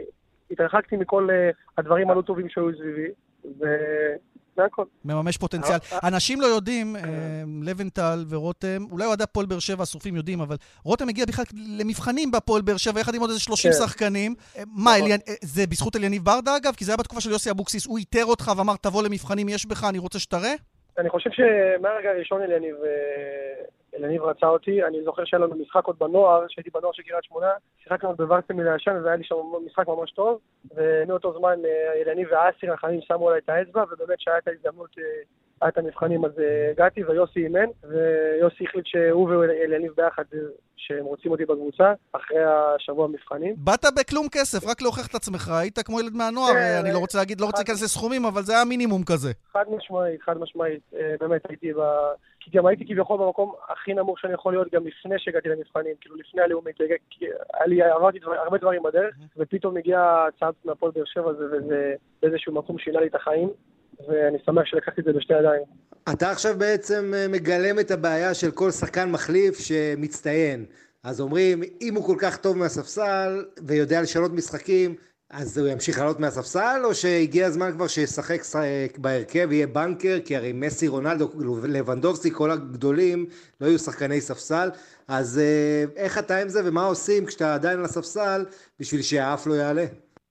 התרחקתי 0.51 0.97
מכל 0.97 1.27
uh, 1.29 1.55
הדברים 1.77 2.09
הלא 2.09 2.21
טובים 2.21 2.49
שהיו 2.49 2.73
סביבי. 2.73 3.09
זה 4.55 4.63
הכל. 4.65 4.83
מממש 5.05 5.37
פוטנציאל. 5.37 5.77
אה, 5.93 6.07
אנשים 6.07 6.41
לא 6.41 6.45
יודעים, 6.45 6.95
אה, 6.95 7.01
לבנטל 7.63 8.25
ורותם, 8.29 8.85
אולי 8.91 9.05
אוהדי 9.05 9.23
הפועל 9.23 9.45
באר 9.45 9.59
שבע, 9.59 9.83
השרופים 9.83 10.15
יודעים, 10.15 10.41
אבל 10.41 10.55
רותם 10.83 11.09
הגיע 11.09 11.25
בכלל 11.25 11.45
למבחנים 11.79 12.31
בהפועל 12.31 12.61
באר 12.61 12.77
שבע, 12.77 12.99
יחד 12.99 13.15
עם 13.15 13.21
עוד 13.21 13.29
איזה 13.29 13.41
30 13.41 13.71
כן. 13.71 13.77
שחקנים. 13.77 14.35
אה, 14.57 14.63
מה, 14.67 14.91
נכון. 14.97 15.09
זה 15.41 15.67
בזכות 15.67 15.95
אליניב 15.95 16.25
ברדה, 16.25 16.57
אגב? 16.57 16.75
כי 16.75 16.85
זה 16.85 16.91
היה 16.91 16.97
בתקופה 16.97 17.21
של 17.21 17.31
יוסי 17.31 17.51
אבוקסיס, 17.51 17.85
הוא 17.85 17.97
איתר 17.97 18.25
אותך 18.25 18.51
ואמר, 18.57 18.75
תבוא 18.75 19.03
למבחנים, 19.03 19.49
יש 19.49 19.65
בך, 19.65 19.83
אני 19.83 19.97
רוצה 19.97 20.19
שתראה? 20.19 20.53
אני 20.99 21.09
חושב 21.09 21.29
שמהרגע 21.33 22.09
הראשון 22.09 22.41
אליניב 22.41 22.75
אליניב 23.95 24.23
רצה 24.23 24.47
אותי, 24.47 24.83
אני 24.83 25.03
זוכר 25.03 25.25
שהיה 25.25 25.43
לנו 25.43 25.55
משחק 25.55 25.85
עוד 25.85 25.95
בנוער, 25.99 26.45
שהייתי 26.49 26.69
בנוער 26.69 26.93
של 26.93 27.03
קריית 27.03 27.23
שמונה, 27.23 27.51
שיחקנו 27.83 28.09
עוד 28.09 28.17
בווסרמיל 28.17 28.67
הישן 28.67 29.01
והיה 29.03 29.15
לי 29.15 29.23
שם 29.23 29.35
משחק 29.65 29.87
ממש 29.87 30.11
טוב, 30.11 30.39
ומאותו 30.75 31.39
זמן 31.39 31.59
אליניב 32.07 32.27
ואסי 32.31 32.73
רחמים 32.73 33.01
שמו 33.01 33.29
עליי 33.29 33.41
את 33.43 33.49
האצבע, 33.49 33.83
ובאמת 33.83 34.19
שהייתה 34.19 34.39
את 34.39 34.47
ההזדמנות 34.47 34.89
היה 35.61 35.69
את 35.69 35.77
המבחנים, 35.77 36.25
אז 36.25 36.31
אה, 36.39 36.71
הגעתי 36.71 37.03
ויוסי 37.03 37.39
אימן, 37.39 37.65
ויוסי 37.83 38.63
החליט 38.69 38.85
שהוא 38.85 39.29
ואליניב 39.29 39.91
ביחד, 39.97 40.23
אה, 40.33 40.39
שהם 40.75 41.05
רוצים 41.05 41.31
אותי 41.31 41.45
בקבוצה, 41.45 41.93
אחרי 42.11 42.37
השבוע 42.45 43.05
המבחנים. 43.05 43.55
באת 43.57 43.85
בכלום 43.99 44.27
כסף, 44.31 44.67
רק 44.67 44.81
להוכיח 44.81 45.07
את 45.07 45.15
עצמך, 45.15 45.49
היית 45.49 45.79
כמו 45.79 45.99
ילד 45.99 46.13
מהנוער, 46.13 46.53
כן, 46.53 46.79
אני 46.79 46.93
לא 46.93 46.97
רוצה 46.97 47.17
להגיד, 47.17 47.41
לא 47.41 47.45
רוצה 47.45 47.61
להיכנס 47.61 47.83
לסכומים, 47.83 48.25
אבל 48.25 48.41
זה 48.41 48.53
היה 48.53 48.65
מינימום 48.65 49.03
כזה. 49.03 49.31
חד 49.53 49.65
משמעית, 49.77 50.21
חד 50.21 50.37
משמעית, 50.37 50.81
אה, 50.95 51.15
באמת 51.19 51.41
הייתי 51.49 51.73
ב... 51.73 51.79
כי 52.45 52.57
גם 52.57 52.65
הייתי 52.65 52.85
כביכול 52.85 53.19
במקום 53.19 53.53
הכי 53.69 53.93
נמוך 53.93 54.19
שאני 54.19 54.33
יכול 54.33 54.53
להיות 54.53 54.73
גם 54.73 54.87
לפני 54.87 55.15
שהגעתי 55.17 55.49
למבחנים, 55.49 55.95
כאילו 56.01 56.15
לפני 56.15 56.41
הלאומית, 56.41 56.75
כי 57.09 57.25
לי, 57.65 57.81
עברתי 57.81 58.19
דבר, 58.19 58.33
הרבה 58.33 58.57
דברים 58.57 58.83
בדרך, 58.83 59.15
ופתאום 59.37 59.77
הגיע 59.77 60.25
הצעה 60.27 60.49
מהפועל 60.65 60.91
באר 60.95 61.05
שבע, 61.05 61.27
וזה 61.27 61.93
באיזשהו 62.21 62.53
מקום 62.53 62.79
שינה 62.79 62.99
לי 62.99 63.07
את 63.07 63.15
החיים. 63.15 63.49
ואני 64.07 64.37
שמח 64.45 64.65
שלקחתי 64.65 65.01
את 65.01 65.05
זה 65.05 65.13
בשתי 65.13 65.33
ידיים. 65.33 65.61
אתה 66.13 66.31
עכשיו 66.31 66.51
בעצם 66.57 67.11
אה, 67.15 67.25
מגלם 67.29 67.79
את 67.79 67.91
הבעיה 67.91 68.33
של 68.33 68.51
כל 68.51 68.71
שחקן 68.71 69.11
מחליף 69.11 69.59
שמצטיין. 69.59 70.65
אז 71.03 71.21
אומרים, 71.21 71.61
אם 71.81 71.95
הוא 71.95 72.05
כל 72.05 72.15
כך 72.21 72.37
טוב 72.37 72.57
מהספסל 72.57 73.45
ויודע 73.67 74.01
לשנות 74.01 74.31
משחקים, 74.31 74.95
אז 75.29 75.57
הוא 75.57 75.67
ימשיך 75.67 75.99
לעלות 75.99 76.19
מהספסל, 76.19 76.81
או 76.83 76.93
שהגיע 76.93 77.45
הזמן 77.45 77.71
כבר 77.71 77.87
שישחק 77.87 78.41
בהרכב, 78.97 79.51
יהיה 79.51 79.67
בנקר, 79.67 80.17
כי 80.25 80.35
הרי 80.35 80.53
מסי, 80.53 80.87
רונלדו, 80.87 81.29
לבנדובסקי, 81.69 82.31
כל 82.33 82.51
הגדולים 82.51 83.25
לא 83.61 83.67
יהיו 83.67 83.79
שחקני 83.79 84.21
ספסל, 84.21 84.69
אז 85.07 85.39
אה, 85.39 85.83
איך 85.95 86.17
אתה 86.19 86.37
עם 86.37 86.49
זה 86.49 86.69
ומה 86.69 86.85
עושים 86.85 87.25
כשאתה 87.25 87.53
עדיין 87.53 87.79
על 87.79 87.85
הספסל 87.85 88.45
בשביל 88.79 89.01
שהאף 89.01 89.47
לא 89.47 89.53
יעלה? 89.53 89.85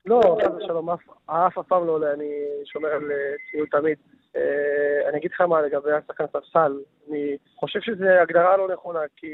לא, 0.06 0.38
חס 0.42 0.52
ושלום, 0.56 0.88
האף 1.28 1.58
אף 1.58 1.66
פעם 1.68 1.86
לא 1.86 1.92
עולה, 1.92 2.12
אני 2.12 2.30
שומר 2.64 2.88
על 2.88 3.10
אה, 3.10 3.34
צניעות 3.50 3.68
תמיד. 3.70 3.98
אה, 4.36 5.08
אני 5.08 5.18
אגיד 5.18 5.30
לך 5.34 5.40
מה 5.40 5.62
לגבי 5.62 5.92
השחקן 5.92 6.24
ספסל, 6.26 6.72
אני 7.10 7.36
חושב 7.56 7.80
שזו 7.80 8.04
הגדרה 8.04 8.56
לא 8.56 8.68
נכונה, 8.72 9.00
כי 9.16 9.26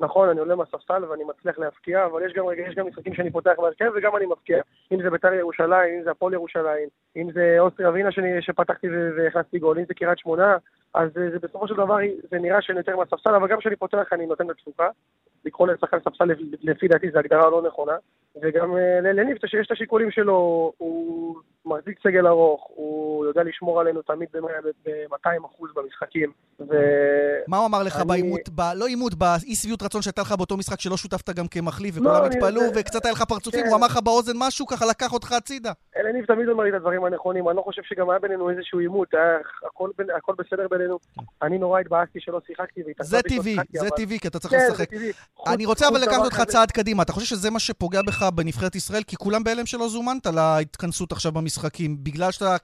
נכון, 0.00 0.28
אני 0.28 0.40
עולה 0.40 0.54
מהספסל 0.54 1.04
ואני 1.04 1.24
מצליח 1.24 1.58
להפקיע, 1.58 2.04
אבל 2.04 2.26
יש 2.26 2.32
גם, 2.32 2.44
יש 2.68 2.74
גם 2.74 2.86
משחקים 2.86 3.14
שאני 3.14 3.30
פותח 3.30 3.52
בהרכב 3.58 3.90
וגם 3.96 4.16
אני 4.16 4.26
מפקיע. 4.26 4.62
אם 4.92 5.02
זה 5.02 5.10
בית"ר 5.10 5.32
ירושלים, 5.32 5.94
אם 5.98 6.02
זה 6.04 6.10
הפועל 6.10 6.32
ירושלים, 6.32 6.88
אם 7.16 7.32
זה 7.32 7.56
אוסטריה 7.58 7.90
ווינה 7.90 8.12
שפתחתי 8.40 8.86
והכנסתי 9.16 9.58
גול, 9.58 9.78
אם 9.78 9.84
זה 9.88 9.94
קריית 9.94 10.18
שמונה, 10.18 10.56
אז 10.94 11.10
זה, 11.14 11.30
זה 11.30 11.38
בסופו 11.38 11.68
של 11.68 11.74
דבר 11.74 11.96
זה 12.30 12.38
נראה 12.38 12.62
שאני 12.62 12.78
יותר 12.78 12.96
מהספסל, 12.96 13.34
אבל 13.34 13.48
גם 13.48 13.58
כשאני 13.58 13.76
פותח 13.76 14.12
אני 14.12 14.26
נותן 14.26 14.46
את. 14.46 14.88
לקרוא 15.44 15.68
לשחקן 15.68 16.00
ספסל 16.00 16.24
לפי 16.62 16.88
דעתי 16.88 17.10
זו 17.10 17.18
הגדרה 17.18 17.50
לא 17.50 17.62
נכונה. 17.62 17.92
וגם 18.42 18.76
אה, 18.76 19.00
לניב 19.00 19.36
שיש 19.46 19.66
את 19.66 19.72
השיקולים 19.72 20.10
שלו, 20.10 20.72
הוא 20.78 21.36
מחזיק 21.66 21.98
סגל 22.02 22.26
ארוך, 22.26 22.66
הוא 22.74 23.26
יודע 23.26 23.42
לשמור 23.42 23.80
עלינו 23.80 24.02
תמיד 24.02 24.28
ב-200% 24.32 25.64
במשחקים. 25.74 26.32
ו... 26.60 26.74
מה 27.48 27.56
הוא 27.56 27.66
אמר 27.66 27.82
לך 27.82 27.96
אני... 27.96 28.04
בעימות, 28.04 28.48
ב... 28.48 28.60
לא 28.76 28.86
עימות, 28.86 29.14
באי 29.14 29.54
שביעות 29.54 29.82
רצון 29.82 30.02
שהייתה 30.02 30.22
לך 30.22 30.32
באותו 30.32 30.56
משחק 30.56 30.80
שלא 30.80 30.96
שותפת 30.96 31.30
גם 31.30 31.46
כמחליף, 31.48 31.94
וכולם 31.94 32.20
לא, 32.22 32.26
התפלאו, 32.26 32.62
אני... 32.62 32.70
וקצת 32.80 33.04
היה 33.04 33.12
לך 33.12 33.22
פרצופים, 33.22 33.60
כן. 33.60 33.66
הוא 33.68 33.76
אמר 33.76 33.86
לך 33.86 33.98
באוזן 34.04 34.32
משהו, 34.36 34.66
ככה 34.66 34.86
לקח 34.86 35.12
אותך 35.12 35.32
הצידה. 35.32 35.72
אלניב 35.96 36.24
תמיד 36.24 36.48
אומר 36.48 36.64
לי 36.64 36.70
את 36.70 36.74
הדברים 36.74 37.04
הנכונים, 37.04 37.48
אני 37.48 37.56
לא 37.56 37.62
חושב 37.62 37.82
שגם 37.84 38.10
היה 38.10 38.18
בינינו 38.18 38.50
איזשהו 38.50 38.78
עימות, 38.78 39.14
היה 39.14 39.38
הכל, 39.66 39.90
הכל 40.16 40.32
בסדר 40.38 40.66
בינינו. 40.70 40.98
אני 41.42 41.58
נורא 41.58 41.80
התבאסתי 41.80 42.20
שלא 42.20 42.40
שיחקתי, 42.46 42.80
זה 43.00 43.22
טבעי, 43.22 43.56
זה 43.72 43.90
טבעי, 43.96 44.18
כי 44.18 44.28
אתה 44.28 44.38
צריך 44.38 44.54
כן, 44.54 44.66
לשחק. 44.70 44.88
אני 45.46 45.66
רוצה 45.66 45.88
אבל 45.88 46.00
לקחת 46.00 46.24
אותך 46.24 46.42
צעד 46.46 46.70
קדימה, 46.70 47.02
אתה 47.02 47.12
חושב 47.12 47.26
שזה 47.26 47.50
מה 47.50 47.58
שפוגע 47.58 48.00
בך 48.06 48.22
בנבחרת 48.34 48.74
ישראל? 48.74 49.02
כי 49.06 49.16
כולם 49.16 49.44
בהלם 49.44 49.66
שלא 49.66 49.88
זומנת 49.88 50.26
להתכנסות 50.26 51.12
עכשיו 51.12 51.32
במשחק. 51.32 51.53
המשחקים? 51.54 51.96
בגלל 52.02 52.30
שאתה 52.30 52.56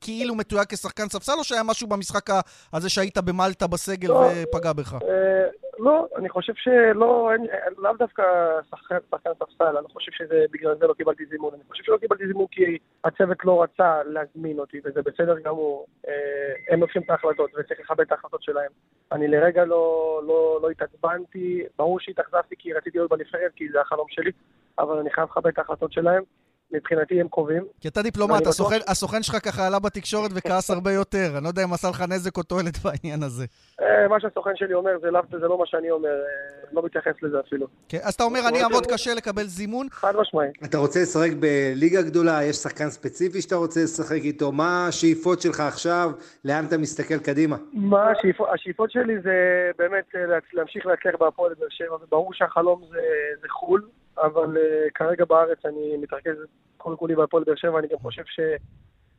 כאילו 0.00 0.34
מתויג 0.34 0.66
כשחקן 0.68 1.08
ספסל, 1.08 1.32
או 1.38 1.44
שהיה 1.44 1.62
משהו 1.62 1.88
במשחק 1.88 2.26
הזה 2.72 2.88
שהיית 2.88 3.18
במלטה 3.18 3.66
בסגל 3.66 4.08
לא, 4.08 4.30
ופגע 4.42 4.72
בך? 4.72 4.94
אה, 4.94 5.48
לא, 5.78 6.06
אני 6.16 6.28
חושב 6.28 6.52
שלא, 6.56 7.30
לאו 7.78 7.92
דווקא 7.98 8.22
שחקן, 8.70 8.96
שחקן 9.10 9.30
ספסל, 9.34 9.76
אני 9.78 9.88
חושב 9.92 10.12
שבגלל 10.12 10.74
זה 10.80 10.86
לא 10.86 10.94
קיבלתי 10.94 11.26
זימון. 11.30 11.54
אני 11.54 11.62
חושב 11.70 11.84
שלא 11.84 11.96
קיבלתי 11.96 12.26
זימון 12.26 12.46
כי 12.50 12.78
הצוות 13.04 13.44
לא 13.44 13.62
רצה 13.62 14.02
להזמין 14.06 14.58
אותי, 14.58 14.80
וזה 14.84 15.02
בסדר 15.02 15.38
גמור. 15.38 15.86
אה, 16.08 16.12
הם 16.70 16.80
לוקחים 16.80 17.02
את 17.02 17.10
ההחלטות, 17.10 17.50
וצריך 17.50 17.80
לכבד 17.80 18.00
את 18.00 18.12
ההחלטות 18.12 18.42
שלהם. 18.42 18.70
אני 19.12 19.28
לרגע 19.28 19.64
לא, 19.64 20.20
לא, 20.26 20.58
לא 20.62 20.70
התעצבנתי, 20.70 21.62
ברור 21.78 22.00
שהתאכזבתי 22.00 22.54
כי 22.58 22.72
רציתי 22.72 22.98
להיות 22.98 23.10
בנבחרת, 23.10 23.52
כי 23.56 23.68
זה 23.72 23.80
החלום 23.80 24.06
שלי, 24.08 24.30
אבל 24.78 24.98
אני 24.98 25.10
חייב 25.10 25.28
לכבד 25.30 25.46
את 25.46 25.58
ההחלטות 25.58 25.92
שלהם. 25.92 26.22
מבחינתי 26.72 27.20
הם 27.20 27.28
קובעים. 27.28 27.64
כי 27.80 27.88
אתה 27.88 28.02
דיפלומט, 28.02 28.46
הסוכן, 28.46 28.76
בטוח... 28.76 28.90
הסוכן 28.90 29.22
שלך 29.22 29.36
ככה 29.44 29.66
עלה 29.66 29.78
בתקשורת 29.78 30.30
וכעס 30.34 30.70
הרבה 30.74 30.92
יותר. 30.92 31.30
אני 31.34 31.44
לא 31.44 31.48
יודע 31.48 31.64
אם 31.64 31.72
עשה 31.72 31.88
לך 31.88 32.04
נזק 32.08 32.36
או 32.36 32.42
תועלת 32.42 32.78
בעניין 32.84 33.22
הזה. 33.22 33.44
אה, 33.80 34.08
מה 34.08 34.20
שהסוכן 34.20 34.50
שלי 34.56 34.74
אומר 34.74 34.90
זה 35.02 35.10
לאו, 35.10 35.22
זה 35.30 35.48
לא 35.48 35.58
מה 35.58 35.66
שאני 35.66 35.90
אומר, 35.90 36.08
אה, 36.08 36.68
לא 36.72 36.82
מתייחס 36.84 37.22
לזה 37.22 37.40
אפילו. 37.40 37.66
כן, 37.88 37.98
אז 38.02 38.14
אתה 38.14 38.24
אומר, 38.24 38.40
אני 38.48 38.62
אעבוד 38.62 38.86
קשה 38.86 39.14
לקבל 39.14 39.44
זימון? 39.44 39.86
חד 39.90 40.16
משמעי. 40.16 40.48
אתה 40.64 40.78
רוצה 40.78 41.00
לשחק 41.02 41.30
בליגה 41.40 42.02
גדולה? 42.02 42.44
יש 42.44 42.56
שחקן 42.56 42.90
ספציפי 42.90 43.42
שאתה 43.42 43.56
רוצה 43.56 43.80
לשחק 43.84 44.20
איתו? 44.24 44.52
מה 44.52 44.86
השאיפות 44.88 45.40
שלך 45.40 45.60
עכשיו? 45.60 46.10
לאן 46.44 46.64
אתה 46.64 46.78
מסתכל 46.78 47.18
קדימה? 47.18 47.56
מה 47.72 48.10
השאיפות? 48.10 48.48
השאיפות 48.54 48.90
שלי 48.90 49.20
זה 49.20 49.70
באמת 49.78 50.04
אה, 50.14 50.38
להמשיך 50.52 50.86
להצליח 50.86 51.14
בהפועל 51.20 51.54
באר 51.58 51.68
שבע, 51.70 51.96
וברור 52.02 52.34
שהחלום 52.34 52.82
זה, 52.90 53.00
זה 53.42 53.48
חו"ל. 53.48 53.82
אבל 54.22 54.56
uh, 54.56 54.90
כרגע 54.94 55.24
בארץ 55.24 55.58
אני 55.64 55.96
מתרכז 55.96 56.36
כל 56.76 56.94
כולי 56.98 57.14
בהפועל 57.14 57.44
באר 57.44 57.56
שבע, 57.56 57.78
אני 57.78 57.88
גם 57.88 57.98
חושב 57.98 58.22
ש... 58.26 58.40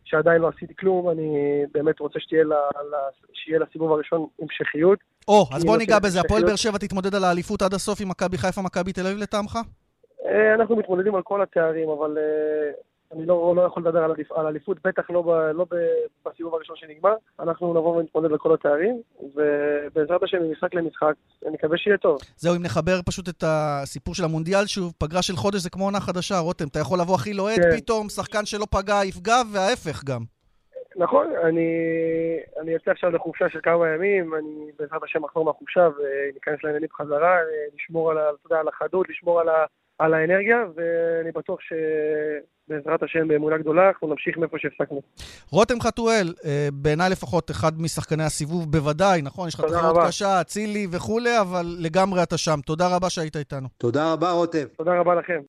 שעדיין 0.09 0.41
לא 0.41 0.49
עשיתי 0.55 0.75
כלום, 0.75 1.09
אני 1.09 1.61
באמת 1.73 1.99
רוצה 1.99 2.19
שתהיה 2.19 2.43
לה, 2.43 2.55
שיהיה 3.33 3.59
לסיבוב 3.59 3.91
הראשון 3.91 4.27
המשכיות. 4.41 4.99
או, 5.27 5.45
אז 5.53 5.65
בוא 5.65 5.77
ניגע 5.77 5.99
בזה. 5.99 6.19
הפועל 6.19 6.43
באר 6.43 6.55
שבע 6.55 6.77
תתמודד 6.77 7.15
על 7.15 7.23
האליפות 7.23 7.61
עד 7.61 7.73
הסוף 7.73 8.01
עם 8.01 8.09
מכבי 8.09 8.37
חיפה, 8.37 8.61
מכבי 8.61 8.93
תל 8.93 9.07
אביב 9.07 9.17
לטעמך? 9.17 9.59
אה, 10.25 10.53
אנחנו 10.53 10.75
מתמודדים 10.75 11.15
על 11.15 11.21
כל 11.21 11.41
התארים, 11.41 11.89
אבל 11.89 12.17
אה, 12.17 12.71
אני 13.11 13.25
לא, 13.25 13.53
לא 13.55 13.61
יכול 13.61 13.83
לדבר 13.83 14.03
על 14.35 14.47
אליפות, 14.47 14.77
בטח 14.87 15.09
לא, 15.09 15.21
ב, 15.21 15.29
לא 15.29 15.65
ב, 15.71 15.75
בסיבוב 16.25 16.55
הראשון 16.55 16.75
שנגמר. 16.75 17.13
אנחנו 17.39 17.73
נבוא 17.73 17.95
ונתמודד 17.95 18.31
לכל 18.31 18.53
התארים, 18.53 19.01
ובעזרת 19.35 20.23
השם, 20.23 20.37
ממשחק 20.43 20.73
למשחק, 20.73 21.13
אני 21.45 21.53
מקווה 21.53 21.77
שיהיה 21.77 21.97
טוב. 21.97 22.17
זהו, 22.37 22.55
אם 22.55 22.63
נחבר 22.63 22.99
פשוט 23.05 23.29
את 23.29 23.43
הסיפור 23.47 24.15
של 24.15 24.23
המונדיאל, 24.23 24.65
שוב, 24.65 24.93
פגרה 24.97 25.21
של 25.21 25.35
חודש 25.35 25.59
זה 25.59 25.69
כמו 25.69 25.83
עונה 25.83 25.99
חדשה, 25.99 26.39
רותם. 26.39 26.67
אתה 26.67 26.79
יכול 26.79 26.99
לבוא 26.99 27.15
הכי 27.15 27.33
לוהט, 27.33 27.59
כן. 27.59 27.77
פתאום 27.77 28.09
שחקן 28.09 28.45
שלא 28.45 28.65
פגע 28.71 28.99
יפגע, 29.05 29.35
וההפך 29.53 30.03
גם. 30.03 30.21
נכון, 30.95 31.27
אני, 31.43 31.69
אני 32.61 32.71
יוצא 32.71 32.91
עכשיו 32.91 33.09
לחופשה 33.09 33.49
של 33.49 33.59
כמה 33.63 33.89
ימים, 33.89 34.33
אני 34.35 34.71
בעזרת 34.79 35.03
השם 35.03 35.23
אחזור 35.23 35.45
מהחופשה 35.45 35.89
וניכנס 35.97 36.63
לעניינים 36.63 36.89
בחזרה, 36.93 37.37
לשמור 37.75 38.11
על, 38.11 38.17
על 38.51 38.67
החדות, 38.67 39.09
לשמור 39.09 39.39
על, 39.39 39.49
ה, 39.49 39.65
על 39.99 40.13
האנרגיה, 40.13 40.57
ואני 40.75 41.31
בטוח 41.31 41.59
שבעזרת 42.69 43.03
השם, 43.03 43.27
באמונה 43.27 43.57
גדולה, 43.57 43.87
אנחנו 43.87 44.07
נמשיך 44.07 44.37
מאיפה 44.37 44.57
שהפסקנו. 44.59 45.01
רותם 45.51 45.81
חתואל, 45.81 46.33
אה, 46.45 46.69
בעיניי 46.73 47.09
לפחות 47.09 47.51
אחד 47.51 47.81
משחקני 47.81 48.23
הסיבוב, 48.23 48.71
בוודאי, 48.71 49.21
נכון? 49.21 49.47
יש 49.47 49.55
לך 49.55 49.61
תחרות 49.61 49.97
קשה, 50.07 50.41
אצילי 50.41 50.87
וכולי, 50.91 51.39
אבל 51.41 51.75
לגמרי 51.79 52.23
אתה 52.23 52.37
שם. 52.37 52.59
תודה 52.65 52.95
רבה 52.95 53.09
שהיית 53.09 53.35
איתנו. 53.35 53.67
תודה 53.77 54.13
רבה, 54.13 54.31
רותם. 54.31 54.65
תודה 54.77 54.99
רבה 54.99 55.15
לכם. 55.15 55.39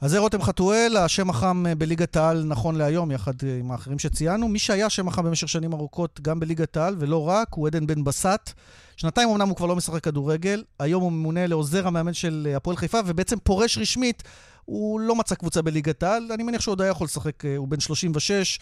אז 0.00 0.10
זה 0.10 0.18
רותם 0.18 0.42
חתואל, 0.42 0.96
השם 0.96 1.30
החם 1.30 1.64
אה, 1.66 1.74
בליגת 1.74 2.16
העל 2.16 2.44
נכון 2.46 2.74
להיום, 2.74 3.10
יחד 3.10 3.32
אה, 3.46 3.56
עם 3.60 3.70
האחרים 3.70 3.98
שציינו. 3.98 4.48
מי 4.48 4.58
שהיה 4.58 4.90
שם 4.90 5.08
החם 5.08 5.24
במשך 5.24 5.48
שנים 5.48 5.72
ארוכות 5.72 6.20
גם 6.20 6.40
בליגת 6.40 6.76
העל, 6.76 6.96
ולא 6.98 7.28
רק, 7.28 7.48
הוא 7.50 7.66
עדן 7.66 7.86
בן 7.86 8.04
בסט. 8.04 8.52
שנתיים 8.96 9.28
אמנם 9.28 9.48
הוא 9.48 9.56
כבר 9.56 9.66
לא 9.66 9.76
משחק 9.76 10.04
כדורגל, 10.04 10.62
היום 10.78 11.02
הוא 11.02 11.12
ממונה 11.12 11.46
לעוזר 11.46 11.86
המאמן 11.86 12.12
של 12.12 12.52
הפועל 12.56 12.76
חיפה, 12.76 12.98
ובעצם 13.06 13.36
פורש 13.38 13.78
רשמית. 13.78 14.22
הוא 14.70 15.00
לא 15.00 15.16
מצא 15.16 15.34
קבוצה 15.34 15.62
בליגת 15.62 16.02
העל, 16.02 16.28
אני 16.34 16.42
מניח 16.42 16.60
שהוא 16.60 16.72
עוד 16.72 16.80
היה 16.80 16.90
יכול 16.90 17.04
לשחק, 17.04 17.44
הוא 17.56 17.68
בן 17.68 17.80
36, 17.80 18.58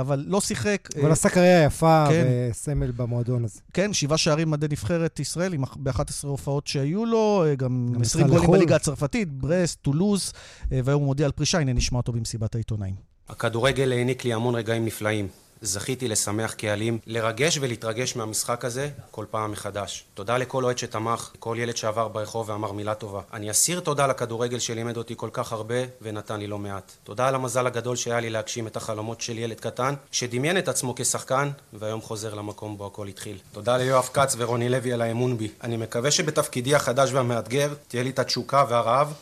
אבל 0.00 0.24
לא 0.26 0.40
שיחק. 0.40 0.88
אבל 1.00 1.12
עשה 1.12 1.28
קריירה 1.28 1.64
יפה 1.64 2.06
כן. 2.08 2.26
וסמל 2.50 2.90
במועדון 2.90 3.44
הזה. 3.44 3.60
כן, 3.72 3.92
שבעה 3.92 4.18
שערים 4.18 4.50
מדעי 4.50 4.68
נבחרת 4.72 5.20
ישראל, 5.20 5.56
ב-11 5.76 6.02
הופעות 6.22 6.66
שהיו 6.66 7.06
לו, 7.06 7.44
גם 7.56 7.92
20 8.00 8.26
גולים 8.26 8.50
בליגה 8.50 8.76
הצרפתית, 8.76 9.32
ברסט, 9.32 9.78
טולוז, 9.82 10.32
והיום 10.70 11.00
הוא 11.00 11.06
מודיע 11.06 11.26
על 11.26 11.32
פרישה, 11.32 11.58
הנה 11.58 11.72
נשמע 11.72 11.96
אותו 11.96 12.12
במסיבת 12.12 12.54
העיתונאים. 12.54 12.94
הכדורגל 13.28 13.92
העניק 13.92 14.24
לי 14.24 14.32
המון 14.32 14.54
רגעים 14.54 14.84
נפלאים. 14.84 15.28
זכיתי 15.62 16.08
לשמח 16.08 16.52
קהלים, 16.52 16.98
לרגש 17.06 17.58
ולהתרגש 17.60 18.16
מהמשחק 18.16 18.64
הזה 18.64 18.88
כל 19.10 19.24
פעם 19.30 19.52
מחדש. 19.52 20.04
תודה 20.14 20.38
לכל 20.38 20.64
אוהד 20.64 20.78
שתמך, 20.78 21.30
לכל 21.34 21.56
ילד 21.58 21.76
שעבר 21.76 22.08
ברחוב 22.08 22.48
ואמר 22.48 22.72
מילה 22.72 22.94
טובה. 22.94 23.20
אני 23.32 23.50
אסיר 23.50 23.80
תודה 23.80 24.06
לכדורגל 24.06 24.58
שלימד 24.58 24.96
אותי 24.96 25.14
כל 25.16 25.30
כך 25.32 25.52
הרבה 25.52 25.74
ונתן 26.02 26.40
לי 26.40 26.46
לא 26.46 26.58
מעט. 26.58 26.92
תודה 27.04 27.28
על 27.28 27.34
המזל 27.34 27.66
הגדול 27.66 27.96
שהיה 27.96 28.20
לי 28.20 28.30
להגשים 28.30 28.66
את 28.66 28.76
החלומות 28.76 29.20
של 29.20 29.38
ילד 29.38 29.60
קטן, 29.60 29.94
שדמיין 30.12 30.58
את 30.58 30.68
עצמו 30.68 30.94
כשחקן, 30.96 31.50
והיום 31.72 32.00
חוזר 32.00 32.34
למקום 32.34 32.78
בו 32.78 32.86
הכל 32.86 33.06
התחיל. 33.06 33.38
תודה 33.52 33.76
ליואב 33.76 34.08
כץ 34.12 34.34
ורוני 34.38 34.68
לוי 34.68 34.92
על 34.92 35.02
האמון 35.02 35.38
בי. 35.38 35.48
אני 35.62 35.76
מקווה 35.76 36.10
שבתפקידי 36.10 36.74
החדש 36.74 37.12
והמאתגר 37.12 37.74
תהיה 37.88 38.02
לי 38.02 38.10
את 38.10 38.18
התשוקה 38.18 38.64
והרעב 38.68 39.14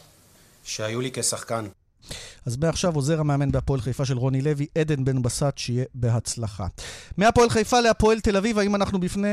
שהיו 0.64 1.00
לי 1.00 1.10
כשחקן. 1.12 1.66
אז 2.48 2.56
מעכשיו 2.56 2.94
עוזר 2.94 3.20
המאמן 3.20 3.52
בהפועל 3.52 3.80
חיפה 3.80 4.04
של 4.04 4.18
רוני 4.18 4.42
לוי, 4.42 4.66
עדן 4.78 5.04
בן 5.04 5.22
בסט, 5.22 5.58
שיהיה 5.58 5.84
בהצלחה. 5.94 6.66
מהפועל 7.16 7.50
חיפה 7.50 7.80
להפועל 7.80 8.20
תל 8.20 8.36
אביב, 8.36 8.58
האם 8.58 8.74
אנחנו 8.74 9.00
בפני 9.00 9.28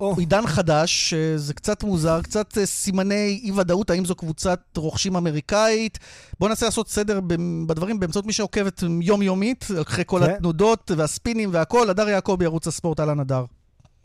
oh. 0.00 0.04
עידן 0.18 0.46
חדש? 0.46 1.14
זה 1.36 1.54
קצת 1.54 1.84
מוזר, 1.84 2.22
קצת 2.22 2.58
אה, 2.58 2.66
סימני 2.66 3.40
אי-ודאות, 3.44 3.90
האם 3.90 4.04
זו 4.04 4.14
קבוצת 4.14 4.60
רוכשים 4.76 5.16
אמריקאית? 5.16 5.98
בואו 6.40 6.48
ננסה 6.48 6.66
לעשות 6.66 6.88
סדר 6.88 7.20
בדברים 7.66 8.00
באמצעות 8.00 8.26
מי 8.26 8.32
שעוקבת 8.32 8.82
יומיומית, 9.00 9.66
אחרי 9.82 10.04
כל 10.06 10.22
okay. 10.22 10.26
כן. 10.26 10.32
התנודות 10.32 10.90
והספינים 10.96 11.50
והכול. 11.52 11.90
הדר 11.90 12.08
יעקבי, 12.08 12.44
ערוץ 12.44 12.66
הספורט, 12.66 13.00
אהלן 13.00 13.20
הדר. 13.20 13.44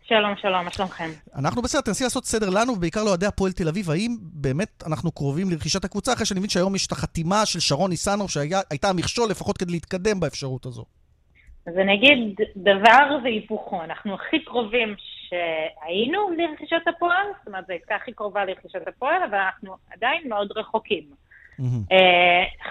שלום, 0.10 0.34
שלום, 0.42 0.66
מה 0.66 0.72
שלומכם? 0.72 1.10
אנחנו 1.36 1.62
בסדר, 1.62 1.82
תנסי 1.82 2.04
לעשות 2.04 2.26
סדר 2.26 2.50
לנו, 2.50 2.74
ובעיקר 2.74 3.04
לאוהדי 3.04 3.26
הפועל 3.26 3.52
תל 3.52 3.68
אביב, 3.68 3.90
האם 3.90 4.12
באמת 4.22 4.84
אנחנו 4.88 5.12
קרובים 5.12 5.50
לרכישת 5.50 5.86
הקבוצה, 5.86 6.14
אחרי 6.14 6.26
שאני 6.26 6.40
מבין 6.40 6.50
שהיום 6.50 6.76
יש 6.76 6.88
את 6.88 6.92
החתימה 6.92 7.46
של 7.46 7.60
שרון 7.60 7.90
ניסנוב, 7.90 8.30
שהייתה 8.30 8.90
המכשול 8.90 9.30
לפחות 9.30 9.58
כדי 9.58 9.72
להתקדם 9.72 10.20
באפשרות 10.20 10.66
הזו. 10.66 10.86
אז 11.68 11.74
אני 11.78 11.94
אגיד 11.94 12.36
דבר 12.58 13.18
והיפוכו, 13.24 13.84
אנחנו 13.84 14.14
הכי 14.14 14.40
קרובים 14.46 14.96
שהיינו 15.30 16.30
לרכישת 16.38 16.88
הפועל, 16.96 17.26
זאת 17.40 17.48
אומרת, 17.48 17.68
זו 17.68 17.74
הייתה 17.74 17.96
הכי 17.96 18.12
קרובה 18.12 18.46
לרכישת 18.46 18.88
הפועל, 18.88 19.24
אבל 19.30 19.38
אנחנו 19.38 19.76
עדיין 19.94 20.30
מאוד 20.30 20.52
רחוקים. 20.56 21.04
Mm-hmm. 21.60 21.94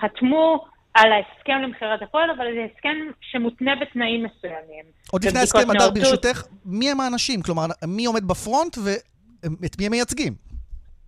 חתמו 0.01 0.65
על 0.97 1.13
ההסכם 1.13 1.59
למכירת 1.63 2.03
הפועל, 2.03 2.31
אבל 2.31 2.47
זה 2.55 2.67
הסכם 2.75 2.97
שמותנה 3.21 3.77
בתנאים 3.77 4.25
מסוימים. 4.25 4.85
עוד 5.13 5.25
לפני 5.25 5.39
ההסכם, 5.41 5.71
הדר, 5.71 5.91
ברשותך, 5.91 6.43
מי 6.65 6.91
הם 6.91 7.01
האנשים? 7.01 7.43
כלומר, 7.43 7.67
מי 7.87 8.07
עומד 8.07 8.25
בפרונט 8.25 8.77
ואת 8.85 9.79
מי 9.79 9.87
הם 9.87 9.93
מייצגים? 9.93 10.33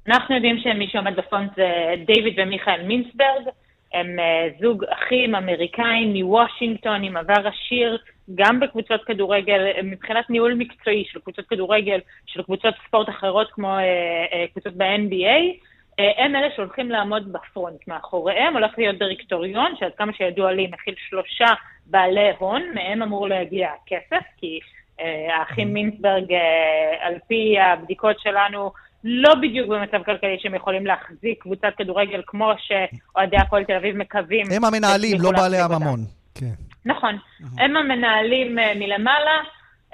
אנחנו 0.09 0.35
יודעים 0.35 0.59
שמי 0.59 0.89
שעומד 0.93 1.17
בפרונט 1.17 1.53
זה 1.57 1.69
דיוויד 2.07 2.35
ומיכאל 2.39 2.83
מינסברג. 2.83 3.45
הם 3.93 4.07
uh, 4.19 4.63
זוג 4.63 4.85
אחים 4.85 5.35
אמריקאים 5.35 6.13
מוושינגטון 6.13 7.05
עם 7.05 7.17
עבר 7.17 7.49
עשיר, 7.49 7.99
גם 8.35 8.61
בקבוצות 8.61 9.05
כדורגל, 9.05 9.61
מבחינת 9.83 10.31
ניהול 10.31 10.55
מקצועי 10.55 11.05
של 11.13 11.21
קבוצות 11.21 11.47
כדורגל, 11.47 11.99
של 12.27 12.43
קבוצות 12.43 12.75
ספורט 12.87 13.09
אחרות 13.09 13.49
כמו 13.53 13.77
uh, 13.79 14.53
קבוצות 14.53 14.75
ב-NBA. 14.77 15.68
אה, 15.99 16.25
הם 16.25 16.37
אלה 16.37 16.49
שהולכים 16.57 16.91
לעמוד 16.91 17.33
בפרונט. 17.33 17.89
מאחוריהם 17.89 18.55
הולך 18.55 18.79
להיות 18.79 18.99
דירקטוריון, 18.99 19.75
שעד 19.79 19.93
כמה 19.99 20.13
שידוע 20.13 20.53
לי 20.53 20.67
מכיל 20.73 20.95
שלושה 21.09 21.47
בעלי 21.87 22.31
הון, 22.39 22.63
מהם 22.75 23.03
אמור 23.03 23.29
להגיע 23.29 23.69
הכסף, 23.69 24.25
כי 24.37 24.61
אה, 25.01 25.37
האחים 25.39 25.75
מינסברג, 25.75 26.33
אה, 26.33 27.07
על 27.07 27.15
פי 27.29 27.57
הבדיקות 27.61 28.21
שלנו, 28.21 28.73
לא 29.05 29.35
בדיוק 29.35 29.69
במצב 29.69 30.03
כלכלי 30.05 30.37
שהם 30.41 30.55
יכולים 30.55 30.87
להחזיק 30.87 31.43
קבוצת 31.43 31.73
כדורגל 31.79 32.23
כמו 32.27 32.53
שאוהדי 32.59 33.37
הפועל 33.37 33.65
תל 33.65 33.73
אביב 33.73 33.97
מקווים. 33.97 34.47
הם 34.51 34.65
המנהלים, 34.65 35.21
לא 35.21 35.31
בעלי 35.33 35.59
הממון. 35.59 36.01
כן. 36.35 36.47
נכון. 36.85 37.19
הם 37.59 37.77
המנהלים 37.77 38.55
מלמעלה. 38.55 39.41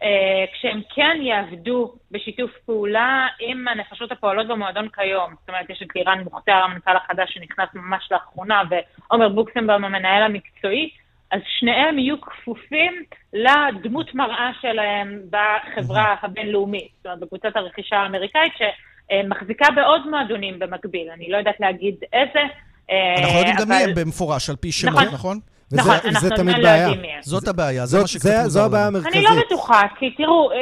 אה, 0.03 0.45
כשהם 0.53 0.81
כן 0.95 1.17
יעבדו 1.21 1.95
בשיתוף 2.11 2.51
פעולה 2.67 3.27
עם 3.41 3.69
הנפשות 3.69 4.13
הפועלות 4.13 4.49
במועדון 4.49 4.89
כיום. 4.89 5.35
זאת 5.41 5.49
אומרת, 5.49 5.71
יש 5.71 5.83
את 5.83 5.97
לירן 5.97 6.21
מוכתר, 6.25 6.53
המנכ"ל 6.53 6.97
החדש 6.97 7.35
שנכנס 7.35 7.69
ממש 7.75 8.09
לאחרונה, 8.11 8.63
ועומר 8.71 9.29
בוקסנבאום, 9.29 9.85
המנהל 9.85 10.23
המקצועי, 10.23 10.91
אז 11.31 11.41
שניהם 11.59 11.99
יהיו 11.99 12.21
כפופים 12.21 13.03
לדמות 13.33 14.15
מראה 14.15 14.51
שלהם 14.61 15.21
בחברה 15.31 16.15
הבינלאומית, 16.23 16.89
זאת 16.97 17.07
אומרת, 17.07 17.21
בקבוצת 17.21 17.57
הרכישה 17.57 17.97
האמריקאית, 17.97 18.53
שמחזיקה 18.59 19.67
בעוד 19.75 20.11
מועדונים 20.11 20.59
במקביל. 20.59 21.11
אני 21.11 21.31
לא 21.31 21.37
יודעת 21.37 21.61
להגיד 21.61 21.95
איזה. 22.13 22.41
אנחנו 23.19 23.39
יודעים 23.39 23.57
גם 23.61 23.69
מי 23.69 23.75
הם 23.75 23.95
במפורש, 23.95 24.51
על 24.51 24.57
פי 24.57 24.73
שמות, 24.73 25.03
נכון? 25.13 25.39
וזה, 25.75 25.81
נכון, 25.81 25.97
זה 26.03 26.09
אנחנו 26.09 26.37
תמיד 26.37 26.57
לא 26.57 26.63
בעיה. 26.63 26.83
יודעים 26.83 27.01
מי 27.03 27.09
הם. 27.09 27.23
זאת 27.23 27.49
הבעיה, 27.49 27.87
זה 27.87 27.91
זאת- 27.97 28.01
מה 28.01 28.07
שקצת 28.07 28.23
זה- 28.25 28.43
מוזר 28.43 28.49
זו 28.61 28.65
הבעיה. 28.65 28.87
המרכזית. 28.87 29.15
אני 29.15 29.25
לא 29.25 29.43
בטוחה, 29.47 29.83
כי 29.99 30.11
תראו, 30.17 30.51
אה, 30.53 30.57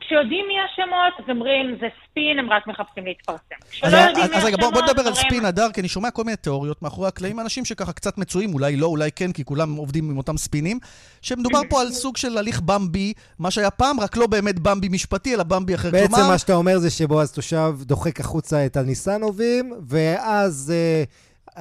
כשיודעים 0.00 0.44
מי 0.48 0.54
השמות, 0.64 1.14
אז 1.18 1.30
אומרים, 1.30 1.76
זה 1.80 1.86
ספין, 2.10 2.38
הם 2.38 2.50
רק 2.50 2.66
מחפשים 2.66 3.04
להתפרסם. 3.06 3.40
כשלא 3.70 3.88
אז, 3.88 3.94
יודעים 4.08 4.24
אז, 4.24 4.30
מי 4.30 4.36
אז 4.36 4.44
רגע, 4.44 4.56
בוא, 4.56 4.70
בוא 4.70 4.82
נדבר 4.82 5.02
על 5.06 5.14
ספין 5.14 5.44
הדר, 5.44 5.68
כי 5.72 5.80
אני 5.80 5.88
שומע 5.88 6.10
כל 6.10 6.24
מיני 6.24 6.36
תיאוריות 6.36 6.82
מאחורי 6.82 7.08
הקלעים, 7.08 7.40
אנשים 7.40 7.64
שככה 7.64 7.92
קצת 7.92 8.18
מצויים, 8.18 8.54
אולי 8.54 8.76
לא, 8.76 8.86
אולי 8.86 9.10
כן, 9.12 9.32
כי 9.32 9.44
כולם 9.44 9.74
עובדים 9.74 10.10
עם 10.10 10.18
אותם 10.18 10.36
ספינים, 10.36 10.78
שמדובר 11.22 11.60
פה 11.70 11.80
על 11.80 11.92
סוג 11.92 12.16
של 12.16 12.38
הליך 12.38 12.60
במבי, 12.60 13.12
מה 13.38 13.50
שהיה 13.50 13.70
פעם, 13.70 14.00
רק 14.00 14.16
לא 14.16 14.26
באמת 14.26 14.58
במבי 14.58 14.88
משפטי, 14.88 15.34
אלא 15.34 15.42
במבי 15.42 15.74
אחר. 15.74 15.90
בעצם 15.90 16.14
כלומר, 16.14 16.28
מה 16.28 16.38
שאתה 16.38 16.54
אומר 16.54 16.78
זה 16.78 16.90
שבועז 16.90 17.32
תושב 17.32 17.74
דוחק 17.82 18.20
החוצה 18.20 18.66
את 18.66 18.76
הניסנובים, 18.76 19.72
ואז 19.88 20.72
אה, 20.76 21.04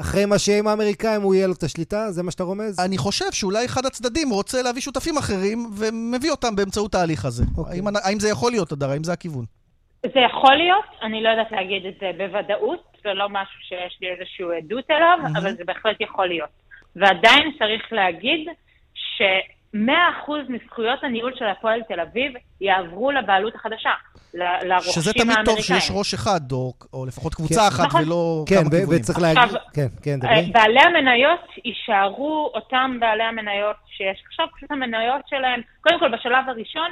אחרי 0.02 0.26
מה 0.26 0.40
שיהיה 0.40 0.60
עם 0.60 0.68
האמריקאים, 0.68 1.22
הוא 1.22 1.36
יהיה 1.36 1.48
לו 1.48 1.54
את 1.54 1.64
השליטה? 1.64 2.12
זה 2.12 2.24
מה 2.24 2.32
שאתה 2.32 2.44
רומז? 2.44 2.80
אני 2.86 2.98
חושב 2.98 3.32
שאולי 3.32 3.66
אחד 3.66 3.86
הצדדים 3.86 4.30
רוצה 4.30 4.62
להביא 4.62 4.82
שותפים 4.82 5.18
אחרים, 5.18 5.60
ומביא 5.80 6.32
אותם 6.32 6.56
באמצעות 6.56 6.96
ההליך 6.96 7.26
הזה. 7.26 7.44
אוקיי. 7.58 7.74
האם, 7.74 7.88
האם 8.04 8.20
זה 8.20 8.30
יכול 8.30 8.52
להיות, 8.52 8.72
הדר? 8.72 8.92
האם 8.92 9.04
זה 9.04 9.14
הכיוון? 9.14 9.46
זה 10.14 10.20
יכול 10.20 10.56
להיות, 10.56 10.86
אני 11.02 11.24
לא 11.24 11.30
יודעת 11.30 11.52
להגיד 11.52 11.86
את 11.86 11.94
זה 12.00 12.12
בוודאות, 12.18 12.84
זה 13.04 13.14
לא 13.14 13.30
משהו 13.30 13.60
שיש 13.62 13.98
לי 14.02 14.08
איזושהי 14.12 14.46
עדות 14.58 14.92
אליו, 14.92 15.18
מהמם. 15.24 15.36
אבל 15.36 15.56
זה 15.56 15.64
בהחלט 15.66 16.02
יכול 16.02 16.28
להיות. 16.28 16.50
ועדיין 16.96 17.52
צריך 17.60 17.84
להגיד 17.92 18.48
ש-100% 18.94 20.32
מזכויות 20.50 21.04
הניהול 21.04 21.34
של 21.36 21.46
הפועל 21.46 21.82
תל 21.88 22.00
אביב 22.00 22.32
יעברו 22.62 23.12
לבעלות 23.12 23.56
החדשה, 23.56 23.92
לרוכשים 24.34 24.94
שזה 24.94 25.12
האמריקאים. 25.16 25.34
תמיד 25.34 25.46
טוב 25.46 25.62
שיש 25.62 25.92
ראש 25.94 26.14
אחד, 26.14 26.52
או, 26.52 26.74
או 26.94 27.06
לפחות 27.06 27.36
קבוצה 27.36 27.62
כן. 27.62 27.68
אחת, 27.68 27.86
נכון. 27.86 28.02
ולא 28.04 28.44
כן, 28.48 28.56
כמה 28.56 28.68
ו- 28.68 28.72
כיוונים. 28.72 29.00
וצריך 29.02 29.20
להגיד... 29.22 29.38
עכשיו, 29.44 29.62
כן, 29.74 29.88
כן, 30.04 30.20
אה, 30.24 30.42
דברי. 30.42 30.52
בעלי 30.52 30.80
המניות 30.82 31.40
יישארו 31.66 32.52
אותם 32.54 32.98
בעלי 33.00 33.24
המניות 33.24 33.76
שיש 33.98 34.24
עכשיו, 34.28 34.46
פשוט 34.56 34.72
המניות 34.72 35.22
שלהם, 35.28 35.62
קודם 35.82 36.00
כל 36.00 36.18
בשלב 36.18 36.50
הראשון, 36.50 36.92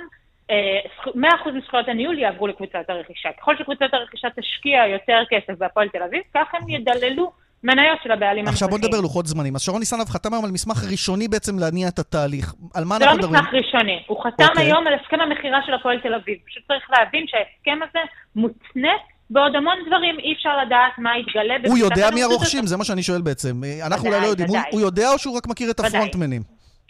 אה, 0.51 0.55
זכו- 0.97 1.11
100% 1.15 1.51
מזכויות 1.53 1.87
הניהול 1.87 2.19
יעברו 2.19 2.47
לקבוצת 2.47 2.85
הרכישה. 2.89 3.29
ככל 3.41 3.57
שקבוצת 3.57 3.93
הרכישה 3.93 4.27
תשקיע 4.39 4.87
יותר 4.87 5.19
כסף 5.29 5.57
בהפועל 5.57 5.89
תל 5.89 6.03
אביב, 6.03 6.21
כך 6.33 6.47
הם 6.53 6.69
ידללו 6.69 7.31
מניות 7.65 7.99
של 8.03 8.11
הבעלים 8.11 8.47
עכשיו 8.47 8.67
בוא. 8.69 8.77
נדבר 8.77 9.01
לוחות 9.01 9.25
זמנים. 9.27 9.55
אז 9.55 9.61
שרון 9.61 9.79
ניסנוב 9.79 10.09
חתם 10.09 10.33
היום 10.33 10.45
על 10.45 10.51
מסמך 10.51 10.83
ראשוני 10.91 11.27
בעצם 11.27 11.59
להניע 11.59 11.87
את 11.87 11.99
התהליך. 11.99 12.53
על 12.73 12.85
מה 12.85 12.97
זה 12.99 13.05
לא 13.05 13.11
אנחנו 13.11 13.17
מדברים? 13.27 13.41
מסמך 13.43 13.53
ראשוני, 13.53 14.03
הוא 14.07 14.23
חתם 14.23 14.43
אוקיי. 14.49 14.63
היום 14.65 14.87
על 14.87 14.93
הסכם 14.93 15.19
המכירה 15.21 15.59
של 15.65 15.73
הפועל 15.73 15.99
תל 15.99 16.13
אביב. 16.13 16.37
פשוט 16.47 16.63
צריך 16.67 16.83
להבין 16.89 17.25
שההסכם 17.27 17.79
הזה 17.89 17.99
מותנה 18.35 18.93
בעוד 19.29 19.55
המון 19.55 19.75
דברים, 19.87 20.15
אי 20.19 20.33
אפשר 20.33 20.49
לדעת 20.65 20.93
מה 20.97 21.09
יתגלה. 21.19 21.53
הוא 21.69 21.77
יודע 21.77 22.09
מי 22.13 22.23
הרוכשים. 22.23 22.65
זה 22.67 22.77
מה 22.77 22.83
שאני 22.83 23.03
שואל 23.03 23.21
בעצם. 23.21 23.61
אנחנו 23.85 24.07
אולי 24.07 24.21
לא 24.21 24.25
יודעים. 24.25 24.49
הוא- 24.71 24.81
יודע 24.81 25.09
או 25.13 25.17
שהוא 25.19 25.37
רק 25.37 25.47
מכיר 25.47 25.71
את. 25.71 25.79
הפרונטמנים? 25.79 26.41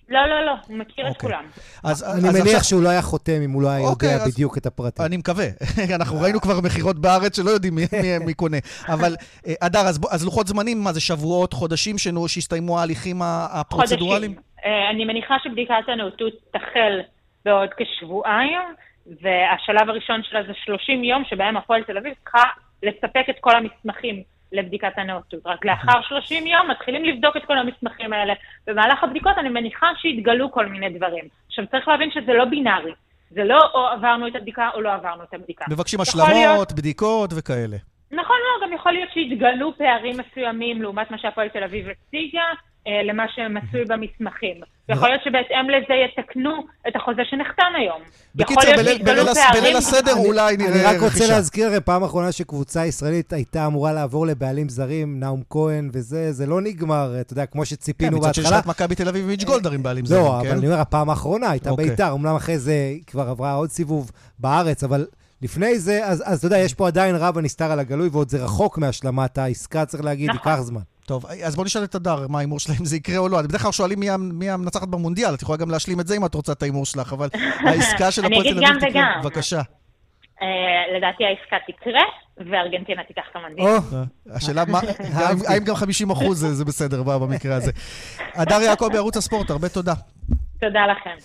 לא, 0.09 0.25
לא, 0.29 0.45
לא, 0.45 0.51
הוא 0.67 0.77
מכיר 0.77 1.05
את 1.07 1.15
אוקיי. 1.15 1.29
כולם. 1.29 1.45
אז, 1.83 2.03
אני 2.03 2.29
אז 2.29 2.33
מניח 2.35 2.45
עכשיו- 2.45 2.63
שהוא 2.63 2.83
לא 2.83 2.89
היה 2.89 3.01
חותם 3.01 3.41
אם 3.45 3.51
הוא 3.51 3.61
לא 3.61 3.67
היה 3.69 3.87
אוקיי, 3.87 4.11
יודע 4.13 4.23
אז- 4.23 4.33
בדיוק 4.33 4.57
את 4.57 4.65
הפרטים. 4.65 5.05
אני 5.05 5.17
מקווה. 5.17 5.45
אנחנו 5.99 6.21
ראינו 6.21 6.41
כבר 6.41 6.61
מכירות 6.61 6.99
בארץ 6.99 7.35
שלא 7.35 7.49
יודעים 7.49 7.75
מי, 7.75 7.81
מי, 8.01 8.25
מי 8.25 8.33
קונה. 8.33 8.57
אבל, 8.87 9.15
אה, 9.47 9.53
אדר, 9.59 9.79
אז, 9.79 9.97
בוא- 9.99 10.09
אז 10.11 10.25
לוחות 10.25 10.47
זמנים, 10.47 10.83
מה 10.83 10.93
זה, 10.93 11.01
שבועות, 11.01 11.53
חודשים 11.53 11.97
שנו, 11.97 12.27
שהסתיימו 12.27 12.79
ההליכים 12.79 13.21
הפרוצדורליים? 13.23 14.31
חודשים. 14.35 14.45
אה, 14.65 14.89
אני 14.89 15.05
מניחה 15.05 15.35
שבדיקת 15.43 15.73
הנאותות 15.87 16.33
תחל 16.51 16.99
בעוד 17.45 17.69
כשבועיים, 17.77 18.59
והשלב 19.21 19.89
הראשון 19.89 20.21
שלה 20.29 20.39
זה 20.47 20.53
30 20.65 21.03
יום, 21.03 21.23
שבהם 21.29 21.57
הפועל 21.57 21.83
תל 21.83 21.97
אביב 21.97 22.13
צריכה 22.23 22.43
לספק 22.83 23.25
את 23.29 23.35
כל 23.41 23.51
המסמכים 23.55 24.23
לבדיקת 24.51 24.93
הנאותות. 24.97 25.39
רק 25.45 25.65
לאחר 25.65 26.01
30 26.07 26.47
יום 26.47 26.71
מתחילים 26.71 27.05
לבדוק 27.05 27.37
את 27.37 27.45
כל 27.45 27.57
המסמכים 27.57 28.13
האלה. 28.13 28.33
במהלך 28.67 29.03
הבדיקות 29.03 29.37
אני 29.37 29.49
מניחה 29.49 29.87
שיתגלו 30.01 30.51
כל 30.51 30.65
מיני 30.65 30.89
דברים. 30.89 31.23
עכשיו 31.47 31.67
צריך 31.67 31.87
להבין 31.87 32.11
שזה 32.11 32.33
לא 32.33 32.45
בינארי. 32.45 32.91
זה 33.29 33.43
לא 33.43 33.59
או 33.73 33.87
עברנו 33.87 34.27
את 34.27 34.35
הבדיקה 34.35 34.69
או 34.73 34.81
לא 34.81 34.93
עברנו 34.93 35.23
את 35.23 35.33
הבדיקה. 35.33 35.65
מבקשים 35.69 35.99
יכול 36.01 36.21
להיות- 36.21 36.37
השלמות, 36.39 36.71
בדיקות 36.73 37.29
וכאלה. 37.37 37.77
נכון 38.11 38.35
מאוד, 38.45 38.69
גם 38.69 38.75
יכול 38.75 38.91
להיות 38.91 39.09
שיתגלו 39.13 39.73
פערים 39.77 40.17
מסוימים 40.19 40.81
לעומת 40.81 41.11
מה 41.11 41.17
שהפועל 41.17 41.49
תל 41.49 41.63
אביב 41.63 41.87
הציגה, 41.89 42.43
למה 43.09 43.23
שמצוי 43.35 43.85
במסמכים. 43.85 44.55
יכול 44.89 45.09
להיות 45.09 45.21
שבהתאם 45.23 45.69
לזה 45.69 45.93
יתקנו 46.19 46.51
את 46.87 46.95
החוזה 46.95 47.21
שנחתם 47.29 47.63
היום. 47.77 48.01
בקיצר, 48.35 48.71
בליל- 49.53 49.77
הסדר 49.77 50.13
אולי 50.17 50.57
נראה 50.57 50.69
אני 50.71 50.83
רק 50.83 50.95
רוצה 51.01 51.05
רכישה. 51.07 51.27
להזכיר, 51.27 51.67
הרי 51.67 51.81
פעם 51.81 52.03
אחרונה 52.03 52.31
שקבוצה 52.31 52.85
ישראלית 52.85 53.33
הייתה 53.33 53.65
אמורה 53.65 53.93
לעבור 53.93 54.27
לבעלים 54.27 54.69
זרים, 54.69 55.19
נאום 55.19 55.41
כהן 55.49 55.89
וזה, 55.93 56.31
זה 56.31 56.45
לא 56.45 56.61
נגמר, 56.61 57.15
אתה 57.21 57.33
יודע, 57.33 57.45
כמו 57.45 57.61
כן, 57.61 57.65
שציפינו 57.65 58.17
מצד 58.17 58.33
שני 58.33 58.43
בהתחלה. 58.43 58.57
שנת 58.61 58.67
מכבי 58.67 58.95
תל 58.95 59.07
אביב 59.09 59.25
ומיץ' 59.25 59.43
גולדהר 59.43 59.71
עם 59.71 59.83
בעלים 59.83 60.05
זרים, 60.05 60.23
לא, 60.23 60.39
כן? 60.41 60.47
אבל 60.49 60.57
אני 60.57 60.67
אומר, 60.67 60.79
הפעם 60.79 61.09
האחרונה 61.09 61.49
הייתה 61.51 61.69
אוקיי. 61.69 61.89
בית"ר, 61.89 62.13
אמנם 62.13 62.35
אחרי 62.35 62.59
זה 62.59 62.73
כבר 63.07 63.29
עברה 63.29 63.53
עוד 63.53 63.69
סיבוב 63.69 64.11
בארץ, 64.39 64.83
אבל 64.83 65.05
לפני 65.41 65.79
זה, 65.79 66.05
אז 66.05 66.23
אז 66.25 66.37
אתה 66.37 66.47
יודע, 66.47 66.57
יש 66.57 66.73
פה 66.73 66.87
עדיין 66.87 67.15
רב 67.15 67.37
הנסתר 67.37 67.71
על 67.71 67.79
הגלוי, 67.79 68.09
ועוד 68.11 68.29
זה 68.29 68.43
רחוק 68.43 68.77
מהשלמת 68.77 69.37
העסקה, 69.37 69.85
צריך 69.85 70.03
להגיד, 70.03 70.29
נכון. 70.29 70.51
ייקח 70.51 70.61
זמן. 70.63 70.81
טוב, 71.05 71.25
אז 71.45 71.55
בוא 71.55 71.65
נשאל 71.65 71.83
את 71.83 71.95
הדר, 71.95 72.27
מה 72.29 72.37
ההימור 72.37 72.59
שלה, 72.59 72.75
אם 72.79 72.85
זה 72.85 72.95
יקרה 72.95 73.17
או 73.17 73.27
לא. 73.29 73.41
בדרך 73.41 73.61
כלל 73.61 73.71
שואלים 73.71 73.99
מי 73.99 74.07
מי 74.19 74.49
המנצחת 74.49 74.87
במונדיאל, 74.87 75.33
את 75.33 75.41
יכולה 75.41 75.57
גם 75.57 75.69
להשלים 75.71 75.99
את 75.99 76.07
זה 76.07 76.15
אם 76.17 76.25
את 76.25 76.33
רוצה 76.35 76.51
את 76.51 76.61
ההימור 76.61 76.85
שלך, 76.85 77.13
אבל 77.13 77.29
העסקה 77.67 78.11
של 78.11 78.25
הפועל 78.25 78.43
תל 78.43 78.65
אביב 78.65 78.89
תקרה. 78.89 79.03
בבקשה. 79.23 79.61
אה, 80.41 80.47
לדעתי 80.97 81.23
העסקה 81.23 81.55
תקרה, 81.67 82.01
וארגנטינה 82.37 83.03
תיקח 83.03 83.21
את 83.31 83.35
המנדיל. 83.35 83.65
או, 83.65 83.77
השאלה 84.31 84.63
האם- 85.47 85.63
גם 85.63 85.75
50 85.75 86.09
אחוז 86.11 86.39
זה 86.39 86.53
זה 86.53 86.65
בסדר 86.65 87.03
במקרה 87.03 87.55
הזה. 87.55 87.71
הדר 88.33 88.61
יעקבי, 88.61 88.97
ערוץ 88.97 89.17
הספורט, 89.17 89.49
הרבה 89.49 89.69
תודה. 89.69 89.93
תודה 90.61 90.79
לכם. 90.91 91.15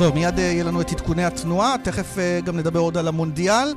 טוב, 0.00 0.14
מיד 0.14 0.38
אה, 0.38 0.44
יהיה 0.44 0.64
לנו 0.64 0.80
את 0.80 0.92
עדכוני 0.92 1.24
התנועה, 1.24 1.74
תכף 1.84 2.18
אה, 2.18 2.40
גם 2.44 2.56
נדבר 2.56 2.80
עוד 2.80 2.96
על 2.96 3.08
המונדיאל. 3.08 3.74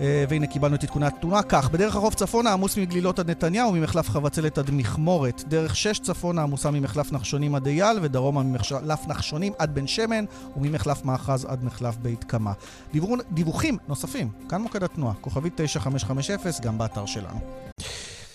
אה, 0.00 0.24
והנה 0.28 0.46
קיבלנו 0.46 0.74
את 0.74 0.82
עדכוני 0.82 1.06
התנועה. 1.06 1.42
כך, 1.42 1.70
בדרך 1.70 1.96
החוף 1.96 2.14
צפונה 2.14 2.52
עמוס 2.52 2.76
מגלילות 2.76 3.18
עד 3.18 3.30
נתניהו, 3.30 3.72
ממחלף 3.72 4.08
חבצלת 4.08 4.58
עד 4.58 4.70
מכמורת. 4.70 5.44
דרך 5.48 5.76
6 5.76 5.98
צפונה 5.98 6.42
עמוסה 6.42 6.70
ממחלף 6.70 7.12
נחשונים 7.12 7.54
עד 7.54 7.66
אייל, 7.66 7.98
ודרומה 8.02 8.42
ממחלף 8.42 9.06
נחשונים 9.08 9.52
עד 9.58 9.74
בן 9.74 9.86
שמן, 9.86 10.24
וממחלף 10.56 11.04
מאחז 11.04 11.44
עד 11.44 11.64
מחלף 11.64 11.96
בית 11.96 12.24
קמה. 12.24 12.52
דיווחים 13.30 13.78
נוספים, 13.88 14.28
כאן 14.48 14.62
מוקד 14.62 14.82
התנועה, 14.82 15.14
כוכבית 15.20 15.52
9550, 15.56 16.52
גם 16.62 16.78
באתר 16.78 17.06
שלנו. 17.06 17.38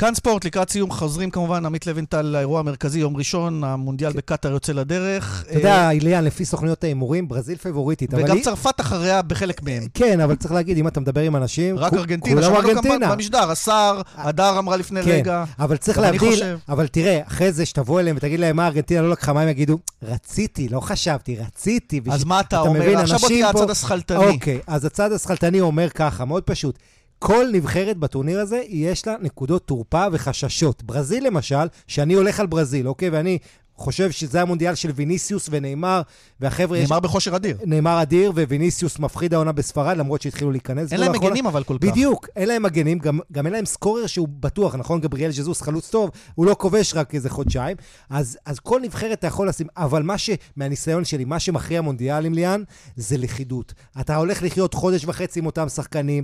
כאן 0.04 0.16
ספורט, 0.16 0.46
לקראת 0.46 0.70
סיום 0.70 0.92
חוזרים 0.92 1.30
כמובן, 1.30 1.66
עמית 1.66 1.88
לבנטל 1.88 2.22
לאירוע 2.22 2.60
המרכזי, 2.60 3.00
יום 3.00 3.18
ראשון, 3.18 3.64
המונדיאל 3.64 4.14
בקטאר 4.14 4.52
יוצא 4.52 4.74
לדרך. 4.74 5.46
אתה 5.50 5.58
יודע, 5.58 5.90
איליאן, 5.92 6.24
לפי 6.24 6.46
סוכניות 6.46 6.84
ההימורים, 6.84 7.28
ברזיל 7.28 7.58
פייבוריטית, 7.58 8.14
אבל 8.14 8.24
וגם 8.24 8.36
היא... 8.36 8.44
צרפת 8.44 8.82
אחריה 8.82 9.22
בחלק 9.22 9.64
מהם. 9.64 9.84
כן, 9.94 10.20
אבל 10.20 10.36
צריך 10.36 10.54
להגיד, 10.54 10.78
אם 10.78 10.88
אתה 10.88 11.00
מדבר 11.00 11.22
עם 11.22 11.36
אנשים, 11.36 11.78
רק 11.78 11.94
ארגנטינה, 11.94 12.44
שמענו 12.44 12.70
גם. 13.02 13.12
במשדר, 13.12 13.52
השר, 13.52 14.02
הדר 14.16 14.60
אמרה 14.60 14.78
לפני 14.78 15.04
כן, 15.04 15.12
רגע. 15.12 15.44
אבל 15.60 15.78
צריך 15.78 15.98
להבדיל. 15.98 16.44
אבל 16.70 16.88
תראה, 16.88 17.22
אחרי 17.28 17.52
זה 17.52 17.66
שתבוא 17.66 18.00
אליהם 18.00 18.16
ותגיד 18.18 18.40
להם 18.40 18.56
מה 18.56 18.68
ארגנטינה 18.68 19.02
לא 19.02 19.10
לקחה, 19.10 19.34
מה 19.34 19.42
הם 19.42 19.50
יגידו? 19.50 19.80
רציתי, 20.04 20.70
לא 20.70 20.80
חשבתי, 20.80 21.36
רציתי. 21.36 22.02
אז 22.12 22.24
מה 22.24 22.40
אתה 22.40 22.60
אומר? 22.60 22.98
עכשיו 22.98 23.20
בוא 23.20 23.28
תהיה 23.28 23.50
הצד 23.50 23.70
השכלתני. 23.70 24.26
אוקיי, 24.26 24.60
אז 24.68 24.86
הצד 24.86 25.12
השכלתני 25.12 25.62
אומר 25.62 25.90
ככה, 25.90 26.26
מאוד 26.26 26.44
פשוט. 26.44 26.80
כל 27.26 27.46
נבחרת 27.54 27.98
בטורניר 27.98 28.40
הזה, 28.40 28.62
יש 28.68 29.08
לה 29.08 29.16
נקודות 29.22 29.68
תורפה 29.68 30.06
וחששות. 30.12 30.84
ברזיל 30.84 31.28
למשל, 31.28 31.68
שאני 31.88 32.14
הולך 32.14 32.40
על 32.40 32.48
ברזיל, 32.48 32.88
אוקיי? 32.88 33.10
ואני 33.10 33.38
חושב 33.76 34.12
שזה 34.12 34.42
המונדיאל 34.42 34.76
של 34.76 34.92
ויניסיוס 34.96 35.48
ונאמר, 35.52 36.02
והחבר'ה... 36.40 36.78
יש- 36.78 36.90
נאמר 36.90 37.00
בכושר 37.00 37.36
אדיר. 37.36 37.58
נאמר 37.66 38.02
אדיר, 38.02 38.32
וויניסיוס 38.32 39.00
מפחיד 39.00 39.34
העונה 39.34 39.52
בספרד, 39.52 39.98
למרות 39.98 40.22
שהתחילו 40.22 40.52
להיכנס. 40.52 40.92
אין 40.94 41.00
להם 41.00 41.12
לאחרונה. 41.12 41.30
מגנים 41.30 41.48
אבל 41.48 41.64
כל 41.64 41.78
כך. 41.78 41.84
בדיוק, 41.90 42.28
אין 42.36 42.48
להם 42.48 42.64
מגנים, 42.64 43.00
גם, 43.00 43.20
גם 43.32 43.46
אין 43.46 43.54
להם 43.54 43.66
סקורר 43.66 44.08
שהוא 44.08 44.28
בטוח, 44.40 44.76
נכון? 44.76 45.02
גבריאל 45.02 45.32
ז'זוס 45.32 45.62
חלוץ 45.62 45.90
טוב, 45.90 46.10
הוא 46.36 46.46
לא 46.46 46.56
כובש 46.60 46.94
רק 46.94 47.16
איזה 47.16 47.30
חודשיים. 47.30 47.78
אז, 48.10 48.38
אז 48.46 48.60
כל 48.60 48.82
נבחרת 48.84 49.20
אתה 49.20 49.28
יכול 49.28 49.50
לשים, 49.50 49.68
אבל 49.78 50.04
מה 50.04 50.18
ש... 50.18 50.30
מהניסיון 50.56 51.06
שלי, 51.06 51.26
מה 51.26 51.40
שמכריע 51.40 51.82
מונדיאלים, 51.82 52.34
ליאן, 52.34 52.64
זה 52.96 53.18
לכידות. 53.18 53.74
אתה 54.00 54.16
הולך 54.16 54.44
לחיות 54.44 54.74
חודש 54.74 55.06
וחצי 55.06 55.40
עם 55.40 55.46
אותם 55.46 55.70
שחקנים, 55.70 56.24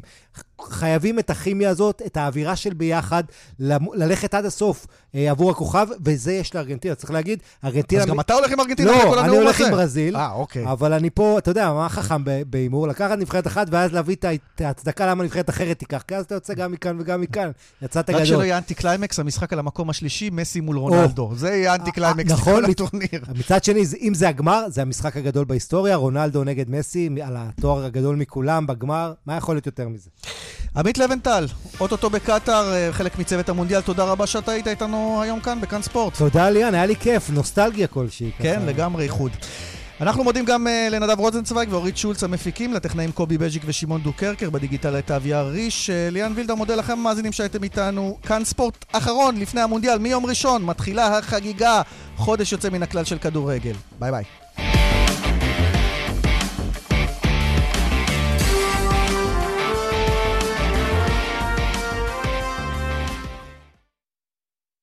חייבים 0.70 1.20
את 1.20 1.30
הכימיה 1.30 1.70
הזאת, 1.70 2.01
את 2.05 2.18
האווירה 2.18 2.55
של 2.55 2.74
ביחד, 2.74 3.24
ללכת 3.60 4.34
עד 4.34 4.45
הסוף 4.45 4.88
אה, 5.16 5.32
עבור 5.32 5.51
הכוכב, 5.51 5.88
וזה 6.05 6.34
יש 6.34 6.55
לארגנטינה, 6.55 6.95
צריך 6.95 7.12
להגיד, 7.12 7.39
ארגנטינה... 7.66 8.01
אז 8.01 8.07
גם 8.07 8.20
אתה 8.20 8.34
הולך 8.34 8.51
עם 8.51 8.60
ארגנטינה 8.60 8.91
לא, 8.91 9.22
אני 9.26 9.38
הולך 9.38 9.62
עם 9.62 9.72
ברזיל. 9.72 10.16
אה, 10.16 10.32
אוקיי. 10.32 10.72
אבל 10.72 10.93
אני 10.93 11.10
פה, 11.10 11.38
אתה 11.38 11.51
יודע, 11.51 11.74
מה 11.74 11.89
חכם 11.89 12.24
בהימור? 12.49 12.88
לקחת 12.88 13.18
נבחרת 13.18 13.47
אחת 13.47 13.68
ואז 13.72 13.93
להביא 13.93 14.16
את 14.16 14.62
ההצדקה 14.62 15.07
למה 15.07 15.24
נבחרת 15.24 15.49
אחרת 15.49 15.80
תיקח, 15.80 16.03
כי 16.07 16.16
אז 16.16 16.26
אתה 16.26 16.36
יוצא 16.36 16.53
גם 16.53 16.72
מכאן 16.72 16.97
וגם 16.99 17.22
מכאן. 17.22 17.51
יצאת 17.82 18.10
גדול. 18.10 18.22
רק 18.22 18.28
שלא 18.28 18.43
יהיה 18.43 18.57
אנטי 18.57 18.74
קליימקס, 18.74 19.20
המשחק 19.20 19.53
על 19.53 19.60
המקום 19.60 19.89
השלישי, 19.89 20.30
מסי 20.30 20.60
מול 20.60 20.78
רונלדו. 20.78 21.32
זה 21.36 21.49
יהיה 21.49 21.76
אנטי 21.76 21.91
קליימקס 21.91 22.32
נכון, 22.32 22.64
לכל 22.64 22.72
הטורניר. 22.72 23.24
מצד 23.39 23.64
שני, 23.64 23.84
אם 24.01 24.14
זה 24.14 24.30
הגמר, 24.30 24.66
זה 24.70 24.82
המשחק 24.82 25.18
הגדול 25.18 25.45
בהיסטוריה, 25.45 25.95
רונלדו 25.95 26.43
נגד 26.43 26.70
מסי, 26.70 27.10
על 27.24 27.36
התואר 27.38 27.86
הגדול 27.86 28.16
מכולם 28.16 28.68
בגמר, 28.68 29.14
מה 29.26 29.38
יכול 29.38 29.55
להיות 29.55 29.66
יותר 29.66 29.88
מזה? 29.89 30.10
עמית 30.78 30.97
לבנטל, 30.97 31.45
אוטוטו 31.80 32.10
בקטאר, 32.10 32.74
אה, 32.74 32.89
חלק 32.91 33.20
מצוות 33.20 33.50
המונדיאל, 33.50 33.82
תודה 33.82 34.04
רבה 34.04 34.28
שאתה 34.28 34.52
היית 34.52 34.68
איתנו 34.68 35.22
היום 35.22 35.39
כאן 35.39 35.62
בכאן 35.62 35.82
ספורט. 35.82 36.18
תודה 36.18 36.50
ליאן, 36.50 36.74
היה 36.76 36.86
לי 36.86 36.95
כיף, 36.95 37.30
נוסטלגיה 37.30 37.88
כלשהי. 37.88 38.32
כן, 38.39 38.62
לגמרי 38.66 39.04
איחוד. 39.04 39.32
אנחנו 40.02 40.24
מודים 40.24 40.45
גם 40.45 40.68
אה, 40.68 40.93
לנדב 40.93 41.20
רוזנצוויג 41.20 41.74
ואורית 41.74 41.97
שולץ 41.97 42.24
המפיקים, 42.24 42.74
לטכנאים 42.74 43.12
קובי 43.12 43.38
בז'יק 43.38 43.64
ושמעון 43.66 44.02
דוקרקר, 44.02 44.50
בדיגיטל 44.50 45.00
את 45.00 45.12
אביה 45.12 45.41
ריש. 45.41 45.89
אה, 45.89 46.14
ליאן 46.14 46.34
וילדר 46.36 46.56
מודה 46.56 46.76
לכם 46.76 46.93
המאזינים 46.93 47.32
שהייתם 47.32 47.64
איתנו. 47.64 48.18
כאן 48.24 48.45
ספורט 48.45 48.86
אחרון 48.91 49.38
לפני 49.38 49.62
המונדיאל, 49.62 49.97
מיום 49.97 50.26
ראשון 50.26 50.66
מתחילה 50.66 51.18
החגיגה, 51.18 51.82
חודש 52.18 52.52
יוצא 52.52 52.70
מן 52.70 52.84
הכלל 52.84 53.04
של 53.04 53.18
כדורגל. 53.18 53.74
ביי 54.00 54.12
ביי. 54.12 54.39